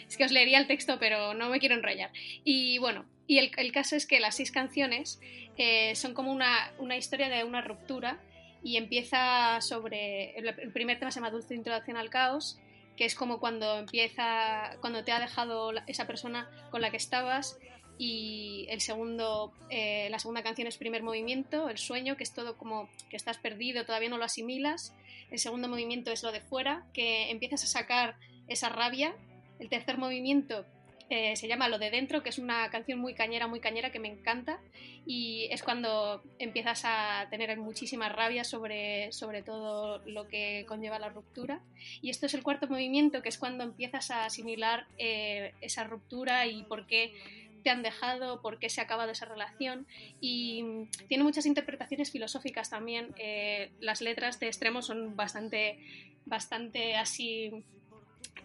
es 0.08 0.16
que 0.16 0.24
os 0.24 0.30
leería 0.30 0.58
el 0.58 0.66
texto, 0.66 0.98
pero 1.00 1.34
no 1.34 1.48
me 1.48 1.58
quiero 1.58 1.74
enrollar. 1.74 2.10
Y 2.44 2.78
bueno, 2.78 3.06
y 3.26 3.38
el, 3.38 3.50
el 3.56 3.72
caso 3.72 3.96
es 3.96 4.06
que 4.06 4.20
las 4.20 4.36
seis 4.36 4.52
canciones 4.52 5.20
eh, 5.56 5.96
son 5.96 6.14
como 6.14 6.30
una, 6.32 6.72
una 6.78 6.96
historia 6.96 7.28
de 7.28 7.42
una 7.42 7.60
ruptura 7.60 8.20
y 8.62 8.76
empieza 8.76 9.60
sobre. 9.60 10.36
El, 10.38 10.72
primer 10.72 10.98
tema 10.98 11.10
se 11.10 11.20
llama 11.20 11.30
Dulce 11.30 11.54
Introducción 11.54 11.96
al 11.96 12.10
Caos, 12.10 12.58
que 12.96 13.04
es 13.04 13.14
como 13.14 13.40
cuando 13.40 13.78
empieza. 13.78 14.76
cuando 14.80 15.04
te 15.04 15.12
ha 15.12 15.20
dejado 15.20 15.72
esa 15.86 16.06
persona 16.06 16.48
con 16.70 16.80
la 16.80 16.90
que 16.90 16.96
estabas. 16.96 17.58
Y 18.00 18.66
el 18.70 18.80
segundo, 18.80 19.52
eh, 19.70 20.08
la 20.10 20.20
segunda 20.20 20.44
canción 20.44 20.68
es 20.68 20.78
Primer 20.78 21.02
Movimiento, 21.02 21.68
El 21.68 21.78
Sueño, 21.78 22.16
que 22.16 22.22
es 22.22 22.32
todo 22.32 22.56
como 22.56 22.88
que 23.10 23.16
estás 23.16 23.38
perdido, 23.38 23.84
todavía 23.84 24.08
no 24.08 24.18
lo 24.18 24.24
asimilas. 24.24 24.94
El 25.32 25.40
segundo 25.40 25.68
movimiento 25.68 26.12
es 26.12 26.22
lo 26.22 26.30
de 26.30 26.40
fuera, 26.40 26.86
que 26.94 27.30
empiezas 27.30 27.64
a 27.64 27.66
sacar 27.66 28.16
esa 28.46 28.68
rabia. 28.68 29.16
El 29.58 29.68
tercer 29.68 29.98
movimiento 29.98 30.64
eh, 31.10 31.36
se 31.36 31.48
llama 31.48 31.68
Lo 31.68 31.78
de 31.78 31.90
dentro, 31.90 32.22
que 32.22 32.28
es 32.28 32.38
una 32.38 32.68
canción 32.70 32.98
muy 32.98 33.14
cañera, 33.14 33.46
muy 33.46 33.60
cañera 33.60 33.90
que 33.90 33.98
me 33.98 34.08
encanta. 34.08 34.60
Y 35.06 35.48
es 35.50 35.62
cuando 35.62 36.22
empiezas 36.38 36.82
a 36.84 37.26
tener 37.30 37.56
muchísima 37.56 38.10
rabia 38.10 38.44
sobre, 38.44 39.10
sobre 39.12 39.42
todo 39.42 40.02
lo 40.06 40.28
que 40.28 40.66
conlleva 40.68 40.98
la 40.98 41.08
ruptura. 41.08 41.60
Y 42.02 42.10
esto 42.10 42.26
es 42.26 42.34
el 42.34 42.42
cuarto 42.42 42.68
movimiento, 42.68 43.22
que 43.22 43.30
es 43.30 43.38
cuando 43.38 43.64
empiezas 43.64 44.10
a 44.10 44.26
asimilar 44.26 44.86
eh, 44.98 45.54
esa 45.62 45.84
ruptura 45.84 46.46
y 46.46 46.62
por 46.64 46.86
qué 46.86 47.14
te 47.62 47.70
han 47.70 47.82
dejado, 47.82 48.42
por 48.42 48.58
qué 48.58 48.68
se 48.68 48.82
ha 48.82 48.84
acabado 48.84 49.12
esa 49.12 49.24
relación. 49.24 49.86
Y 50.20 50.86
tiene 51.08 51.24
muchas 51.24 51.46
interpretaciones 51.46 52.10
filosóficas 52.10 52.68
también. 52.68 53.14
Eh, 53.16 53.70
las 53.80 54.02
letras 54.02 54.40
de 54.40 54.48
extremo 54.48 54.82
son 54.82 55.16
bastante, 55.16 55.78
bastante 56.26 56.96
así 56.96 57.64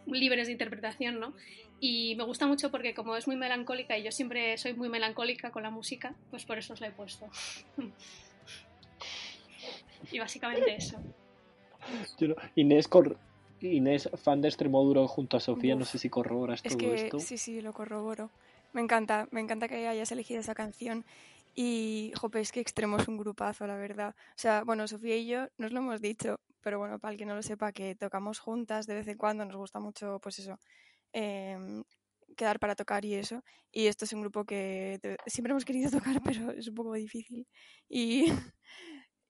libres 0.06 0.48
de 0.48 0.54
interpretación, 0.54 1.20
¿no? 1.20 1.34
Y 1.86 2.16
me 2.16 2.24
gusta 2.24 2.48
mucho 2.48 2.72
porque 2.72 2.94
como 2.94 3.18
es 3.18 3.28
muy 3.28 3.36
melancólica 3.36 3.98
y 3.98 4.04
yo 4.04 4.12
siempre 4.14 4.58
soy 4.58 4.74
muy 4.74 4.88
melancólica 4.88 5.52
con 5.52 5.64
la 5.64 5.70
música, 5.70 6.16
pues 6.30 6.46
por 6.46 6.58
eso 6.58 6.72
os 6.72 6.80
la 6.80 6.88
he 6.88 6.92
puesto. 6.92 7.28
y 10.10 10.18
básicamente 10.18 10.76
eso. 10.76 10.98
Yo 12.18 12.30
no- 12.30 12.36
Inés, 12.56 12.88
cor- 12.88 13.18
Inés, 13.60 14.10
fan 14.16 14.40
de 14.40 14.48
Extremoduro 14.48 15.10
junto 15.10 15.36
a 15.36 15.42
Sofía, 15.42 15.76
no 15.76 15.84
sé 15.84 16.00
si 16.00 16.10
corroboras 16.10 16.62
Es 16.64 16.78
todo 16.78 16.80
que 16.80 16.94
esto. 16.94 17.20
sí, 17.20 17.38
sí, 17.38 17.60
lo 17.60 17.74
corroboro. 17.74 18.30
Me 18.72 18.80
encanta, 18.80 19.28
me 19.32 19.42
encanta 19.42 19.68
que 19.68 19.86
hayas 19.86 20.10
elegido 20.14 20.40
esa 20.40 20.56
canción. 20.56 21.04
Y, 21.54 22.14
jope, 22.16 22.40
es 22.40 22.54
que 22.54 22.62
Extremo 22.62 22.96
es 22.98 23.10
un 23.10 23.18
grupazo, 23.18 23.68
la 23.68 23.76
verdad. 23.76 24.16
O 24.30 24.38
sea, 24.38 24.64
bueno, 24.64 24.88
Sofía 24.88 25.18
y 25.18 25.28
yo 25.28 25.50
nos 25.58 25.74
lo 25.74 25.80
hemos 25.80 26.00
dicho, 26.00 26.40
pero 26.62 26.80
bueno, 26.80 26.98
para 26.98 27.12
el 27.12 27.18
que 27.18 27.26
no 27.26 27.36
lo 27.36 27.44
sepa, 27.44 27.74
que 27.74 27.94
tocamos 27.94 28.40
juntas 28.40 28.88
de 28.88 28.96
vez 28.96 29.08
en 29.10 29.18
cuando, 29.18 29.44
nos 29.44 29.58
gusta 29.58 29.82
mucho, 29.82 30.20
pues 30.24 30.40
eso, 30.40 30.58
em, 31.14 31.84
quedar 32.36 32.60
para 32.60 32.76
tocar 32.76 33.06
y 33.06 33.16
eso. 33.16 33.44
Y 33.72 33.88
esto 33.88 34.06
es 34.06 34.14
un 34.14 34.22
grupo 34.22 34.46
que 34.46 35.00
siempre 35.28 35.52
hemos 35.52 35.66
querido 35.66 35.90
tocar, 36.18 36.22
pero 36.24 36.52
es 36.52 36.68
un 36.68 36.76
poco 36.76 36.94
difícil. 36.94 37.48
Y, 37.88 38.26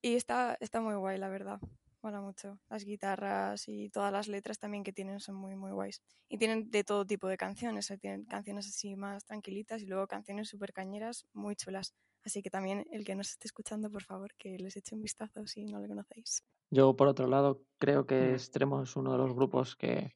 y 0.02 0.16
está, 0.16 0.58
está 0.60 0.82
muy 0.82 0.96
guay, 0.96 1.18
la 1.18 1.30
verdad. 1.30 1.60
Mola 2.02 2.20
mucho. 2.20 2.60
Las 2.70 2.84
guitarras 2.84 3.70
y 3.70 3.90
todas 3.90 4.12
las 4.12 4.28
letras 4.28 4.60
también 4.60 4.84
que 4.84 4.92
tienen 4.92 5.22
son 5.22 5.36
muy, 5.36 5.56
muy 5.56 5.72
guays. 5.72 6.02
Y 6.28 6.38
tienen 6.38 6.70
de 6.70 6.84
todo 6.84 7.06
tipo 7.06 7.30
de 7.30 7.38
canciones. 7.38 7.94
Tienen 8.02 8.26
canciones 8.26 8.68
así 8.68 8.98
más 8.98 9.24
tranquilitas 9.24 9.82
y 9.82 9.86
luego 9.86 10.08
canciones 10.08 10.50
súper 10.50 10.74
cañeras, 10.74 11.26
muy 11.32 11.56
chulas. 11.56 11.94
Así 12.26 12.42
que 12.42 12.50
también 12.50 12.86
el 12.92 13.06
que 13.06 13.16
nos 13.16 13.30
esté 13.30 13.48
escuchando, 13.48 13.90
por 13.90 14.04
favor, 14.04 14.34
que 14.38 14.58
les 14.58 14.76
eche 14.76 14.96
un 14.96 15.02
vistazo 15.02 15.46
si 15.48 15.64
no 15.64 15.80
le 15.80 15.88
conocéis. 15.88 16.44
Yo, 16.70 16.96
por 16.96 17.08
otro 17.08 17.28
lado, 17.28 17.62
creo 17.80 18.06
que. 18.06 18.34
Extremo 18.34 18.84
es 18.84 18.96
uno 18.96 19.14
de 19.14 19.18
los 19.18 19.34
grupos 19.34 19.76
que, 19.76 20.14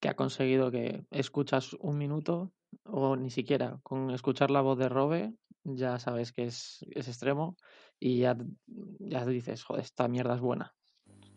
que 0.00 0.08
ha 0.08 0.16
conseguido 0.16 0.70
que 0.70 1.04
escuchas 1.10 1.74
un 1.74 1.98
minuto 1.98 2.52
o 2.84 3.16
ni 3.16 3.30
siquiera 3.30 3.80
con 3.82 4.10
escuchar 4.10 4.50
la 4.50 4.60
voz 4.60 4.78
de 4.78 4.88
Robe 4.88 5.34
ya 5.64 5.98
sabes 5.98 6.32
que 6.32 6.44
es, 6.44 6.84
es 6.90 7.08
Extremo 7.08 7.56
y 7.98 8.20
ya, 8.20 8.36
ya 8.66 9.24
dices, 9.26 9.62
joder, 9.62 9.84
esta 9.84 10.08
mierda 10.08 10.34
es 10.34 10.40
buena. 10.40 10.74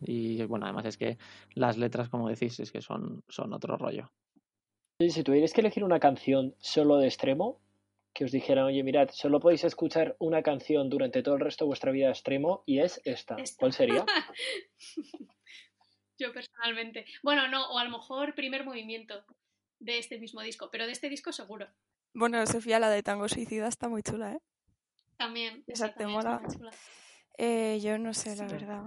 Y 0.02 0.44
bueno, 0.46 0.66
además 0.66 0.86
es 0.86 0.98
que 0.98 1.18
las 1.56 1.78
letras, 1.78 2.10
como 2.10 2.30
decís, 2.30 2.60
es 2.60 2.72
que 2.72 2.82
son, 2.82 3.24
son 3.28 3.54
otro 3.54 3.78
rollo. 3.78 4.12
Y 5.00 5.10
Si 5.10 5.24
tuvierais 5.24 5.54
que 5.54 5.62
elegir 5.62 5.84
una 5.84 6.00
canción 6.00 6.56
solo 6.60 6.98
de 6.98 7.08
extremo, 7.08 7.60
que 8.14 8.26
os 8.26 8.32
dijeran, 8.32 8.66
oye, 8.66 8.84
mirad, 8.84 9.10
solo 9.12 9.40
podéis 9.40 9.64
escuchar 9.64 10.16
una 10.20 10.44
canción 10.44 10.90
durante 10.90 11.24
todo 11.24 11.36
el 11.36 11.42
resto 11.42 11.66
de 11.66 11.70
vuestra 11.70 11.92
vida 11.92 12.08
de 12.08 12.12
extremo 12.12 12.64
y 12.66 12.80
es 12.80 13.02
esta. 13.06 13.36
Esta. 13.36 13.60
¿Cuál 13.60 13.74
sería? 13.74 14.06
Yo 16.24 16.32
personalmente. 16.32 17.06
Bueno, 17.22 17.50
no, 17.50 17.70
o 17.72 17.78
a 17.78 17.84
lo 17.84 17.90
mejor 17.90 18.34
primer 18.34 18.64
movimiento 18.64 19.26
de 19.80 19.98
este 19.98 20.18
mismo 20.20 20.42
disco, 20.42 20.70
pero 20.72 20.86
de 20.86 20.94
este 20.94 21.10
disco 21.10 21.34
seguro. 21.34 21.68
Bueno, 22.14 22.46
Sofía, 22.48 22.80
la 22.80 22.90
de 22.90 23.04
Tango 23.04 23.28
Suicida 23.28 23.68
está 23.68 23.90
muy 23.90 24.04
chula, 24.04 24.32
¿eh? 24.32 24.40
También. 25.18 25.66
Esa 25.68 25.88
esa 25.88 25.96
te 25.96 26.08
mola. 26.08 26.42
Eh, 27.38 27.78
yo 27.84 27.98
no 27.98 28.14
sé, 28.14 28.38
la 28.38 28.48
verdad. 28.48 28.84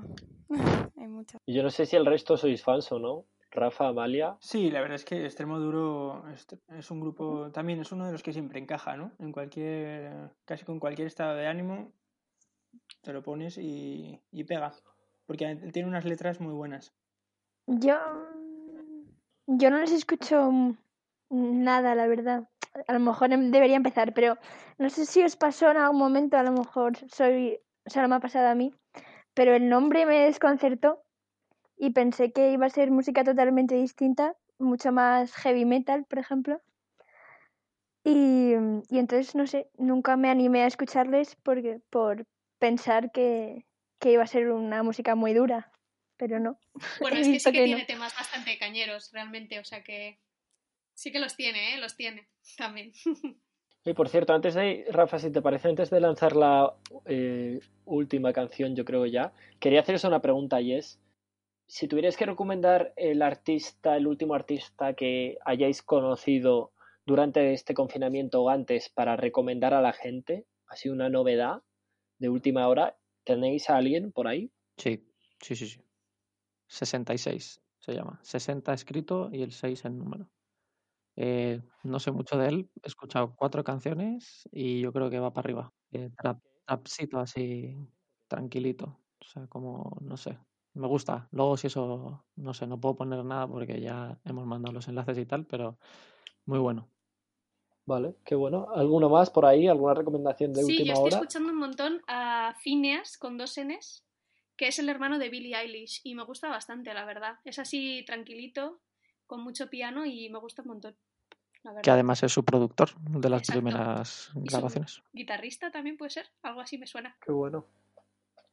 Hay 0.97 1.09
muchas. 1.09 1.39
Y 1.45 1.55
Yo 1.55 1.63
no 1.63 1.69
sé 1.69 1.85
si 1.85 1.97
el 1.97 2.07
resto 2.07 2.39
sois 2.39 2.63
fans 2.63 2.91
o 2.91 2.99
no. 2.99 3.27
Rafa, 3.51 3.89
Amalia. 3.89 4.39
Sí, 4.41 4.71
la 4.71 4.81
verdad 4.81 4.97
es 4.97 5.05
que 5.05 5.25
Extremo 5.27 5.59
Duro 5.59 6.25
es, 6.33 6.47
es 6.69 6.91
un 6.91 7.01
grupo, 7.01 7.51
también 7.53 7.81
es 7.81 7.93
uno 7.93 8.07
de 8.07 8.13
los 8.13 8.23
que 8.23 8.33
siempre 8.33 8.61
encaja, 8.61 8.97
¿no? 8.97 9.13
En 9.19 9.33
cualquier, 9.33 10.31
casi 10.47 10.65
con 10.65 10.79
cualquier 10.79 11.09
estado 11.09 11.37
de 11.37 11.47
ánimo, 11.47 11.93
te 13.03 13.13
lo 13.13 13.23
pones 13.23 13.59
y, 13.59 14.23
y 14.33 14.45
pega. 14.45 14.73
Porque 15.27 15.55
tiene 15.73 15.89
unas 15.89 16.07
letras 16.07 16.41
muy 16.41 16.55
buenas. 16.55 16.95
Yo, 17.67 17.97
yo 19.47 19.71
no 19.71 19.79
les 19.79 19.93
escucho 19.93 20.51
mm, 20.51 20.75
nada, 21.31 21.95
la 21.95 22.07
verdad. 22.07 22.49
A 22.89 22.93
lo 22.93 23.01
mejor 23.01 23.33
em- 23.33 23.51
debería 23.51 23.77
empezar, 23.77 24.13
pero 24.15 24.39
no 24.79 24.91
sé 24.91 25.07
si 25.07 25.23
os 25.23 25.37
pasó 25.37 25.71
en 25.71 25.79
algún 25.79 25.99
momento, 25.99 26.37
a 26.37 26.43
lo 26.43 26.53
mejor 26.53 26.97
soy, 27.11 27.59
solo 27.87 28.09
me 28.09 28.17
ha 28.17 28.21
pasado 28.21 28.49
a 28.49 28.55
mí, 28.55 28.75
pero 29.35 29.55
el 29.55 29.69
nombre 29.69 30.07
me 30.07 30.21
desconcertó 30.27 31.03
y 31.79 31.91
pensé 31.93 32.33
que 32.33 32.53
iba 32.53 32.67
a 32.67 32.71
ser 32.71 32.91
música 32.91 33.25
totalmente 33.25 33.77
distinta, 33.77 34.37
mucho 34.59 34.93
más 34.93 35.35
heavy 35.37 35.65
metal, 35.65 36.05
por 36.07 36.19
ejemplo. 36.21 36.61
Y, 38.05 38.55
y 38.89 38.99
entonces, 38.99 39.35
no 39.35 39.47
sé, 39.47 39.69
nunca 39.77 40.17
me 40.17 40.31
animé 40.31 40.63
a 40.63 40.67
escucharles 40.67 41.37
porque, 41.43 41.81
por 41.91 42.25
pensar 42.59 43.11
que, 43.13 43.67
que 43.99 44.13
iba 44.13 44.23
a 44.23 44.27
ser 44.27 44.51
una 44.53 44.83
música 44.83 45.15
muy 45.15 45.35
dura, 45.35 45.71
pero 46.17 46.39
no. 46.41 46.59
Bueno, 47.01 47.19
es 47.19 47.29
que 47.29 47.41
sí 47.41 47.53
que, 47.53 47.59
que 47.59 47.65
tiene 47.65 47.81
no. 47.83 47.87
temas 47.87 48.15
bastante 48.17 48.59
cañeros, 48.59 49.11
realmente, 49.13 49.59
o 49.59 49.65
sea 49.65 49.83
que 49.83 50.19
sí 50.95 51.13
que 51.13 51.21
los 51.21 51.37
tiene, 51.37 51.75
¿eh? 51.75 51.79
Los 51.79 51.97
tiene 51.97 52.29
también. 52.57 52.93
Y 53.85 53.95
por 53.95 54.09
cierto, 54.09 54.35
antes 54.35 54.55
de, 54.55 54.85
Rafa, 54.91 55.21
si 55.21 55.31
te 55.31 55.41
parece, 55.41 55.69
antes 55.69 55.91
de 55.91 56.01
lanzar 56.01 56.35
la 56.35 56.75
eh, 57.05 57.61
última 57.85 58.33
canción, 58.33 58.75
yo 58.75 58.85
creo 58.85 59.07
ya, 59.07 59.33
quería 59.61 59.81
haceros 59.81 60.03
una 60.03 60.21
pregunta 60.21 60.61
y 60.61 60.73
es, 60.73 60.99
si 61.69 61.87
tuvierais 61.87 62.17
que 62.17 62.27
recomendar 62.27 62.93
el 62.97 63.23
artista, 63.23 63.97
el 63.97 64.09
último 64.09 64.35
artista 64.35 64.95
que 64.95 65.39
hayáis 65.45 65.83
conocido 65.83 66.73
durante 67.05 67.53
este 67.53 67.75
confinamiento 67.75 68.43
o 68.43 68.51
antes 68.51 68.89
para 68.89 69.17
recomendar 69.17 69.73
a 69.73 69.81
la 69.81 69.93
gente, 69.93 70.47
así 70.67 70.89
una 70.89 71.09
novedad 71.09 71.63
de 72.19 72.29
última 72.29 72.67
hora, 72.67 72.97
¿tenéis 73.25 73.71
a 73.71 73.77
alguien 73.77 74.11
por 74.11 74.27
ahí? 74.27 74.51
Sí, 74.77 75.07
sí, 75.41 75.55
sí, 75.55 75.67
sí. 75.69 75.86
66 76.69 77.63
se 77.79 77.95
llama. 77.95 78.19
60 78.23 78.73
escrito 78.75 79.31
y 79.33 79.43
el 79.43 79.53
6 79.53 79.85
en 79.85 79.99
número. 79.99 80.31
Eh, 81.17 81.63
no 81.85 81.99
sé 82.01 82.13
mucho 82.13 82.37
de 82.39 82.49
él, 82.49 82.71
he 82.83 82.89
escuchado 82.89 83.35
cuatro 83.37 83.65
canciones 83.65 84.49
y 84.53 84.81
yo 84.81 84.93
creo 84.93 85.11
que 85.11 85.19
va 85.21 85.33
para 85.33 85.47
arriba. 85.47 85.75
Eh, 85.93 86.11
trap, 86.21 86.41
trapcito 86.67 87.19
así, 87.21 87.77
tranquilito. 88.29 89.01
O 89.21 89.25
sea, 89.25 89.47
como, 89.49 89.97
no 90.03 90.17
sé, 90.19 90.39
me 90.75 90.87
gusta. 90.89 91.29
Luego 91.33 91.57
si 91.57 91.69
eso, 91.69 92.27
no 92.37 92.55
sé, 92.55 92.67
no 92.67 92.81
puedo 92.81 92.97
poner 92.97 93.25
nada 93.25 93.49
porque 93.49 93.81
ya 93.81 94.21
hemos 94.25 94.47
mandado 94.47 94.75
los 94.75 94.89
enlaces 94.89 95.19
y 95.19 95.27
tal, 95.27 95.47
pero 95.47 95.79
muy 96.47 96.59
bueno. 96.61 96.91
Vale, 97.85 98.17
qué 98.25 98.35
bueno. 98.37 98.69
¿Alguno 98.75 99.09
más 99.09 99.31
por 99.31 99.45
ahí? 99.47 99.67
¿Alguna 99.69 99.95
recomendación 99.95 100.55
de 100.55 100.63
Sí, 100.63 100.85
yo 100.85 100.85
última 100.85 100.95
estoy 100.95 101.09
hora? 101.09 101.17
escuchando 101.19 101.53
un 101.53 101.59
montón 101.59 102.03
a 102.09 102.55
Phineas 102.61 103.19
con 103.19 103.37
dos 103.39 103.57
Ns, 103.59 104.06
que 104.57 104.69
es 104.69 104.79
el 104.79 104.89
hermano 104.89 105.19
de 105.19 105.29
Billie 105.29 105.55
Eilish, 105.57 106.01
y 106.05 106.15
me 106.15 106.25
gusta 106.25 106.49
bastante, 106.49 106.93
la 106.95 107.05
verdad. 107.05 107.39
Es 107.45 107.59
así 107.59 108.05
tranquilito, 108.07 108.81
con 109.27 109.43
mucho 109.43 109.69
piano 109.69 110.07
y 110.07 110.29
me 110.31 110.39
gusta 110.39 110.63
un 110.63 110.69
montón. 110.69 110.97
La 111.63 111.71
verdad. 111.73 111.83
Que 111.83 111.91
además 111.91 112.23
es 112.23 112.33
su 112.33 112.45
productor 112.45 112.91
de 113.01 113.29
las 113.29 113.43
Exacto. 113.43 113.61
primeras 113.61 114.31
Y 114.35 114.49
su 114.49 114.57
grabaciones. 114.57 115.03
guitarrista 115.13 115.71
también 115.71 115.97
puede 115.97 116.11
ser, 116.11 116.27
algo 116.43 116.61
así 116.61 116.79
me 116.79 116.87
suena. 116.87 117.17
Qué 117.21 117.33
bueno. 117.33 117.67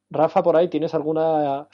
Rafa, 0.10 0.44
por 0.44 0.56
ahí, 0.56 0.68
¿tienes 0.70 0.94
alguna 0.94 1.68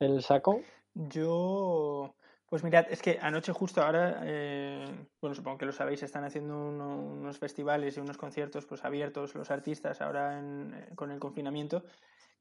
en 0.00 0.12
el 0.12 0.22
saco? 0.22 0.62
Yo, 0.94 2.14
pues 2.48 2.62
mirad, 2.64 2.86
es 2.90 3.00
que 3.00 3.18
anoche 3.22 3.52
justo 3.52 3.80
ahora, 3.82 4.20
eh, 4.24 4.84
bueno, 5.20 5.34
supongo 5.34 5.58
que 5.58 5.66
lo 5.66 5.72
sabéis, 5.72 6.02
están 6.02 6.24
haciendo 6.24 6.56
uno- 6.56 6.96
unos 6.96 7.38
festivales 7.38 7.96
y 7.96 8.00
unos 8.00 8.18
conciertos 8.18 8.66
pues 8.66 8.84
abiertos 8.84 9.34
los 9.34 9.50
artistas 9.50 10.00
ahora 10.02 10.38
en- 10.38 10.74
eh, 10.74 10.94
con 10.94 11.10
el 11.10 11.18
confinamiento 11.18 11.84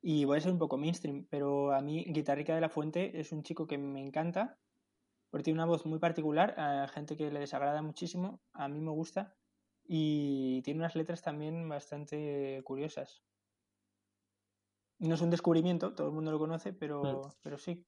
y 0.02 0.26
voy 0.26 0.38
a 0.38 0.42
ser 0.42 0.52
un 0.52 0.58
poco 0.58 0.78
mainstream, 0.78 1.28
pero 1.30 1.74
a 1.74 1.82
mí 1.82 2.04
Guitarrica 2.08 2.56
de 2.56 2.62
la 2.62 2.70
Fuente 2.70 3.20
es 3.20 3.32
un 3.32 3.44
chico 3.44 3.68
que 3.68 3.78
me 3.78 4.02
encanta 4.02 4.58
porque 5.32 5.46
tiene 5.46 5.60
una 5.60 5.66
voz 5.66 5.86
muy 5.86 5.98
particular, 5.98 6.60
a 6.60 6.88
gente 6.90 7.16
que 7.16 7.32
le 7.32 7.40
desagrada 7.40 7.82
muchísimo, 7.82 8.42
a 8.54 8.68
mí 8.68 8.82
me 8.82 8.92
gusta 8.92 9.34
y 9.88 10.62
tiene 10.64 10.82
unas 10.82 10.96
letras 10.96 11.22
también 11.22 11.68
bastante 11.70 12.62
curiosas. 12.66 13.24
No 15.00 15.16
es 15.16 15.22
un 15.22 15.30
descubrimiento, 15.30 15.94
todo 15.96 16.08
el 16.08 16.14
mundo 16.14 16.32
lo 16.32 16.38
conoce, 16.38 16.74
pero, 16.74 17.34
pero 17.42 17.58
sí. 17.58 17.84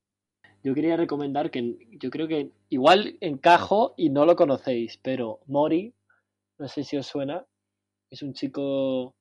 Yo 0.63 0.73
quería 0.73 0.95
recomendar 0.95 1.51
que 1.51 1.77
yo 1.99 2.09
creo 2.09 2.27
que 2.27 2.51
igual 2.69 3.17
encajo 3.19 3.93
y 3.97 4.09
no 4.09 4.25
lo 4.25 4.35
conocéis, 4.35 4.97
pero 4.97 5.41
Mori, 5.45 5.93
no 6.57 6.67
sé 6.69 6.85
si 6.85 6.95
os 6.95 7.05
suena, 7.05 7.45
es 8.09 8.23
un 8.23 8.33
chico 8.33 9.13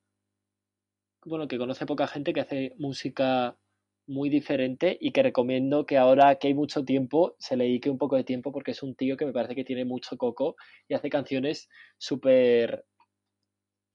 bueno 1.25 1.47
que 1.47 1.57
conoce 1.57 1.85
poca 1.85 2.07
gente 2.07 2.33
que 2.33 2.41
hace 2.41 2.73
música 2.77 3.57
muy 4.05 4.29
diferente 4.29 4.97
y 4.99 5.11
que 5.11 5.23
recomiendo 5.23 5.85
que 5.85 5.97
ahora 5.97 6.35
que 6.35 6.47
hay 6.47 6.53
mucho 6.53 6.83
tiempo 6.83 7.35
se 7.39 7.55
le 7.55 7.65
dedique 7.65 7.89
un 7.89 7.97
poco 7.97 8.15
de 8.15 8.23
tiempo 8.23 8.51
porque 8.51 8.71
es 8.71 8.83
un 8.83 8.95
tío 8.95 9.15
que 9.15 9.25
me 9.25 9.31
parece 9.31 9.55
que 9.55 9.63
tiene 9.63 9.85
mucho 9.85 10.17
coco 10.17 10.55
y 10.87 10.93
hace 10.93 11.09
canciones 11.09 11.69
súper 11.97 12.85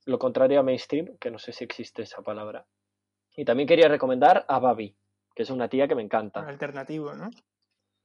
lo 0.06 0.18
contrario 0.18 0.60
a 0.60 0.62
mainstream, 0.62 1.18
que 1.18 1.30
no 1.30 1.38
sé 1.38 1.52
si 1.52 1.64
existe 1.64 2.02
esa 2.02 2.22
palabra. 2.22 2.66
Y 3.36 3.44
también 3.44 3.68
quería 3.68 3.88
recomendar 3.88 4.46
a 4.48 4.58
Babi, 4.58 4.96
que 5.34 5.42
es 5.42 5.50
una 5.50 5.68
tía 5.68 5.86
que 5.86 5.94
me 5.94 6.02
encanta. 6.02 6.40
Alternativo, 6.40 7.12
¿no? 7.14 7.28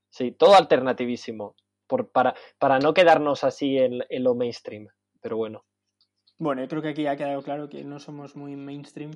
Sí, 0.09 0.32
todo 0.32 0.55
alternativísimo. 0.55 1.55
Por, 1.88 2.11
para, 2.11 2.36
para 2.59 2.80
no 2.80 2.93
quedarnos 2.93 3.43
así 3.43 3.78
en, 3.78 4.03
en 4.09 4.24
lo 4.24 4.36
mainstream. 4.36 4.89
Pero 5.21 5.38
bueno. 5.38 5.63
Bueno, 6.43 6.61
yo 6.61 6.67
creo 6.67 6.81
que 6.81 6.89
aquí 6.89 7.07
ha 7.07 7.15
quedado 7.15 7.41
claro 7.41 7.69
que 7.69 7.85
no 7.85 7.99
somos 8.01 8.35
muy 8.35 8.57
mainstream 8.57 9.11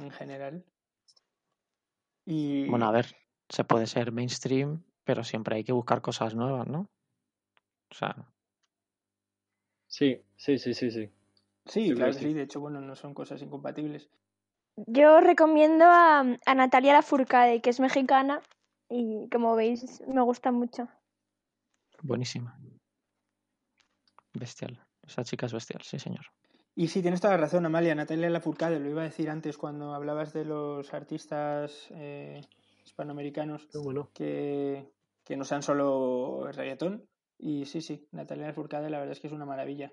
en 0.00 0.10
general. 0.10 0.64
Y 2.26 2.68
Bueno, 2.68 2.86
a 2.86 2.90
ver, 2.90 3.06
se 3.48 3.62
puede 3.62 3.86
ser 3.86 4.10
mainstream, 4.10 4.82
pero 5.04 5.22
siempre 5.22 5.54
hay 5.54 5.62
que 5.62 5.70
buscar 5.72 6.02
cosas 6.02 6.34
nuevas, 6.34 6.66
¿no? 6.66 6.90
O 7.92 7.94
sea, 7.94 8.26
Sí, 9.86 10.20
sí, 10.36 10.58
sí, 10.58 10.74
sí, 10.74 10.90
sí. 10.90 11.08
sí, 11.66 11.84
creo 11.84 11.96
claro 11.96 12.12
que 12.12 12.18
sí. 12.18 12.24
sí, 12.26 12.34
de 12.34 12.42
hecho, 12.42 12.58
bueno, 12.58 12.80
no 12.80 12.96
son 12.96 13.14
cosas 13.14 13.40
incompatibles. 13.40 14.10
Yo 14.88 15.20
recomiendo 15.20 15.84
a, 15.84 16.20
a 16.20 16.54
Natalia 16.56 16.94
Lafourcade, 16.94 17.60
que 17.60 17.70
es 17.70 17.78
mexicana 17.78 18.42
y 18.88 19.28
como 19.30 19.54
veis 19.54 20.02
me 20.08 20.22
gusta 20.22 20.50
mucho. 20.50 20.88
buenísima. 22.02 22.58
Bestial. 24.34 24.74
Esa 25.02 25.24
chica 25.24 25.46
es 25.46 25.52
bestial, 25.52 25.82
sí, 25.82 25.98
señor. 25.98 26.26
Y 26.76 26.88
sí, 26.88 27.02
tienes 27.02 27.20
toda 27.20 27.34
la 27.34 27.40
razón, 27.40 27.64
Amalia. 27.66 27.94
Natalia 27.94 28.28
Lafourcade, 28.28 28.80
lo 28.80 28.90
iba 28.90 29.02
a 29.02 29.04
decir 29.04 29.30
antes 29.30 29.56
cuando 29.56 29.94
hablabas 29.94 30.32
de 30.32 30.44
los 30.44 30.92
artistas 30.92 31.86
eh, 31.90 32.40
hispanoamericanos 32.84 33.68
bueno. 33.74 34.10
que, 34.12 34.90
que 35.24 35.36
no 35.36 35.44
sean 35.44 35.62
solo 35.62 36.50
reggaetón. 36.50 37.08
Y 37.38 37.66
sí, 37.66 37.80
sí, 37.80 38.08
Natalia 38.10 38.48
Lafourcade 38.48 38.90
la 38.90 38.98
verdad 38.98 39.12
es 39.12 39.20
que 39.20 39.28
es 39.28 39.32
una 39.32 39.46
maravilla. 39.46 39.92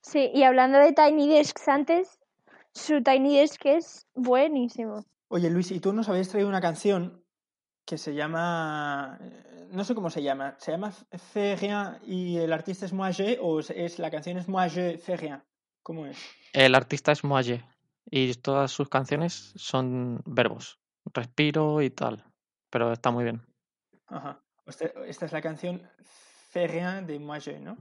Sí, 0.00 0.30
y 0.34 0.42
hablando 0.42 0.78
de 0.78 0.92
Tiny 0.92 1.28
Desks 1.28 1.68
antes, 1.68 2.18
su 2.72 3.02
Tiny 3.02 3.38
Desk 3.38 3.64
es 3.64 4.06
buenísimo. 4.14 5.04
Oye, 5.28 5.50
Luis, 5.50 5.70
¿y 5.70 5.80
tú 5.80 5.92
nos 5.92 6.08
habías 6.08 6.28
traído 6.28 6.48
una 6.48 6.60
canción 6.60 7.23
que 7.84 7.98
se 7.98 8.14
llama... 8.14 9.18
eh, 9.20 9.68
No 9.72 9.84
sé 9.84 9.94
cómo 9.94 10.10
se 10.10 10.22
llama. 10.22 10.56
¿Se 10.58 10.72
llama 10.72 10.92
Fais 10.92 11.60
Rien 11.60 11.98
y 12.06 12.38
el 12.38 12.52
artista 12.52 12.86
es 12.86 12.92
Je 13.16 13.38
o 13.40 13.60
es, 13.60 13.98
la 13.98 14.10
canción 14.10 14.38
es 14.38 14.48
Moi 14.48 14.68
Je 14.68 14.98
Fais 14.98 15.20
Rien? 15.20 15.42
¿Cómo 15.82 16.06
es? 16.06 16.18
El 16.54 16.74
artista 16.74 17.12
es 17.12 17.24
Moaye 17.24 17.62
y 18.06 18.32
todas 18.34 18.70
sus 18.70 18.88
canciones 18.88 19.52
son 19.56 20.22
verbos, 20.24 20.78
respiro 21.12 21.82
y 21.82 21.90
tal, 21.90 22.24
pero 22.70 22.92
está 22.92 23.10
muy 23.10 23.24
bien. 23.24 23.42
Ajá. 24.06 24.40
Esta, 24.66 25.26
es 25.26 25.32
la 25.32 25.42
canción 25.42 25.82
Fais 26.50 26.70
Rien 26.70 27.06
de 27.06 27.18
Je, 27.40 27.60
¿no? 27.60 27.76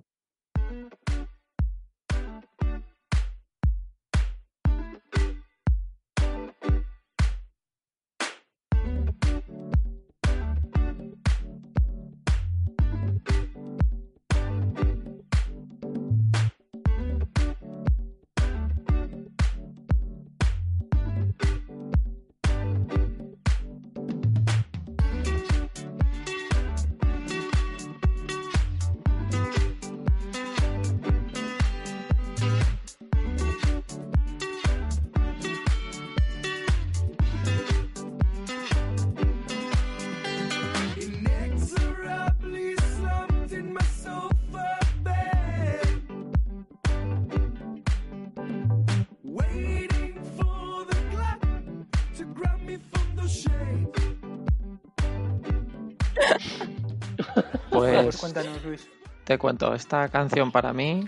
Cuéntanos, 58.34 58.64
Luis. 58.64 58.90
te 59.24 59.38
cuento, 59.38 59.74
esta 59.74 60.10
canción 60.10 60.52
para 60.52 60.74
mí 60.74 61.06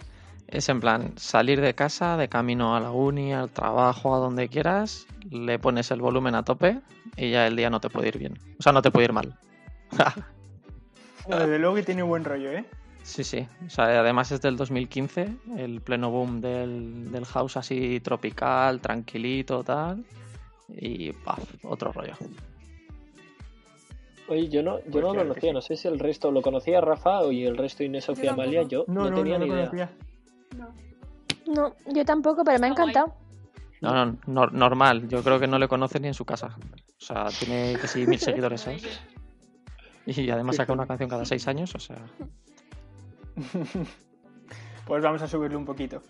es 0.48 0.70
en 0.70 0.80
plan 0.80 1.14
salir 1.18 1.60
de 1.60 1.74
casa, 1.74 2.18
de 2.18 2.30
camino 2.30 2.76
a 2.76 2.80
la 2.80 2.92
uni, 2.92 3.34
al 3.34 3.50
trabajo, 3.50 4.16
a 4.16 4.20
donde 4.20 4.48
quieras, 4.48 5.08
le 5.30 5.58
pones 5.60 5.90
el 5.92 6.02
volumen 6.02 6.36
a 6.36 6.44
tope 6.44 6.80
y 7.18 7.32
ya 7.32 7.48
el 7.48 7.56
día 7.56 7.70
no 7.70 7.80
te 7.80 7.90
puede 7.90 8.10
ir 8.10 8.20
bien. 8.20 8.40
O 8.60 8.64
sea, 8.64 8.72
no 8.72 8.82
te 8.82 8.92
puede 8.92 9.06
ir 9.06 9.14
mal. 9.14 9.38
Desde 11.28 11.58
luego 11.58 11.76
que 11.76 11.84
tiene 11.84 12.04
buen 12.04 12.24
rollo, 12.24 12.52
¿eh? 12.52 12.66
Sí, 13.02 13.24
sí. 13.24 13.48
O 13.66 13.70
sea, 13.70 13.86
además 14.00 14.32
es 14.32 14.42
del 14.42 14.58
2015, 14.58 15.36
el 15.58 15.82
pleno 15.82 16.12
boom 16.12 16.42
del, 16.42 17.12
del 17.12 17.26
house 17.26 17.58
así 17.58 18.00
tropical, 18.00 18.80
tranquilito, 18.82 19.64
tal. 19.64 20.06
Y 20.70 21.12
paf, 21.14 21.40
otro 21.64 21.92
rollo. 21.92 22.16
Oye, 24.28 24.50
yo 24.50 24.64
no, 24.64 24.80
yo 24.80 24.84
Pues 24.92 24.94
no 24.96 25.02
lo 25.02 25.14
claro 25.14 25.28
conocía, 25.30 25.50
sí. 25.52 25.54
no 25.54 25.62
sé 25.62 25.76
si 25.76 25.88
el 25.88 26.00
resto 26.00 26.32
lo 26.32 26.42
conocía 26.42 26.82
Rafa 26.82 27.24
y 27.32 27.46
el 27.46 27.58
resto 27.58 27.84
Inés 27.84 28.06
Sofía. 28.06 28.32
Amalia, 28.32 28.64
yo 28.64 28.86
no, 28.88 29.14
tenía 29.14 29.38
ni 29.38 29.46
idea. 29.46 29.70
conocía. 29.70 29.90
No, 31.48 31.76
yo 31.94 32.04
tampoco, 32.06 32.44
pero 32.44 32.58
me 32.60 32.68
ha 32.68 32.70
encantado. 32.72 33.14
No, 33.82 33.94
no, 34.06 34.18
nor- 34.26 34.52
normal. 34.52 35.08
Yo 35.08 35.22
creo 35.22 35.40
que 35.40 35.46
no 35.48 35.60
le 35.60 35.68
conoce 35.68 36.00
ni 36.00 36.08
en 36.08 36.14
su 36.16 36.26
casa. 36.26 36.56
O 36.58 37.02
sea, 37.06 37.26
tiene 37.38 37.78
que 37.80 37.88
sí 37.88 38.08
mil 38.08 38.18
seguidores, 38.20 38.62
¿sabes? 38.62 39.00
Y 40.08 40.30
además 40.32 40.56
saca 40.56 40.74
una 40.74 40.88
canción 40.88 41.10
cada 41.10 41.26
seis 41.26 41.48
años, 41.48 41.74
o 41.76 41.80
sea. 41.80 41.98
Pues 44.88 45.02
vamos 45.04 45.20
a 45.24 45.28
subirle 45.28 45.58
un 45.58 45.66
poquito. 45.66 46.02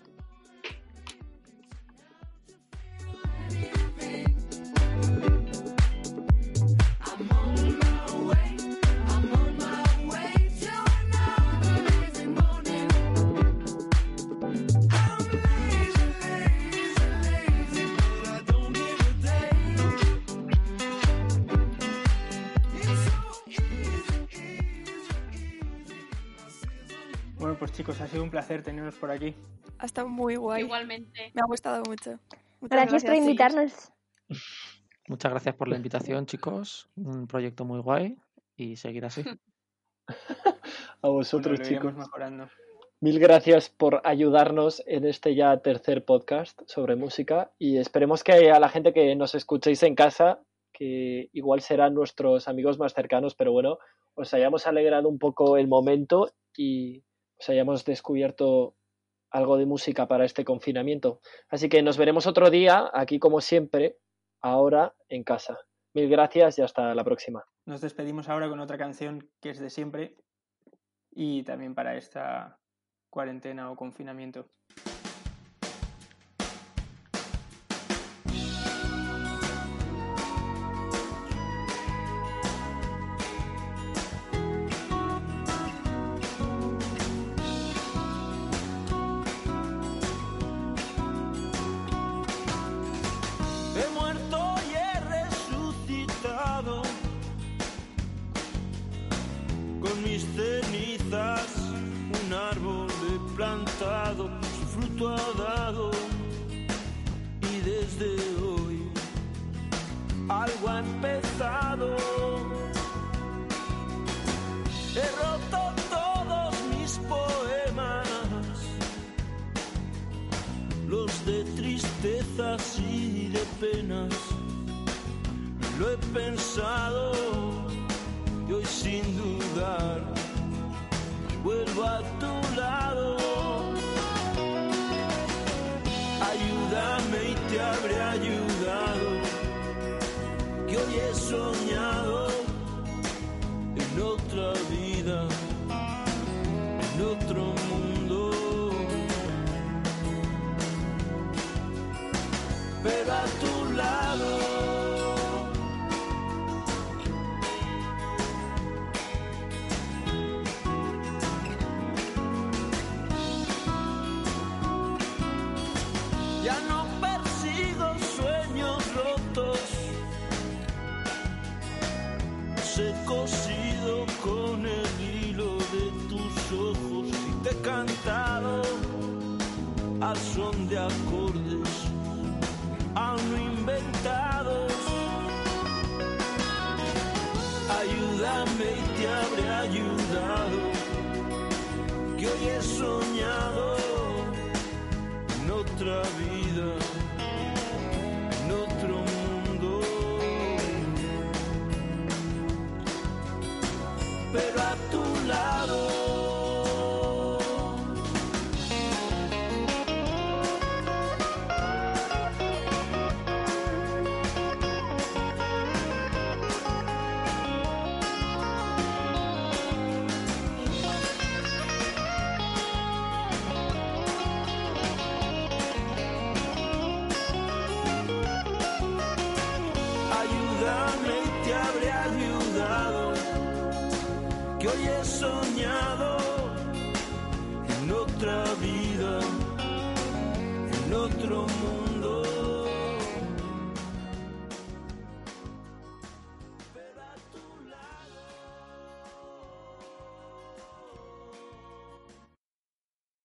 Chicos, 27.76 28.00
ha 28.00 28.06
sido 28.06 28.22
un 28.22 28.30
placer 28.30 28.62
teneros 28.62 28.94
por 28.96 29.10
aquí. 29.10 29.34
Ha 29.78 29.84
estado 29.84 30.08
muy 30.08 30.36
guay. 30.36 30.62
Igualmente. 30.62 31.30
Me 31.34 31.42
ha 31.42 31.46
gustado 31.46 31.82
mucho. 31.86 32.18
Muchas 32.60 32.80
Gracias 32.80 33.04
por 33.04 33.14
invitarnos. 33.14 33.92
Muchas 35.08 35.30
gracias 35.30 35.54
por 35.54 35.68
la 35.68 35.76
invitación, 35.76 36.24
chicos. 36.24 36.88
Un 36.96 37.26
proyecto 37.26 37.66
muy 37.66 37.80
guay 37.80 38.16
y 38.56 38.76
seguir 38.76 39.04
así. 39.04 39.24
A 41.02 41.08
vosotros, 41.08 41.60
Bueno, 41.60 41.74
chicos. 41.76 41.94
mejorando. 41.94 42.48
Mil 43.00 43.18
gracias 43.18 43.68
por 43.68 44.00
ayudarnos 44.04 44.82
en 44.86 45.04
este 45.04 45.34
ya 45.34 45.58
tercer 45.58 46.02
podcast 46.06 46.58
sobre 46.66 46.96
música 46.96 47.52
y 47.58 47.76
esperemos 47.76 48.24
que 48.24 48.50
a 48.50 48.58
la 48.58 48.70
gente 48.70 48.94
que 48.94 49.14
nos 49.16 49.34
escuchéis 49.34 49.82
en 49.82 49.94
casa, 49.94 50.40
que 50.72 51.28
igual 51.34 51.60
serán 51.60 51.92
nuestros 51.92 52.48
amigos 52.48 52.78
más 52.78 52.94
cercanos, 52.94 53.34
pero 53.34 53.52
bueno, 53.52 53.78
os 54.14 54.32
hayamos 54.32 54.66
alegrado 54.66 55.10
un 55.10 55.18
poco 55.18 55.58
el 55.58 55.68
momento 55.68 56.32
y 56.56 57.04
os 57.38 57.48
hayamos 57.48 57.84
descubierto 57.84 58.76
algo 59.30 59.56
de 59.56 59.66
música 59.66 60.06
para 60.08 60.24
este 60.24 60.44
confinamiento. 60.44 61.20
Así 61.48 61.68
que 61.68 61.82
nos 61.82 61.96
veremos 61.96 62.26
otro 62.26 62.50
día, 62.50 62.90
aquí 62.92 63.18
como 63.18 63.40
siempre, 63.40 63.98
ahora 64.40 64.94
en 65.08 65.24
casa. 65.24 65.58
Mil 65.94 66.08
gracias 66.08 66.58
y 66.58 66.62
hasta 66.62 66.94
la 66.94 67.04
próxima. 67.04 67.44
Nos 67.64 67.80
despedimos 67.80 68.28
ahora 68.28 68.48
con 68.48 68.60
otra 68.60 68.78
canción 68.78 69.28
que 69.40 69.50
es 69.50 69.58
de 69.58 69.70
siempre 69.70 70.16
y 71.10 71.42
también 71.42 71.74
para 71.74 71.96
esta 71.96 72.58
cuarentena 73.10 73.70
o 73.70 73.76
confinamiento. 73.76 74.48